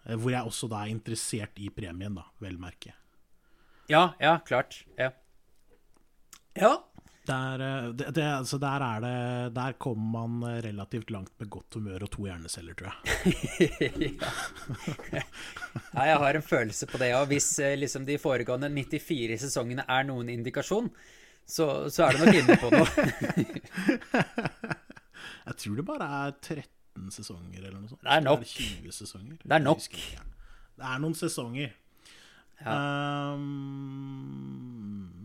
Uh, 0.03 0.17
hvor 0.17 0.35
jeg 0.35 0.51
også 0.51 0.69
da 0.71 0.83
er 0.83 0.93
interessert 0.93 1.61
i 1.63 1.71
premien, 1.73 2.19
da, 2.19 2.27
vel 2.43 2.59
merke. 2.61 2.95
Ja, 3.91 4.11
ja, 4.19 4.37
klart. 4.47 4.83
Ja. 4.99 5.11
Ja. 6.59 6.75
Der, 7.27 7.61
eh, 7.61 7.89
det, 7.93 8.07
det, 8.15 8.23
altså 8.25 8.57
der 8.57 8.81
er 8.81 8.99
det 9.03 9.53
Der 9.53 9.75
kommer 9.77 10.25
man 10.25 10.49
eh, 10.49 10.61
relativt 10.65 11.11
langt 11.13 11.33
med 11.39 11.49
godt 11.53 11.73
humør 11.77 12.07
og 12.07 12.11
to 12.15 12.25
hjerneceller, 12.25 12.73
tror 12.73 12.87
jeg. 12.89 12.97
ja, 15.93 16.05
jeg 16.09 16.17
har 16.23 16.33
en 16.39 16.41
følelse 16.41 16.87
på 16.89 16.97
det. 16.97 17.11
òg. 17.13 17.27
hvis 17.29 17.59
eh, 17.59 17.77
liksom 17.77 18.05
de 18.05 18.17
foregående 18.17 18.69
94 18.73 19.37
sesongene 19.45 19.85
er 19.87 20.03
noen 20.09 20.29
indikasjon, 20.33 20.89
så, 21.45 21.89
så 21.93 22.07
er 22.07 22.17
det 22.17 22.25
nok 22.25 22.35
inne 22.41 22.57
på 22.57 22.69
noe. 22.73 22.87
Jeg 25.45 25.55
tror 25.57 25.75
det 25.77 25.85
bare 25.85 26.07
er 26.25 26.31
13 26.41 27.11
sesonger 27.13 27.61
eller 27.61 27.79
noe 27.79 27.89
sånt. 27.89 28.01
Det 28.01 28.11
er 28.17 28.21
nok. 28.25 28.43
20 28.45 28.91
sesonger. 28.97 29.37
Det 29.43 29.55
er 29.57 29.63
nok. 29.63 29.81
Det 29.91 30.85
er 30.89 30.99
noen 31.01 31.15
sesonger. 31.17 31.71
Ja. 32.61 32.73
Um, 33.33 35.20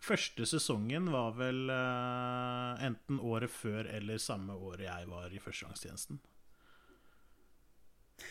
første 0.00 0.46
sesongen 0.48 1.10
var 1.12 1.34
vel 1.38 1.68
uh, 1.70 2.80
enten 2.84 3.20
året 3.20 3.52
før 3.52 3.88
eller 3.92 4.20
samme 4.22 4.56
året 4.56 4.86
jeg 4.86 5.08
var 5.10 5.32
i 5.32 5.42
førstegangstjenesten. 5.42 6.20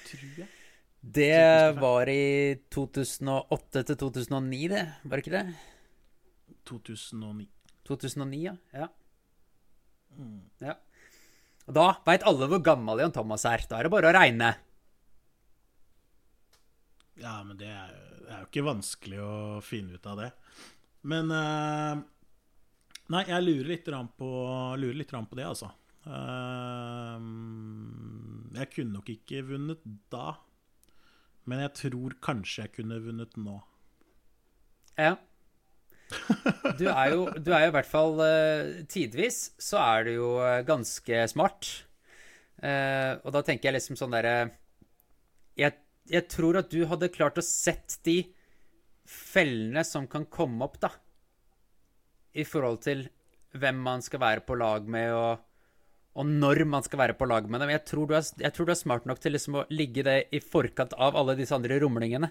Tror 0.09 0.41
jeg. 0.43 0.49
Det 0.99 1.79
var 1.79 2.09
i 2.11 2.59
2008 2.75 3.83
til 3.87 3.97
2009, 4.01 4.65
det. 4.67 4.83
Var 5.03 5.15
det 5.15 5.23
ikke 5.23 5.37
det? 5.37 5.53
2009. 6.67 7.47
2009, 7.87 8.41
ja. 8.43 8.55
Ja. 8.75 8.89
ja. 10.59 10.75
Og 11.69 11.77
da 11.77 11.85
veit 12.05 12.25
alle 12.27 12.49
hvor 12.51 12.61
gammel 12.65 12.99
Jan 12.99 13.15
Thomas 13.15 13.45
er. 13.47 13.63
Da 13.69 13.79
er 13.79 13.87
det 13.87 13.93
bare 13.93 14.11
å 14.11 14.17
regne. 14.17 14.51
Ja, 17.19 17.39
men 17.47 17.55
det 17.59 17.71
er, 17.71 17.95
det 18.25 18.33
er 18.33 18.43
jo 18.43 18.49
ikke 18.49 18.67
vanskelig 18.67 19.23
å 19.23 19.33
finne 19.63 19.95
ut 19.95 20.07
av 20.09 20.19
det. 20.19 20.29
Men 21.07 21.31
eh, 21.31 22.01
Nei, 23.09 23.23
jeg 23.25 23.41
lurer 23.45 23.71
litt 23.71 23.87
på, 24.19 24.27
lurer 24.77 24.97
litt 24.99 25.09
på 25.09 25.37
det, 25.39 25.47
altså. 25.47 25.71
Eh, 26.05 27.15
jeg 28.59 28.69
kunne 28.75 28.97
nok 28.99 29.09
ikke 29.15 29.41
vunnet 29.47 29.81
da. 30.13 30.35
Men 31.49 31.63
jeg 31.65 31.73
tror 31.79 32.19
kanskje 32.21 32.67
jeg 32.67 32.75
kunne 32.77 33.01
vunnet 33.01 33.33
nå. 33.41 33.57
Ja. 34.99 35.15
Du 36.77 36.87
er 36.89 37.11
jo, 37.13 37.25
du 37.37 37.51
er 37.53 37.67
jo 37.67 37.69
i 37.69 37.73
hvert 37.75 37.85
fall 37.89 38.15
eh, 38.25 38.79
Tidvis 38.89 39.51
så 39.61 39.77
er 39.77 40.07
du 40.07 40.11
jo 40.15 40.29
ganske 40.65 41.25
smart. 41.29 41.69
Og 42.59 43.29
da 43.31 43.41
tenker 43.45 43.69
jeg 43.69 43.77
liksom 43.77 43.95
sånn 43.95 44.11
derre 44.11 44.49
jeg, 45.55 45.77
jeg 46.11 46.25
tror 46.27 46.57
at 46.59 46.73
du 46.73 46.81
hadde 46.89 47.07
klart 47.13 47.39
å 47.39 47.45
sett 47.45 47.95
de 48.03 48.17
fellene 49.09 49.83
som 49.87 50.07
kan 50.09 50.27
komme 50.29 50.65
opp, 50.65 50.79
da. 50.81 50.91
I 52.37 52.45
forhold 52.45 52.83
til 52.85 53.07
hvem 53.57 53.79
man 53.81 54.03
skal 54.05 54.21
være 54.21 54.43
på 54.45 54.57
lag 54.59 54.85
med, 54.85 55.13
og, 55.17 55.39
og 56.19 56.29
når 56.29 56.63
man 56.69 56.85
skal 56.85 57.01
være 57.01 57.17
på 57.17 57.27
lag 57.29 57.47
med 57.49 57.63
dem. 57.63 57.73
Jeg 57.73 57.85
tror, 57.89 58.09
du 58.09 58.13
er, 58.19 58.51
tror 58.53 58.69
du 58.69 58.75
er 58.75 58.79
smart 58.79 59.07
nok 59.09 59.21
til 59.23 59.33
liksom 59.33 59.61
å 59.61 59.65
ligge 59.73 60.05
det 60.05 60.19
i 60.35 60.41
forkant 60.43 60.93
av 60.97 61.17
alle 61.17 61.37
disse 61.39 61.55
andre 61.57 61.79
rumlingene. 61.81 62.29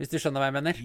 Hvis 0.00 0.12
du 0.12 0.18
skjønner 0.18 0.42
hva 0.42 0.50
jeg 0.50 0.58
mener? 0.58 0.84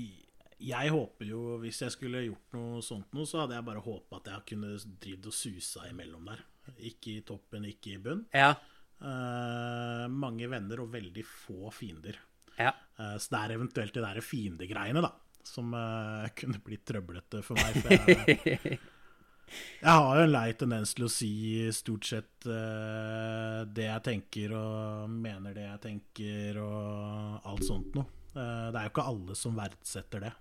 Jeg 0.58 0.90
håper 0.94 1.28
jo, 1.30 1.42
hvis 1.62 1.84
jeg 1.84 1.94
skulle 1.94 2.24
gjort 2.26 2.56
noe 2.58 2.80
sånt 2.86 3.12
noe, 3.14 3.28
så 3.30 3.44
hadde 3.44 3.60
jeg 3.60 3.68
bare 3.68 3.84
håpa 3.84 4.22
at 4.22 4.32
jeg 4.32 4.46
kunne 4.54 4.72
drive 5.04 5.30
og 5.30 5.36
susa 5.36 5.86
imellom 5.92 6.32
der. 6.32 6.42
Ikke 6.88 7.14
i 7.14 7.22
toppen, 7.28 7.68
ikke 7.70 7.94
i 7.94 8.00
bunn. 8.02 8.24
Ja. 8.36 8.56
Uh, 8.98 10.08
mange 10.10 10.48
venner 10.50 10.82
og 10.82 10.90
veldig 10.96 11.24
få 11.28 11.70
fiender. 11.76 12.18
Ja. 12.58 12.74
Eh, 13.00 13.16
så 13.18 13.34
det 13.34 13.42
er 13.42 13.56
eventuelt 13.58 13.96
de 13.96 14.04
der 14.04 14.22
fiendegreiene, 14.26 15.04
da, 15.06 15.14
som 15.46 15.74
uh, 15.76 16.28
kunne 16.40 16.62
blitt 16.64 16.86
trøblete 16.90 17.44
for 17.46 17.60
meg. 17.60 17.78
For 17.84 17.94
jeg, 17.94 18.80
jeg 19.84 19.94
har 19.94 20.20
jo 20.20 20.26
en 20.26 20.34
lei 20.34 20.50
tendens 20.60 20.96
til 20.98 21.08
å 21.08 21.14
si 21.14 21.32
stort 21.76 22.10
sett 22.10 22.50
uh, 22.50 23.64
det 23.70 23.88
jeg 23.90 24.06
tenker, 24.10 24.58
og 24.58 25.14
mener 25.14 25.56
det 25.58 25.68
jeg 25.70 25.84
tenker, 25.88 26.62
og 26.66 27.48
alt 27.54 27.66
sånt 27.68 27.98
noe. 27.98 28.10
Uh, 28.34 28.70
det 28.74 28.82
er 28.82 28.86
jo 28.86 28.94
ikke 28.94 29.10
alle 29.14 29.38
som 29.38 29.58
verdsetter 29.58 30.28
det. 30.28 30.36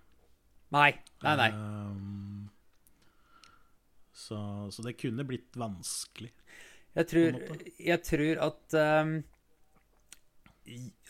Nei. 0.74 0.90
Nei, 1.22 1.34
nei. 1.38 1.50
Så, 4.16 4.36
så 4.72 4.82
det 4.82 4.96
kunne 4.98 5.24
blitt 5.28 5.54
vanskelig. 5.60 6.32
Jeg 6.96 7.08
tror, 7.10 7.36
jeg 7.76 8.00
tror 8.08 8.38
at 8.46 8.76
um, 9.04 9.18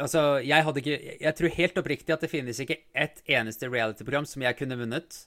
Altså, 0.02 0.38
jeg 0.44 0.64
hadde 0.66 0.80
ikke 0.82 0.96
Jeg 1.22 1.36
tror 1.38 1.54
helt 1.56 1.78
oppriktig 1.80 2.12
at 2.14 2.24
det 2.24 2.30
finnes 2.32 2.60
ikke 2.60 2.80
ett 2.92 3.22
eneste 3.24 3.70
reality-program 3.72 4.28
som 4.28 4.44
jeg 4.44 4.58
kunne 4.58 4.78
vunnet. 4.80 5.18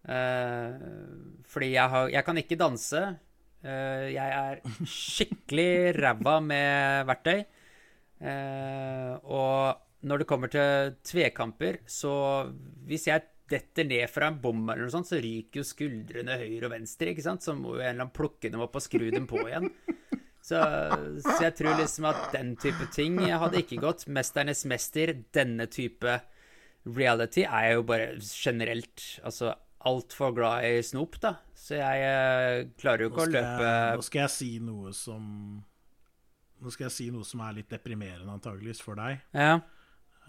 Uh, 0.00 0.76
fordi 1.48 1.74
jeg, 1.74 1.92
har, 1.92 2.08
jeg 2.12 2.24
kan 2.24 2.40
ikke 2.40 2.60
danse. 2.60 3.02
Uh, 3.64 4.06
jeg 4.08 4.28
er 4.28 4.60
skikkelig 4.88 5.72
ræva 6.00 6.38
med 6.44 7.08
verktøy. 7.10 7.44
Uh, 8.20 9.16
og 9.24 10.04
når 10.04 10.22
det 10.22 10.28
kommer 10.28 10.52
til 10.52 10.96
tvekamper, 11.04 11.82
så 11.88 12.12
hvis 12.88 13.08
jeg 13.08 13.26
detter 13.50 13.84
ned 13.84 14.06
fra 14.10 14.30
en 14.30 14.38
bom, 14.40 14.62
eller 14.68 14.86
noe 14.86 14.94
sånt, 14.94 15.08
så 15.10 15.18
ryker 15.20 15.60
jo 15.60 15.66
skuldrene 15.66 16.38
høyre 16.40 16.68
og 16.68 16.74
venstre. 16.76 17.10
ikke 17.12 17.24
sant? 17.24 17.44
Så 17.44 17.56
må 17.56 17.74
jo 17.74 17.82
en 17.82 17.88
eller 17.88 18.06
annen 18.06 18.14
plukke 18.16 18.52
dem 18.52 18.62
opp 18.64 18.78
og 18.78 18.84
skru 18.84 19.08
dem 19.10 19.26
på 19.30 19.42
igjen. 19.42 19.68
Så, 20.50 20.60
så, 21.22 21.36
jeg 21.44 21.54
tror 21.60 21.76
liksom 21.78 22.08
at 22.10 22.32
den 22.34 22.54
type 22.58 22.88
ting 22.94 23.20
hadde 23.22 23.62
ikke 23.62 23.78
gått. 23.82 24.06
'Mesternes 24.10 24.64
mester', 24.66 25.14
denne 25.34 25.68
type 25.70 26.16
reality, 26.88 27.44
er 27.44 27.68
jeg 27.68 27.76
jo 27.78 27.82
bare 27.86 28.06
generelt 28.24 29.04
altså 29.22 29.52
altfor 29.86 30.34
glad 30.36 30.66
i 30.66 30.82
snop, 30.84 31.20
da. 31.22 31.34
Så 31.56 31.78
jeg 31.78 32.04
eh, 32.04 32.68
klarer 32.80 33.06
jo 33.06 33.12
ikke 33.12 33.26
å 33.28 33.30
løpe 33.30 33.66
jeg, 33.68 33.98
Nå 34.00 34.06
skal 34.06 34.22
jeg 34.24 34.32
si 34.34 34.50
noe 34.64 34.94
som 34.96 35.26
Nå 36.60 36.72
skal 36.74 36.88
jeg 36.88 36.96
si 36.96 37.06
noe 37.12 37.24
som 37.24 37.40
er 37.46 37.60
litt 37.60 37.70
deprimerende, 37.72 38.28
antageligvis, 38.34 38.82
for 38.84 38.98
deg. 38.98 39.22
Ja. 39.32 39.60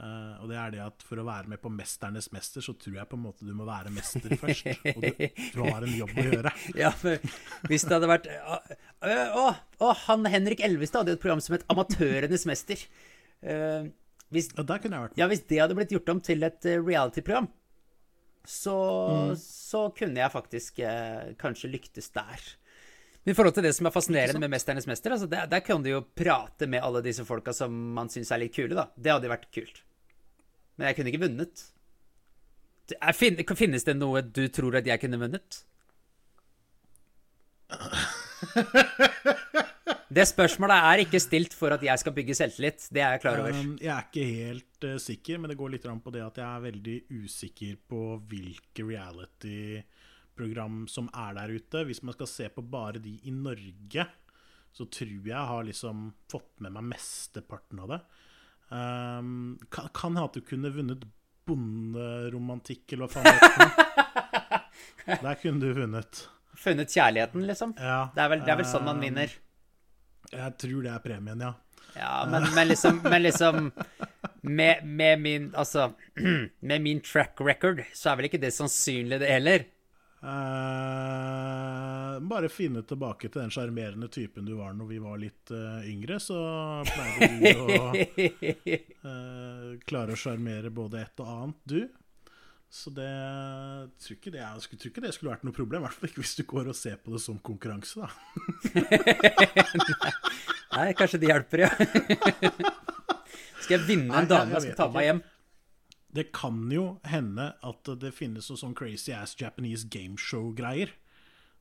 Uh, 0.02 0.34
og 0.42 0.48
det 0.50 0.56
er 0.58 0.72
det 0.74 0.80
at 0.82 1.04
for 1.06 1.20
å 1.22 1.24
være 1.28 1.52
med 1.52 1.60
på 1.62 1.70
'Mesternes 1.70 2.32
mester', 2.34 2.64
så 2.66 2.74
tror 2.74 2.96
jeg 2.98 3.10
på 3.10 3.18
en 3.20 3.26
måte 3.28 3.46
du 3.46 3.52
må 3.54 3.68
være 3.68 3.92
mester 3.94 4.34
først. 4.42 4.72
og 4.96 5.04
du, 5.04 5.26
du 5.54 5.60
har 5.62 5.86
en 5.86 5.94
jobb 5.94 6.16
å 6.18 6.24
gjøre. 6.26 6.54
ja, 6.82 6.90
men 7.04 7.20
hvis 7.70 7.86
det 7.86 7.94
hadde 7.94 8.10
vært 8.10 8.26
Å, 8.32 8.58
å, 9.38 9.44
å 9.86 9.92
han 10.08 10.26
Henrik 10.26 10.64
Elvestad 10.66 11.04
hadde 11.04 11.14
jo 11.14 11.20
et 11.20 11.26
program 11.26 11.44
som 11.46 11.54
het 11.54 11.68
'Amatørenes 11.70 12.48
mester'. 12.50 12.88
Uh, 13.46 13.92
hvis, 14.34 14.50
ja, 14.56 14.66
der 14.66 14.82
kunne 14.82 14.98
jeg 14.98 15.06
vært 15.06 15.14
med. 15.14 15.22
Ja, 15.22 15.28
hvis 15.30 15.46
det 15.52 15.62
hadde 15.62 15.78
blitt 15.78 15.94
gjort 15.94 16.10
om 16.16 16.24
til 16.32 16.50
et 16.50 16.66
uh, 16.66 16.80
reality-program, 16.80 17.52
så, 18.42 18.80
mm. 19.06 19.36
så 19.38 19.84
kunne 19.94 20.18
jeg 20.24 20.34
faktisk 20.34 20.82
kanskje 21.38 21.70
lyktes 21.76 22.10
der. 22.10 22.48
Men 23.22 23.36
i 23.36 23.38
forhold 23.38 23.54
til 23.54 23.68
det 23.68 23.76
som 23.78 23.86
er 23.86 23.94
fascinerende 23.94 24.42
med 24.42 24.50
'Mesternes 24.50 24.90
mester', 24.90 25.14
altså 25.14 25.30
der, 25.30 25.46
der 25.46 25.62
kan 25.62 25.86
du 25.86 25.92
jo 25.92 26.02
prate 26.02 26.66
med 26.66 26.82
alle 26.82 27.06
disse 27.06 27.22
folka 27.28 27.54
som 27.54 27.70
man 27.70 28.10
syns 28.10 28.34
er 28.34 28.42
litt 28.42 28.58
kule, 28.58 28.74
da. 28.74 28.90
Det 28.98 29.14
hadde 29.14 29.30
jo 29.30 29.36
vært 29.36 29.50
kult. 29.54 29.84
Men 30.78 30.90
jeg 30.90 30.98
kunne 30.98 31.12
ikke 31.14 31.26
vunnet. 31.26 31.66
Finnes 33.58 33.88
det 33.88 33.96
noe 33.98 34.24
du 34.26 34.46
tror 34.52 34.80
at 34.80 34.88
jeg 34.88 35.00
kunne 35.04 35.20
vunnet? 35.22 35.62
Det 40.12 40.26
spørsmålet 40.28 40.76
er 40.76 41.02
ikke 41.06 41.22
stilt 41.24 41.54
for 41.56 41.72
at 41.72 41.84
jeg 41.86 42.00
skal 42.02 42.14
bygge 42.16 42.36
selvtillit. 42.36 42.84
Det 42.92 43.00
er 43.00 43.14
jeg 43.16 43.22
klar 43.24 43.40
over. 43.40 43.56
Um, 43.56 43.78
jeg 43.80 43.92
er 43.96 44.04
ikke 44.10 44.26
helt 44.28 44.84
uh, 44.84 44.98
sikker, 45.00 45.40
men 45.40 45.48
det 45.52 45.60
går 45.60 45.70
litt 45.72 45.88
på 45.88 46.12
det 46.12 46.24
at 46.26 46.38
jeg 46.42 46.48
er 46.48 46.66
veldig 46.66 46.98
usikker 47.22 47.78
på 47.94 48.02
hvilke 48.28 48.82
reality-program 48.90 50.84
som 50.92 51.08
er 51.16 51.32
der 51.40 51.50
ute. 51.56 51.86
Hvis 51.88 52.04
man 52.04 52.14
skal 52.18 52.28
se 52.28 52.50
på 52.52 52.62
bare 52.74 53.00
de 53.00 53.14
i 53.24 53.32
Norge, 53.32 54.04
så 54.76 54.84
tror 54.92 55.28
jeg 55.32 55.48
har 55.54 55.64
liksom 55.68 56.12
fått 56.32 56.60
med 56.60 56.76
meg 56.76 56.84
mesteparten 56.92 57.80
av 57.80 57.88
det. 57.96 58.02
Um, 58.72 59.58
kan, 59.70 59.90
kan 59.94 60.14
hende 60.16 60.28
at 60.30 60.38
du 60.38 60.44
kunne 60.48 60.72
vunnet 60.72 61.04
bonderomantikk, 61.50 62.86
eller 62.94 63.08
hva 63.08 63.12
faen 63.12 63.28
det 63.28 63.40
heter. 63.42 64.68
Der 65.26 65.40
kunne 65.42 65.60
du 65.60 65.74
vunnet. 65.76 66.22
Funnet 66.62 66.94
kjærligheten, 66.94 67.44
liksom. 67.50 67.74
Ja, 67.80 68.06
Det 68.16 68.24
er 68.24 68.32
vel, 68.32 68.46
det 68.46 68.54
er 68.54 68.62
vel 68.62 68.70
sånn 68.70 68.88
man 68.88 69.02
um, 69.02 69.04
vinner. 69.04 69.34
Jeg 70.32 70.56
tror 70.62 70.86
det 70.86 70.94
er 70.94 71.04
premien, 71.04 71.44
ja. 71.44 71.52
Ja, 71.98 72.14
men, 72.32 72.46
men 72.56 72.70
liksom, 72.70 73.02
men 73.04 73.24
liksom 73.26 73.72
med, 74.48 74.86
med 74.88 75.20
min 75.20 75.50
Altså, 75.60 75.90
med 76.70 76.82
min 76.82 77.02
track 77.04 77.42
record, 77.44 77.84
så 77.94 78.12
er 78.12 78.20
vel 78.20 78.30
ikke 78.30 78.40
det 78.42 78.54
sannsynlig, 78.56 79.20
det 79.20 79.32
heller. 79.34 79.66
Eh, 80.22 82.20
bare 82.22 82.50
finne 82.54 82.84
tilbake 82.86 83.26
til 83.30 83.42
den 83.42 83.54
sjarmerende 83.54 84.06
typen 84.14 84.46
du 84.46 84.54
var 84.60 84.76
når 84.78 84.86
vi 84.92 85.00
var 85.02 85.18
litt 85.18 85.50
uh, 85.50 85.82
yngre, 85.90 86.20
så 86.22 86.38
pleier 86.86 87.34
du 87.42 87.48
å 87.58 87.90
uh, 89.02 89.72
klare 89.90 90.14
å 90.14 90.20
sjarmere 90.22 90.70
både 90.70 91.02
et 91.02 91.24
og 91.24 91.32
annet, 91.34 91.60
du. 91.66 91.82
Så 92.72 92.94
det 92.96 93.10
tror 94.00 94.16
ikke 94.16 94.32
det, 94.32 94.44
jeg 94.46 94.64
skulle, 94.64 94.80
tror 94.80 94.92
ikke 94.94 95.04
det 95.04 95.14
skulle 95.18 95.34
vært 95.34 95.44
noe 95.44 95.58
problem. 95.58 95.82
I 95.82 95.90
hvert 95.90 95.98
fall 95.98 96.12
ikke 96.12 96.22
hvis 96.22 96.38
du 96.38 96.44
går 96.54 96.70
og 96.72 96.78
ser 96.78 97.02
på 97.02 97.12
det 97.12 97.20
som 97.26 97.42
konkurranse, 97.44 98.00
da. 98.00 98.08
Nei, 100.78 100.94
kanskje 100.96 101.20
det 101.20 101.34
hjelper, 101.34 101.66
ja. 101.66 101.72
Skal 103.66 103.76
jeg 103.76 103.88
vinne 103.90 104.22
en 104.22 104.30
dame 104.30 104.56
jeg 104.56 104.70
som 104.70 104.78
ta 104.78 104.86
tar 104.86 104.94
meg 104.94 105.10
hjem? 105.10 105.20
Det 106.12 106.32
kan 106.36 106.66
jo 106.74 106.98
hende 107.08 107.54
at 107.64 107.92
det 108.02 108.12
finnes 108.16 108.50
noe 108.52 108.60
sånn 108.60 108.76
crazy 108.76 109.14
ass 109.16 109.38
Japanese 109.40 109.88
gameshow-greier 109.92 110.92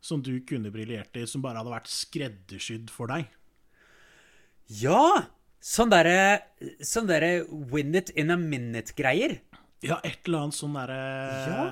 som 0.02 0.22
du 0.24 0.32
kunne 0.48 0.72
briljert 0.72 1.14
i, 1.20 1.26
som 1.28 1.42
bare 1.44 1.60
hadde 1.60 1.74
vært 1.74 1.90
skreddersydd 1.92 2.90
for 2.92 3.12
deg. 3.12 3.28
Ja! 4.80 5.28
Sånn 5.60 5.90
derre 5.92 6.40
sånn 6.80 7.08
der 7.10 7.44
win 7.50 7.92
it 7.98 8.08
in 8.16 8.32
a 8.32 8.38
minute-greier. 8.40 9.36
Ja, 9.84 9.98
et 10.04 10.24
eller 10.24 10.46
annet 10.46 10.56
sånn 10.56 10.76
derre 10.76 11.00
Ja. 11.50 11.64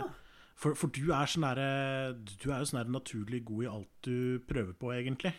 For, 0.59 0.75
for 0.75 0.91
du 0.91 1.13
er 1.15 1.29
sånn 1.31 1.45
derre 1.47 2.15
Du 2.19 2.49
er 2.51 2.59
jo 2.59 2.67
sånn 2.67 2.81
der 2.81 2.89
naturlig 2.91 3.45
god 3.47 3.63
i 3.63 3.69
alt 3.71 3.91
du 4.03 4.41
prøver 4.49 4.75
på, 4.75 4.91
egentlig. 4.97 5.33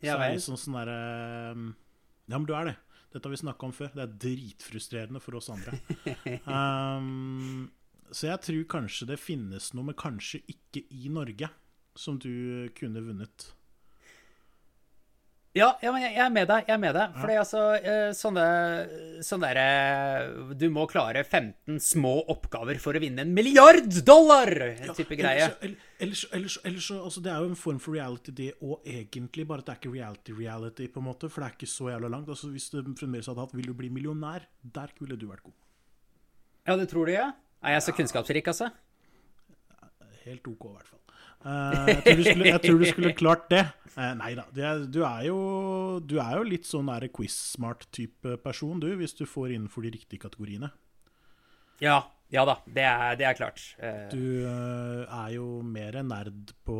Så 0.00 0.08
ja, 0.08 0.16
vel. 0.20 0.36
liksom 0.38 0.58
sånn 0.60 0.78
derre 0.80 0.98
Ja, 2.26 2.38
men 2.38 2.46
du 2.48 2.54
er 2.58 2.72
det. 2.72 2.76
Dette 3.12 3.24
har 3.26 3.34
vi 3.34 3.40
snakka 3.40 3.68
om 3.68 3.74
før. 3.74 3.92
Det 3.94 4.04
er 4.04 4.16
dritfrustrerende 4.26 5.22
for 5.22 5.38
oss 5.38 5.50
andre. 5.52 5.78
um, 6.46 7.68
så 8.16 8.30
jeg 8.32 8.42
tror 8.48 8.66
kanskje 8.76 9.10
det 9.12 9.20
finnes 9.22 9.72
noe, 9.74 9.88
men 9.90 9.98
kanskje 9.98 10.42
ikke 10.52 10.84
i 10.92 11.12
Norge, 11.12 11.50
som 11.96 12.18
du 12.20 12.68
kunne 12.76 13.04
vunnet. 13.04 13.50
Ja, 15.56 15.70
ja, 15.80 15.88
men 15.94 16.02
jeg 16.04 16.18
er 16.20 16.32
med 16.34 16.48
deg. 16.50 16.66
Jeg 16.68 16.74
er 16.74 16.80
med 16.82 16.92
deg. 16.98 17.14
Fordi 17.16 17.36
altså, 17.40 17.60
eh, 17.80 18.10
sånne, 18.12 18.42
sånne 19.24 19.48
derre 19.54 20.54
Du 20.60 20.66
må 20.74 20.84
klare 20.90 21.22
15 21.24 21.78
små 21.80 22.12
oppgaver 22.28 22.76
for 22.82 22.92
å 22.98 23.00
vinne 23.00 23.24
en 23.24 23.32
milliard 23.32 23.88
dollar! 24.04 24.52
type 24.98 25.16
greie. 25.16 25.46
Ellers, 25.48 25.78
ellers, 25.98 26.24
ellers, 26.36 26.58
ellers, 26.68 26.88
så- 26.90 27.00
altså, 27.06 27.22
Det 27.24 27.32
er 27.32 27.38
jo 27.40 27.48
en 27.48 27.54
form 27.56 27.78
for 27.80 27.92
reality, 27.96 28.32
det 28.36 28.50
òg, 28.60 28.84
egentlig. 28.84 29.46
Bare 29.48 29.64
at 29.64 29.66
det 29.66 29.74
er 29.76 29.80
ikke 29.80 29.94
reality-reality, 29.96 30.88
på 30.92 31.00
en 31.00 31.08
måte. 31.08 31.30
For 31.30 31.40
det 31.40 31.48
er 31.48 31.56
ikke 31.56 31.72
så 31.72 31.88
jævla 31.94 32.10
langt. 32.12 32.28
Altså, 32.28 32.52
Hvis 32.52 32.68
du 32.70 32.82
fremdeles 32.94 33.26
hadde 33.26 33.40
hatt 33.40 33.52
'Vil 33.56 33.66
du 33.66 33.74
bli 33.74 33.88
millionær', 33.88 34.44
der 34.62 34.88
ville 35.00 35.16
du 35.16 35.26
vært 35.26 35.42
god. 35.42 35.54
Ja, 36.66 36.76
det 36.76 36.90
tror 36.90 37.06
du, 37.06 37.12
ja? 37.12 37.32
Er 37.64 37.80
jeg 37.80 37.82
så 37.82 37.92
kunnskapsrik, 37.96 38.44
altså? 38.46 38.70
Helt 40.26 40.46
OK, 40.48 40.64
i 40.64 40.74
hvert 40.74 40.88
fall. 40.88 41.00
Eh, 41.44 41.90
jeg, 41.90 42.00
tror 42.02 42.16
du 42.16 42.24
skulle, 42.24 42.48
jeg 42.48 42.62
tror 42.64 42.80
du 42.80 42.86
skulle 42.90 43.12
klart 43.18 43.46
det. 43.52 43.64
Uh, 43.96 44.12
nei 44.18 44.32
da. 44.36 44.44
Du, 44.52 45.00
er 45.08 45.22
jo, 45.28 45.36
du 46.04 46.18
er 46.20 46.34
jo 46.36 46.48
litt 46.48 46.68
sånn 46.68 46.90
der 46.90 47.08
quiz-smart-type 47.16 48.36
person, 48.44 48.80
du, 48.82 48.90
hvis 49.00 49.16
du 49.16 49.24
får 49.28 49.54
innenfor 49.54 49.86
de 49.86 49.94
riktige 49.96 50.26
kategoriene. 50.26 50.72
Ja. 51.80 52.02
Ja 52.34 52.42
da. 52.42 52.56
Det 52.66 52.82
er, 52.82 53.14
det 53.18 53.26
er 53.28 53.36
klart. 53.38 53.62
Eh, 53.78 54.08
Du 54.10 54.42
eh, 54.42 55.02
er 55.06 55.30
jo 55.36 55.60
mer 55.62 56.00
nerd 56.02 56.50
på 56.66 56.78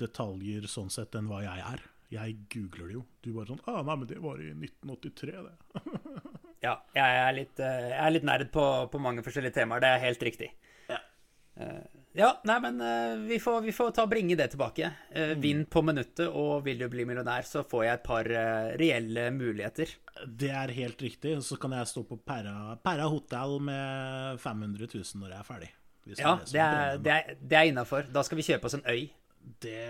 detaljer 0.00 0.68
sånn 0.68 0.92
sett 0.92 1.16
enn 1.16 1.30
hva 1.30 1.40
jeg 1.44 1.64
er. 1.64 1.86
Jeg 2.12 2.36
googler 2.52 2.90
det 2.90 2.98
jo. 2.98 3.06
Du 3.24 3.30
bare 3.32 3.48
sånn 3.48 3.62
ah, 3.64 3.80
'Nei, 3.80 3.96
men 4.02 4.10
det 4.10 4.20
var 4.20 4.42
i 4.42 4.52
1983, 4.52 5.38
det'. 5.48 5.78
Ja, 6.62 6.76
jeg 6.94 7.14
er 7.18 7.32
litt, 7.34 7.58
eh, 7.58 7.88
jeg 7.90 7.98
er 7.98 8.12
litt 8.14 8.26
nerd 8.28 8.50
på, 8.54 8.64
på 8.92 8.98
mange 9.02 9.24
forskjellige 9.26 9.56
temaer. 9.56 9.82
Det 9.82 9.88
er 9.90 10.04
helt 10.04 10.20
riktig. 10.22 10.52
Ja. 10.86 11.00
Eh, 11.58 12.01
ja, 12.12 12.28
nei, 12.44 12.56
men 12.60 12.80
uh, 12.84 13.20
vi, 13.24 13.38
får, 13.40 13.60
vi 13.64 13.72
får 13.72 13.92
ta 13.96 14.04
bringe 14.10 14.36
det 14.36 14.50
tilbake. 14.52 14.90
Eh, 15.16 15.32
Vinn 15.40 15.64
på 15.64 15.80
minuttet, 15.84 16.26
og 16.28 16.64
vil 16.66 16.82
du 16.82 16.88
bli 16.92 17.06
millionær, 17.08 17.46
så 17.48 17.62
får 17.68 17.84
jeg 17.86 17.98
et 17.98 18.04
par 18.04 18.28
uh, 18.28 18.72
reelle 18.80 19.28
muligheter. 19.32 19.94
Det 20.28 20.50
er 20.52 20.74
helt 20.76 21.00
riktig. 21.00 21.38
Så 21.46 21.56
kan 21.60 21.72
jeg 21.76 21.88
stå 21.88 22.04
på 22.08 22.18
Perra, 22.20 22.76
Perra 22.84 23.08
hotell 23.08 23.56
med 23.64 24.42
500 24.42 24.90
000 24.92 25.22
når 25.22 25.32
jeg 25.32 25.38
er 25.38 25.48
ferdig. 25.48 25.70
Ja, 26.18 26.34
det 26.50 26.60
er, 26.60 27.00
det 27.00 27.14
er, 27.14 27.34
det 27.38 27.58
er 27.58 27.70
innafor. 27.70 28.04
Da 28.12 28.24
skal 28.26 28.40
vi 28.40 28.44
kjøpe 28.50 28.68
oss 28.68 28.76
en 28.76 28.84
øy. 28.90 29.06
Det 29.62 29.80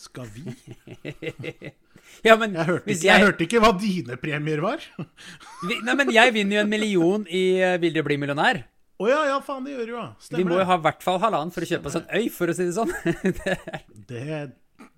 skal 0.00 0.30
vi. 0.34 0.46
Ja, 2.22 2.36
men 2.38 2.52
Jeg 2.54 2.66
hørte, 2.68 2.92
ikke, 2.92 3.02
jeg 3.02 3.08
jeg, 3.08 3.24
hørte 3.24 3.44
ikke 3.44 3.60
hva 3.64 3.70
dine 3.80 4.16
premier 4.20 4.60
var. 4.62 4.84
Nei, 5.82 5.94
men 5.98 6.12
jeg 6.14 6.32
vinner 6.36 6.60
jo 6.60 6.62
en 6.62 6.70
million 6.70 7.24
i 7.26 7.42
Vil 7.82 7.96
du 7.96 8.02
bli 8.06 8.18
millionær? 8.20 8.60
Å 8.96 9.08
ja, 9.10 9.18
ja, 9.28 9.40
faen, 9.44 9.66
det 9.66 9.74
gjør 9.74 9.90
jo. 9.92 9.96
ja. 10.00 10.06
Stemmer 10.24 10.48
må 10.48 10.60
jo 10.62 10.68
ha 10.70 10.76
i 10.78 10.84
hvert 10.86 11.02
fall 11.04 11.18
halvannen 11.20 11.52
for 11.52 11.66
å 11.66 11.68
kjøpe 11.68 11.90
oss 11.90 11.98
en 11.98 12.06
øy, 12.16 12.28
for 12.32 12.48
å 12.48 12.56
si 12.56 12.68
det 12.68 12.76
sånn. 12.76 12.94
Det 13.36 13.56
Det, 14.08 14.38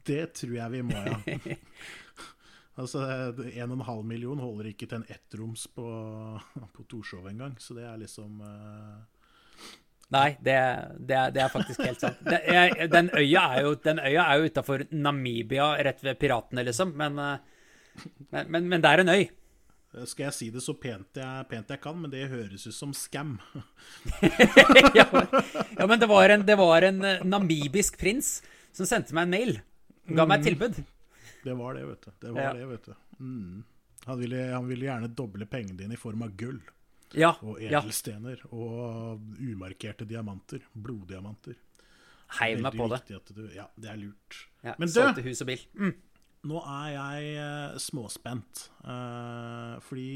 det 0.07 0.23
tror 0.39 0.55
jeg 0.55 0.73
vi 0.77 0.83
må, 0.87 1.01
ja. 1.03 1.19
altså, 2.81 3.03
en 3.03 3.75
og 3.75 3.77
en 3.81 3.87
halv 3.89 4.07
million 4.07 4.41
holder 4.43 4.71
ikke 4.71 4.87
til 4.87 5.01
en 5.01 5.09
ettroms 5.11 5.67
på, 5.75 5.87
på 6.75 6.87
Torshov 6.91 7.27
engang, 7.31 7.59
så 7.63 7.77
det 7.79 7.87
er 7.91 7.99
liksom 8.05 8.39
uh... 8.41 8.99
Nei, 10.15 10.29
det, 10.41 10.55
det, 11.05 11.17
er, 11.19 11.33
det 11.35 11.43
er 11.45 11.51
faktisk 11.53 11.83
helt 11.85 12.01
sant. 12.01 12.23
Jeg, 12.25 12.87
den 12.89 13.11
øya 13.13 13.43
er 13.59 13.67
jo, 13.67 13.75
den 13.85 13.99
øya 14.01 14.23
er 14.25 14.39
jo 14.41 14.49
utafor 14.49 14.87
Namibia, 14.97 15.67
rett 15.85 16.01
ved 16.01 16.17
piratene, 16.23 16.65
liksom. 16.65 16.95
Men, 16.97 17.19
eh, 17.21 18.07
men, 18.31 18.49
men, 18.55 18.71
men 18.73 18.85
det 18.85 18.93
er 18.95 19.03
en 19.03 19.13
øy. 19.13 19.27
Skal 20.05 20.27
jeg 20.27 20.35
si 20.37 20.51
det 20.53 20.61
så 20.61 20.75
pent 20.77 21.17
jeg, 21.17 21.47
pent 21.49 21.71
jeg 21.73 21.81
kan, 21.81 21.97
men 21.97 22.11
det 22.13 22.27
høres 22.29 22.67
ut 22.69 22.75
som 22.77 22.91
scam. 22.93 23.39
ja, 24.95 25.07
men, 25.13 25.27
ja, 25.79 25.87
men 25.89 25.99
det 26.03 26.09
var, 26.11 26.29
en, 26.35 26.45
det 26.47 26.57
var 26.61 26.85
en 26.85 26.99
eh, 27.09 27.23
namibisk 27.25 27.97
prins 28.01 28.39
som 28.77 28.87
sendte 28.87 29.17
meg 29.17 29.27
en 29.29 29.33
mail. 29.33 29.55
Ga 30.13 30.27
meg 30.29 30.43
et 30.43 30.51
tilbud. 30.51 30.81
Det 31.45 31.55
var 31.57 31.79
det, 31.79 31.87
vet 31.89 32.05
du. 32.05 32.11
Det 32.27 32.33
var 32.37 32.43
Ja. 32.43 32.53
det, 32.59 32.67
vet 32.69 32.91
du. 32.91 32.95
Mm. 33.21 33.63
Han, 34.05 34.19
ville, 34.21 34.43
han 34.53 34.69
ville 34.69 34.87
gjerne 34.91 35.09
doble 35.17 35.47
pengene 35.49 35.79
dine 35.81 35.97
i 35.97 36.01
form 36.01 36.23
av 36.27 36.37
gull 36.37 36.61
Ja. 37.17 37.33
og 37.41 37.57
edelstener 37.63 38.45
og 38.53 39.25
umarkerte 39.41 40.05
diamanter. 40.09 40.61
Bloddiamanter. 40.77 41.57
Heiv 42.39 42.61
meg 42.61 42.77
på 42.77 42.91
det. 42.93 43.01
du, 43.33 43.47
ja, 43.57 43.65
det 43.81 43.89
er 43.89 43.97
lurt. 43.97 44.43
Ja, 44.61 44.75
Men 44.77 44.89
du, 44.91 44.93
Solgte 44.93 45.25
hus 45.25 45.41
og 45.41 45.49
bil. 45.49 45.63
Mm. 45.81 45.95
Nå 46.47 46.61
er 46.63 46.89
jeg 46.95 47.31
eh, 47.43 47.79
småspent. 47.83 48.69
eh, 48.85 49.75
fordi 49.83 50.11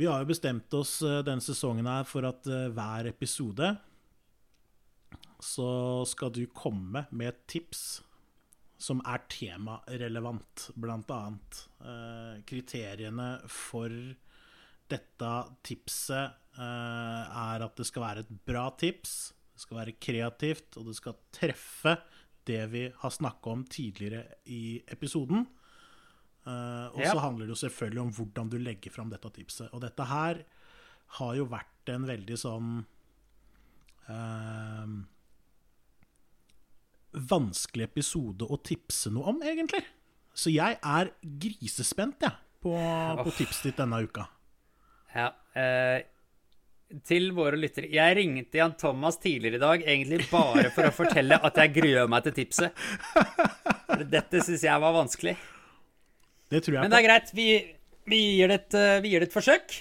vi 0.00 0.06
har 0.08 0.22
jo 0.22 0.30
bestemt 0.30 0.72
oss 0.78 1.00
eh, 1.04 1.20
denne 1.26 1.44
sesongen 1.44 1.88
her 1.90 2.06
for 2.08 2.24
at 2.28 2.46
hver 2.46 3.10
episode 3.10 3.74
så 5.40 5.70
skal 6.08 6.32
du 6.32 6.44
komme 6.52 7.06
med 7.10 7.32
et 7.32 7.42
tips 7.48 8.02
som 8.80 9.00
er 9.08 9.20
temarelevant, 9.28 10.70
blant 10.72 11.10
annet. 11.12 11.58
Kriteriene 12.48 13.26
for 13.48 13.92
dette 14.88 15.32
tipset 15.64 16.56
er 16.56 17.64
at 17.64 17.76
det 17.76 17.86
skal 17.88 18.04
være 18.04 18.24
et 18.24 18.32
bra 18.48 18.66
tips, 18.80 19.34
det 19.52 19.64
skal 19.64 19.80
være 19.82 19.96
kreativt, 20.00 20.78
og 20.80 20.88
det 20.88 20.96
skal 20.96 21.18
treffe 21.36 21.96
det 22.48 22.62
vi 22.72 22.84
har 23.02 23.12
snakka 23.14 23.52
om 23.52 23.64
tidligere 23.64 24.24
i 24.50 24.80
episoden. 24.88 25.46
Uh, 26.46 26.88
og 26.94 27.02
så 27.02 27.14
yep. 27.14 27.22
handler 27.26 27.46
det 27.46 27.54
jo 27.54 27.62
selvfølgelig 27.66 28.02
om 28.02 28.12
hvordan 28.16 28.50
du 28.50 28.58
legger 28.58 28.94
fram 28.94 29.12
dette 29.12 29.30
tipset. 29.36 29.68
Og 29.76 29.82
dette 29.84 30.06
her 30.08 30.42
har 31.20 31.32
jo 31.36 31.46
vært 31.50 31.92
en 31.92 32.06
veldig 32.08 32.38
sånn 32.40 32.74
uh, 34.08 34.92
vanskelig 37.30 37.88
episode 37.90 38.46
å 38.46 38.60
tipse 38.64 39.12
noe 39.12 39.34
om, 39.34 39.42
egentlig. 39.44 39.82
Så 40.36 40.52
jeg 40.54 40.78
er 40.78 41.10
grisespent, 41.20 42.22
jeg, 42.22 42.36
på, 42.62 42.74
på 43.24 43.34
tipset 43.36 43.70
ditt 43.70 43.80
denne 43.80 44.00
uka. 44.06 44.28
Ja. 45.10 45.32
eh, 45.58 46.04
til 47.06 47.30
våre 47.36 47.58
lyttere. 47.58 47.90
Jeg 47.94 48.16
ringte 48.18 48.58
Jan 48.58 48.74
Thomas 48.78 49.18
tidligere 49.22 49.60
i 49.60 49.62
dag 49.62 49.84
egentlig 49.84 50.26
bare 50.30 50.70
for 50.74 50.88
å 50.88 50.94
fortelle 50.94 51.38
at 51.38 51.60
jeg 51.62 51.74
gruer 51.76 52.10
meg 52.10 52.26
til 52.26 52.36
tipset. 52.40 52.86
Dette 54.10 54.42
syns 54.44 54.64
jeg 54.66 54.82
var 54.82 54.96
vanskelig. 54.96 55.36
Det 56.50 56.64
tror 56.64 56.76
jeg 56.76 56.82
Men 56.82 56.90
det 56.90 56.98
er 56.98 57.06
greit. 57.06 57.30
Vi, 57.34 57.46
vi, 58.10 58.20
gir, 58.40 58.50
det 58.50 58.58
et, 58.64 58.74
eh, 58.74 58.98
vi 59.04 59.14
gir 59.14 59.22
det 59.22 59.30
et 59.30 59.36
forsøk. 59.36 59.78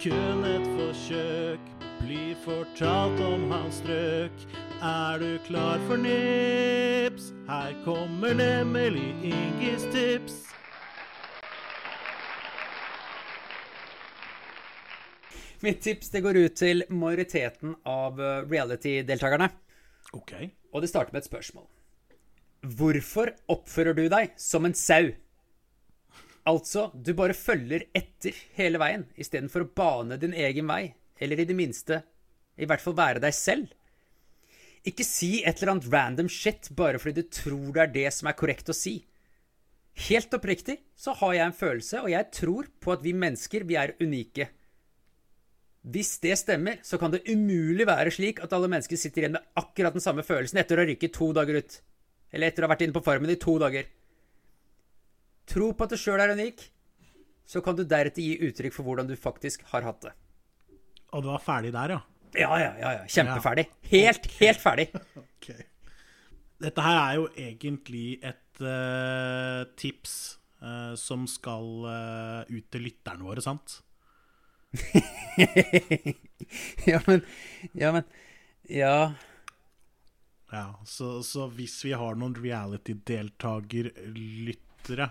Kun 0.00 0.46
et 0.48 0.68
forsøk 0.78 1.66
blir 2.00 2.32
fortalt 2.46 3.20
om 3.20 3.50
hans 3.52 3.82
strøk. 3.82 4.46
Er 4.80 5.20
du 5.20 5.36
klar 5.44 5.82
for 5.84 6.00
nips? 6.00 7.34
Her 7.50 7.76
kommer 7.84 8.32
nemlig 8.32 9.12
Ingis 9.20 9.84
tips. 9.92 10.49
Mitt 15.60 15.82
tips 15.84 16.08
det 16.14 16.22
går 16.24 16.38
ut 16.40 16.54
til 16.56 16.84
majoriteten 16.88 17.74
av 17.88 18.20
eh, 18.20 18.44
reality-deltakerne. 18.48 19.50
Ok. 20.16 20.32
Og 20.72 20.82
det 20.82 20.88
starter 20.90 21.12
med 21.12 21.22
et 21.22 21.28
spørsmål. 21.28 21.66
Hvorfor 22.76 23.32
oppfører 23.52 23.96
du 23.96 24.06
deg 24.12 24.32
som 24.40 24.64
en 24.68 24.76
sau? 24.76 25.10
Altså, 26.48 26.86
du 26.94 27.12
bare 27.16 27.36
følger 27.36 27.84
etter 27.96 28.36
hele 28.56 28.80
veien, 28.80 29.04
istedenfor 29.20 29.66
å 29.66 29.72
bane 29.76 30.16
din 30.20 30.32
egen 30.36 30.68
vei, 30.70 30.94
eller 31.20 31.40
i 31.40 31.46
det 31.48 31.56
minste 31.56 32.00
i 32.60 32.68
hvert 32.68 32.82
fall 32.84 32.96
være 32.96 33.22
deg 33.22 33.36
selv. 33.36 33.68
Ikke 34.88 35.04
si 35.04 35.42
et 35.44 35.60
eller 35.60 35.74
annet 35.74 35.90
random 35.92 36.28
shit 36.32 36.70
bare 36.76 37.00
fordi 37.00 37.20
du 37.20 37.32
tror 37.36 37.68
det 37.76 37.82
er 37.82 37.94
det 37.96 38.06
som 38.16 38.30
er 38.30 38.38
korrekt 38.38 38.72
å 38.72 38.76
si. 38.76 39.02
Helt 40.08 40.32
oppriktig 40.32 40.78
så 40.96 41.12
har 41.20 41.34
jeg 41.36 41.44
en 41.44 41.56
følelse, 41.56 42.00
og 42.00 42.08
jeg 42.12 42.30
tror 42.32 42.68
på 42.80 42.94
at 42.94 43.04
vi 43.04 43.12
mennesker, 43.12 43.66
vi 43.68 43.76
er 43.76 43.92
unike. 44.00 44.48
Hvis 45.80 46.18
det 46.20 46.34
stemmer, 46.36 46.80
så 46.84 46.98
kan 47.00 47.12
det 47.14 47.22
umulig 47.30 47.86
være 47.88 48.12
slik 48.12 48.42
at 48.44 48.52
alle 48.52 48.68
mennesker 48.68 49.00
sitter 49.00 49.24
igjen 49.24 49.38
med 49.38 49.46
akkurat 49.56 49.96
den 49.96 50.04
samme 50.04 50.24
følelsen 50.26 50.60
etter 50.60 50.76
å 50.76 50.84
ha 50.84 50.90
rykket 50.90 51.14
to 51.16 51.30
dager 51.36 51.56
ut. 51.62 51.78
Eller 52.30 52.50
etter 52.50 52.62
å 52.62 52.68
ha 52.68 52.74
vært 52.74 52.84
inne 52.84 52.96
på 52.96 53.02
Farmen 53.06 53.32
i 53.32 53.38
to 53.40 53.56
dager. 53.62 53.88
Tro 55.50 55.70
på 55.72 55.86
at 55.86 55.94
du 55.94 55.98
sjøl 55.98 56.20
er 56.22 56.34
unik, 56.36 56.62
så 57.48 57.62
kan 57.64 57.78
du 57.78 57.82
deretter 57.88 58.22
gi 58.22 58.50
uttrykk 58.50 58.76
for 58.76 58.86
hvordan 58.86 59.08
du 59.08 59.16
faktisk 59.18 59.64
har 59.72 59.88
hatt 59.88 60.04
det. 60.04 60.12
Og 61.16 61.24
du 61.24 61.32
var 61.32 61.42
ferdig 61.42 61.72
der, 61.74 61.96
ja? 61.96 62.00
Ja, 62.36 62.52
ja, 62.60 62.70
ja. 62.78 62.92
ja. 63.00 63.06
Kjempeferdig. 63.10 63.66
Helt, 63.90 64.30
helt 64.40 64.62
ferdig. 64.62 64.90
Okay. 65.40 65.62
Dette 66.60 66.82
her 66.84 66.98
er 67.00 67.14
jo 67.16 67.22
egentlig 67.40 68.18
et 68.20 68.60
uh, 68.60 69.62
tips 69.80 70.16
uh, 70.60 70.92
som 71.00 71.22
skal 71.24 71.70
uh, 71.88 72.42
ut 72.44 72.66
til 72.68 72.84
lytterne 72.84 73.24
våre, 73.24 73.40
sant? 73.40 73.78
ja, 76.90 77.00
men 77.06 77.20
Ja, 77.72 77.92
men 77.92 78.02
Ja. 78.62 79.14
Ja, 80.50 80.80
så, 80.86 81.22
så 81.22 81.46
hvis 81.54 81.84
vi 81.84 81.92
har 81.94 82.14
noen 82.18 82.34
reality-deltakerlyttere 82.34 85.08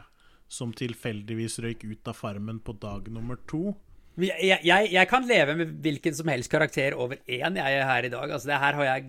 som 0.51 0.73
tilfeldigvis 0.75 1.59
røyk 1.63 1.83
ut 1.87 2.07
av 2.11 2.15
Farmen 2.17 2.59
på 2.59 2.73
dag 2.81 3.07
nummer 3.13 3.37
to 3.47 3.77
Jeg, 4.19 4.59
jeg, 4.65 4.89
jeg 4.91 5.07
kan 5.07 5.27
leve 5.27 5.55
med 5.55 5.67
hvilken 5.83 6.15
som 6.17 6.27
helst 6.31 6.51
karakter 6.51 6.93
over 6.97 7.15
én 7.23 7.55
jeg 7.55 7.73
er 7.79 7.85
her 7.87 8.03
i 8.03 8.09
dag. 8.11 8.31
Altså, 8.31 8.47
det 8.51 8.59
her 8.59 8.73
har 8.79 8.85
jeg 8.89 9.05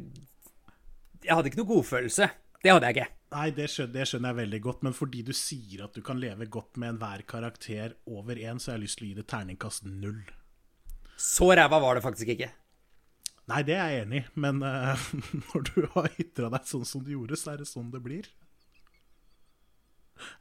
Jeg 1.25 1.35
hadde 1.35 1.47
ikke 1.51 1.61
noe 1.63 1.73
godfølelse. 1.75 2.27
Det 2.61 2.71
hadde 2.71 2.87
jeg 2.87 2.95
ikke. 2.97 3.11
Nei, 3.31 3.51
det 3.55 3.69
skjønner, 3.71 3.93
det 3.95 4.05
skjønner 4.11 4.33
jeg 4.33 4.39
veldig 4.41 4.61
godt, 4.65 4.81
men 4.87 4.95
fordi 4.97 5.21
du 5.27 5.33
sier 5.37 5.85
at 5.87 5.95
du 5.97 6.01
kan 6.05 6.21
leve 6.21 6.47
godt 6.51 6.73
med 6.81 6.89
enhver 6.95 7.21
karakter 7.31 7.89
over 8.11 8.35
én, 8.37 8.59
så 8.59 8.67
har 8.73 8.79
jeg 8.79 8.85
lyst 8.87 8.99
til 9.01 9.07
å 9.07 9.11
gi 9.11 9.19
det 9.21 9.27
terningkast 9.31 9.83
null. 9.87 10.23
Så 11.21 11.51
ræva 11.53 11.79
var 11.83 11.99
det 11.99 12.05
faktisk 12.05 12.33
ikke. 12.35 12.49
Nei, 13.51 13.63
det 13.67 13.75
er 13.77 13.89
jeg 13.93 14.05
enig 14.07 14.21
i, 14.23 14.27
men 14.41 14.61
uh, 14.63 15.09
når 15.51 15.65
du 15.69 15.81
har 15.97 16.09
ytra 16.23 16.51
deg 16.55 16.69
sånn 16.71 16.87
som 16.89 17.03
du 17.05 17.11
gjorde, 17.17 17.37
så 17.41 17.53
er 17.55 17.61
det 17.63 17.69
sånn 17.69 17.91
det 17.93 18.01
blir. 18.05 18.29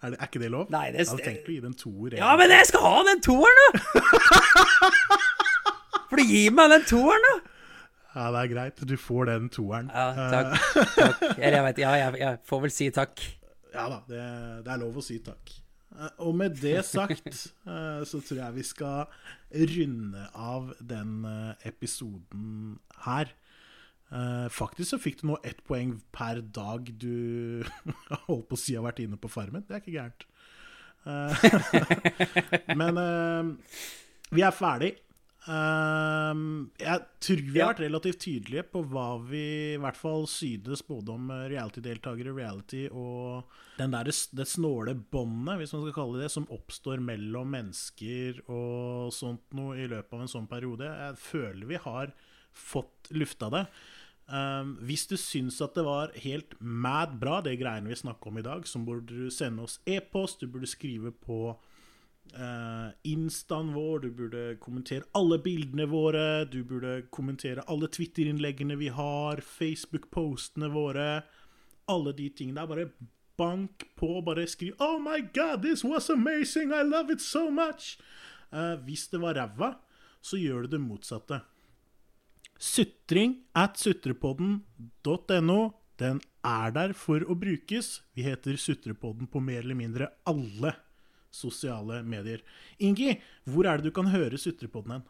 Er, 0.03 0.11
det, 0.11 0.17
er 0.19 0.27
ikke 0.27 0.41
det 0.43 0.49
lov? 0.53 0.67
Nei, 0.73 0.89
det- 0.91 1.05
Jeg 1.05 1.09
hadde 1.13 1.25
tenkt 1.25 1.47
å 1.49 1.53
gi 1.55 1.61
den 1.63 1.71
en 1.73 1.77
toer. 1.79 2.15
Ja, 2.19 2.33
men 2.39 2.51
jeg 2.53 2.67
skal 2.69 2.83
ha 2.83 2.97
den 3.07 3.21
toeren, 3.23 3.61
da! 3.63 3.69
For 6.09 6.19
du 6.19 6.25
gir 6.25 6.51
meg 6.57 6.71
den 6.73 6.85
toeren, 6.89 7.25
da! 7.29 7.35
Ja, 8.09 8.27
det 8.33 8.39
er 8.41 8.49
greit. 8.51 8.79
Du 8.89 8.95
får 8.97 9.29
den 9.29 9.49
toeren. 9.53 9.89
Ja, 9.93 10.29
takk. 10.33 10.55
takk. 10.97 11.35
Eller 11.37 11.59
jeg 11.59 11.65
vet 11.67 11.81
Ja, 11.83 11.91
jeg, 12.01 12.15
jeg 12.23 12.39
får 12.49 12.63
vel 12.65 12.73
si 12.73 12.87
takk. 12.95 13.21
Ja 13.69 13.85
da, 13.91 13.99
det, 14.09 14.21
det 14.65 14.71
er 14.73 14.81
lov 14.81 14.97
å 14.97 15.03
si 15.05 15.19
takk. 15.23 15.51
Eh, 15.95 16.09
Og 16.25 16.35
med 16.37 16.57
det 16.61 16.83
sagt, 16.85 17.27
eh, 17.67 18.01
så 18.05 18.21
tror 18.21 18.41
jeg 18.43 18.55
vi 18.59 18.63
skal 18.63 19.05
runde 19.51 20.25
av 20.35 20.73
den 20.79 21.25
eh, 21.25 21.67
episoden 21.69 22.79
her. 23.05 23.35
Faktisk 24.49 24.89
så 24.89 24.97
fikk 24.97 25.19
du 25.19 25.27
nå 25.29 25.35
ett 25.45 25.59
poeng 25.67 25.91
per 26.09 26.39
dag 26.41 26.87
du 26.97 27.61
holdt 28.25 28.47
på 28.49 28.57
å 28.57 28.57
si 28.57 28.73
har 28.73 28.81
vært 28.81 29.03
inne 29.03 29.19
på 29.21 29.29
Farmen. 29.29 29.61
Det 29.67 29.75
er 29.77 29.83
ikke 29.83 29.93
gærent. 29.99 30.25
Men 32.81 32.97
vi 34.33 34.41
er 34.41 34.57
ferdig. 34.57 34.95
Eh, 35.47 36.39
jeg 36.83 37.03
tror 37.23 37.41
vi 37.45 37.61
har 37.61 37.71
vært 37.71 37.85
relativt 37.85 38.19
tydelige 38.25 38.65
på 38.73 38.81
hva 38.91 39.07
vi 39.23 39.43
i 39.75 39.79
hvert 39.79 39.97
fall 39.97 40.27
synes 40.27 40.83
både 40.83 41.13
om 41.15 41.29
eh, 41.31 41.45
reality-deltakere, 41.53 42.33
reality 42.35 42.81
og 42.91 43.47
den 43.79 43.95
der, 43.95 44.11
det 44.11 44.47
snåle 44.51 44.97
båndet, 44.99 45.61
hvis 45.61 45.71
man 45.75 45.85
skal 45.85 45.95
kalle 45.95 46.19
det 46.19 46.27
det, 46.27 46.33
som 46.35 46.49
oppstår 46.51 46.99
mellom 47.03 47.55
mennesker 47.55 48.43
og 48.51 49.15
sånt 49.15 49.55
noe 49.55 49.79
i 49.79 49.87
løpet 49.87 50.17
av 50.17 50.25
en 50.25 50.33
sånn 50.35 50.51
periode. 50.51 50.91
Jeg 50.91 51.23
føler 51.23 51.71
vi 51.71 51.79
har 51.87 52.13
fått 52.51 53.09
lufta 53.15 53.49
det. 53.53 53.63
Um, 54.29 54.75
hvis 54.85 55.07
du 55.09 55.15
syns 55.17 55.57
at 55.65 55.73
det 55.73 55.87
var 55.87 56.11
helt 56.21 56.51
mad 56.59 57.15
bra, 57.21 57.39
det 57.41 57.55
greiene 57.57 57.89
vi 57.89 57.97
snakker 57.97 58.29
om 58.29 58.37
i 58.37 58.45
dag, 58.45 58.67
så 58.69 58.81
burde 58.83 59.07
du 59.09 59.31
sende 59.33 59.63
oss 59.65 59.79
e-post. 59.89 60.43
Du 60.43 60.51
burde 60.51 60.69
skrive 60.69 61.15
på 61.15 61.55
uh, 62.35 62.89
instaen 63.07 63.73
vår, 63.73 63.99
du 63.99 64.09
burde 64.15 64.43
kommentere 64.63 65.07
alle 65.17 65.39
bildene 65.43 65.87
våre, 65.89 66.45
du 66.45 66.63
burde 66.67 67.03
kommentere 67.13 67.65
alle 67.67 67.89
Twitter-innleggene 67.91 68.77
vi 68.79 68.89
har, 68.93 69.41
Facebook-postene 69.45 70.69
våre. 70.73 71.23
Alle 71.89 72.13
de 72.13 72.29
tingene. 72.29 72.67
Bare 72.69 72.89
bank 73.39 73.85
på, 73.95 74.21
bare 74.21 74.47
skriv 74.47 74.73
'Oh 74.79 74.99
my 74.99 75.21
God, 75.33 75.63
this 75.63 75.83
was 75.83 76.09
amazing! 76.09 76.71
I 76.71 76.83
love 76.83 77.13
it 77.13 77.21
so 77.21 77.49
much!' 77.49 77.97
Uh, 78.51 78.75
hvis 78.85 79.07
det 79.07 79.21
var 79.21 79.33
ræva, 79.37 79.75
så 80.21 80.37
gjør 80.37 80.61
du 80.61 80.67
det 80.67 80.81
motsatte. 80.81 81.41
Sutring 82.59 83.43
at 83.55 83.77
sutrepodden.no. 83.77 85.59
Den 85.99 86.21
er 86.43 86.71
der 86.71 86.93
for 86.95 87.23
å 87.27 87.35
brukes. 87.35 88.01
Vi 88.15 88.23
heter 88.23 88.55
Sutrepodden 88.55 89.27
på 89.27 89.41
mer 89.43 89.63
eller 89.63 89.75
mindre 89.75 90.07
alle 90.27 90.73
sosiale 91.31 92.01
medier. 92.03 92.43
Ingi, 92.79 93.15
hvor 93.49 93.69
er 93.69 93.79
det 93.79 93.89
du 93.89 93.95
kan 93.95 94.11
høre 94.13 94.39
Sutrepodden 94.39 94.97
hen? 94.97 95.07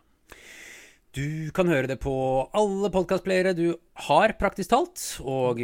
Du 1.17 1.49
kan 1.57 1.65
høre 1.65 1.89
det 1.89 1.97
på 2.03 2.13
alle 2.53 2.91
podkastplayere 2.93 3.55
du 3.57 3.71
har, 4.05 4.35
praktisk 4.37 4.69
talt. 4.69 5.01
Og 5.25 5.57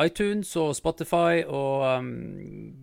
iTunes 0.00 0.54
og 0.56 0.72
Spotify 0.78 1.42
og 1.44 1.84
um, 2.00 2.08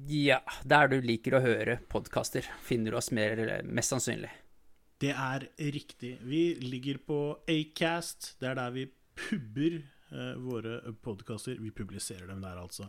ja, 0.05 0.43
der 0.61 0.91
du 0.91 0.99
liker 1.01 1.39
å 1.39 1.41
høre 1.41 1.79
podkaster, 1.89 2.45
finner 2.61 2.93
du 2.93 2.99
oss 2.99 3.09
mer, 3.15 3.41
mest 3.65 3.95
sannsynlig. 3.95 4.29
Det 5.01 5.09
er 5.09 5.47
riktig. 5.73 6.19
Vi 6.21 6.43
ligger 6.61 7.01
på 7.01 7.19
Acast. 7.49 8.35
Det 8.39 8.51
er 8.51 8.61
der 8.61 8.77
vi 8.77 8.85
pubber 9.17 9.79
eh, 9.81 10.35
våre 10.39 10.93
podkaster. 11.03 11.57
Vi 11.59 11.73
publiserer 11.75 12.29
dem 12.29 12.45
der, 12.45 12.61
altså. 12.61 12.87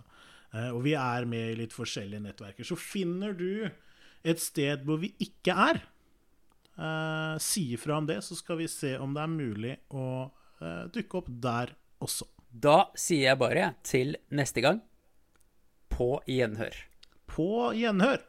Eh, 0.52 0.68
og 0.68 0.84
vi 0.84 0.94
er 1.00 1.26
med 1.26 1.54
i 1.54 1.58
litt 1.58 1.74
forskjellige 1.74 2.22
nettverker. 2.28 2.68
Så 2.68 2.78
finner 2.78 3.34
du 3.34 3.66
et 4.24 4.40
sted 4.40 4.84
hvor 4.86 5.00
vi 5.02 5.12
ikke 5.22 5.54
er, 5.68 5.80
eh, 6.78 7.34
si 7.42 7.66
ifra 7.76 7.98
om 8.00 8.08
det, 8.08 8.20
så 8.24 8.36
skal 8.38 8.58
vi 8.62 8.68
se 8.70 8.96
om 8.98 9.14
det 9.14 9.24
er 9.24 9.32
mulig 9.32 9.76
å 9.94 10.06
eh, 10.60 10.84
dukke 10.94 11.20
opp 11.20 11.30
der 11.44 11.74
også. 12.04 12.28
Da 12.54 12.90
sier 12.98 13.32
jeg 13.32 13.40
bare 13.40 13.72
til 13.86 14.14
neste 14.34 14.62
gang 14.64 14.80
på 15.92 16.16
gjenhør. 16.30 16.76
På 17.30 17.72
gjenhør. 17.76 18.22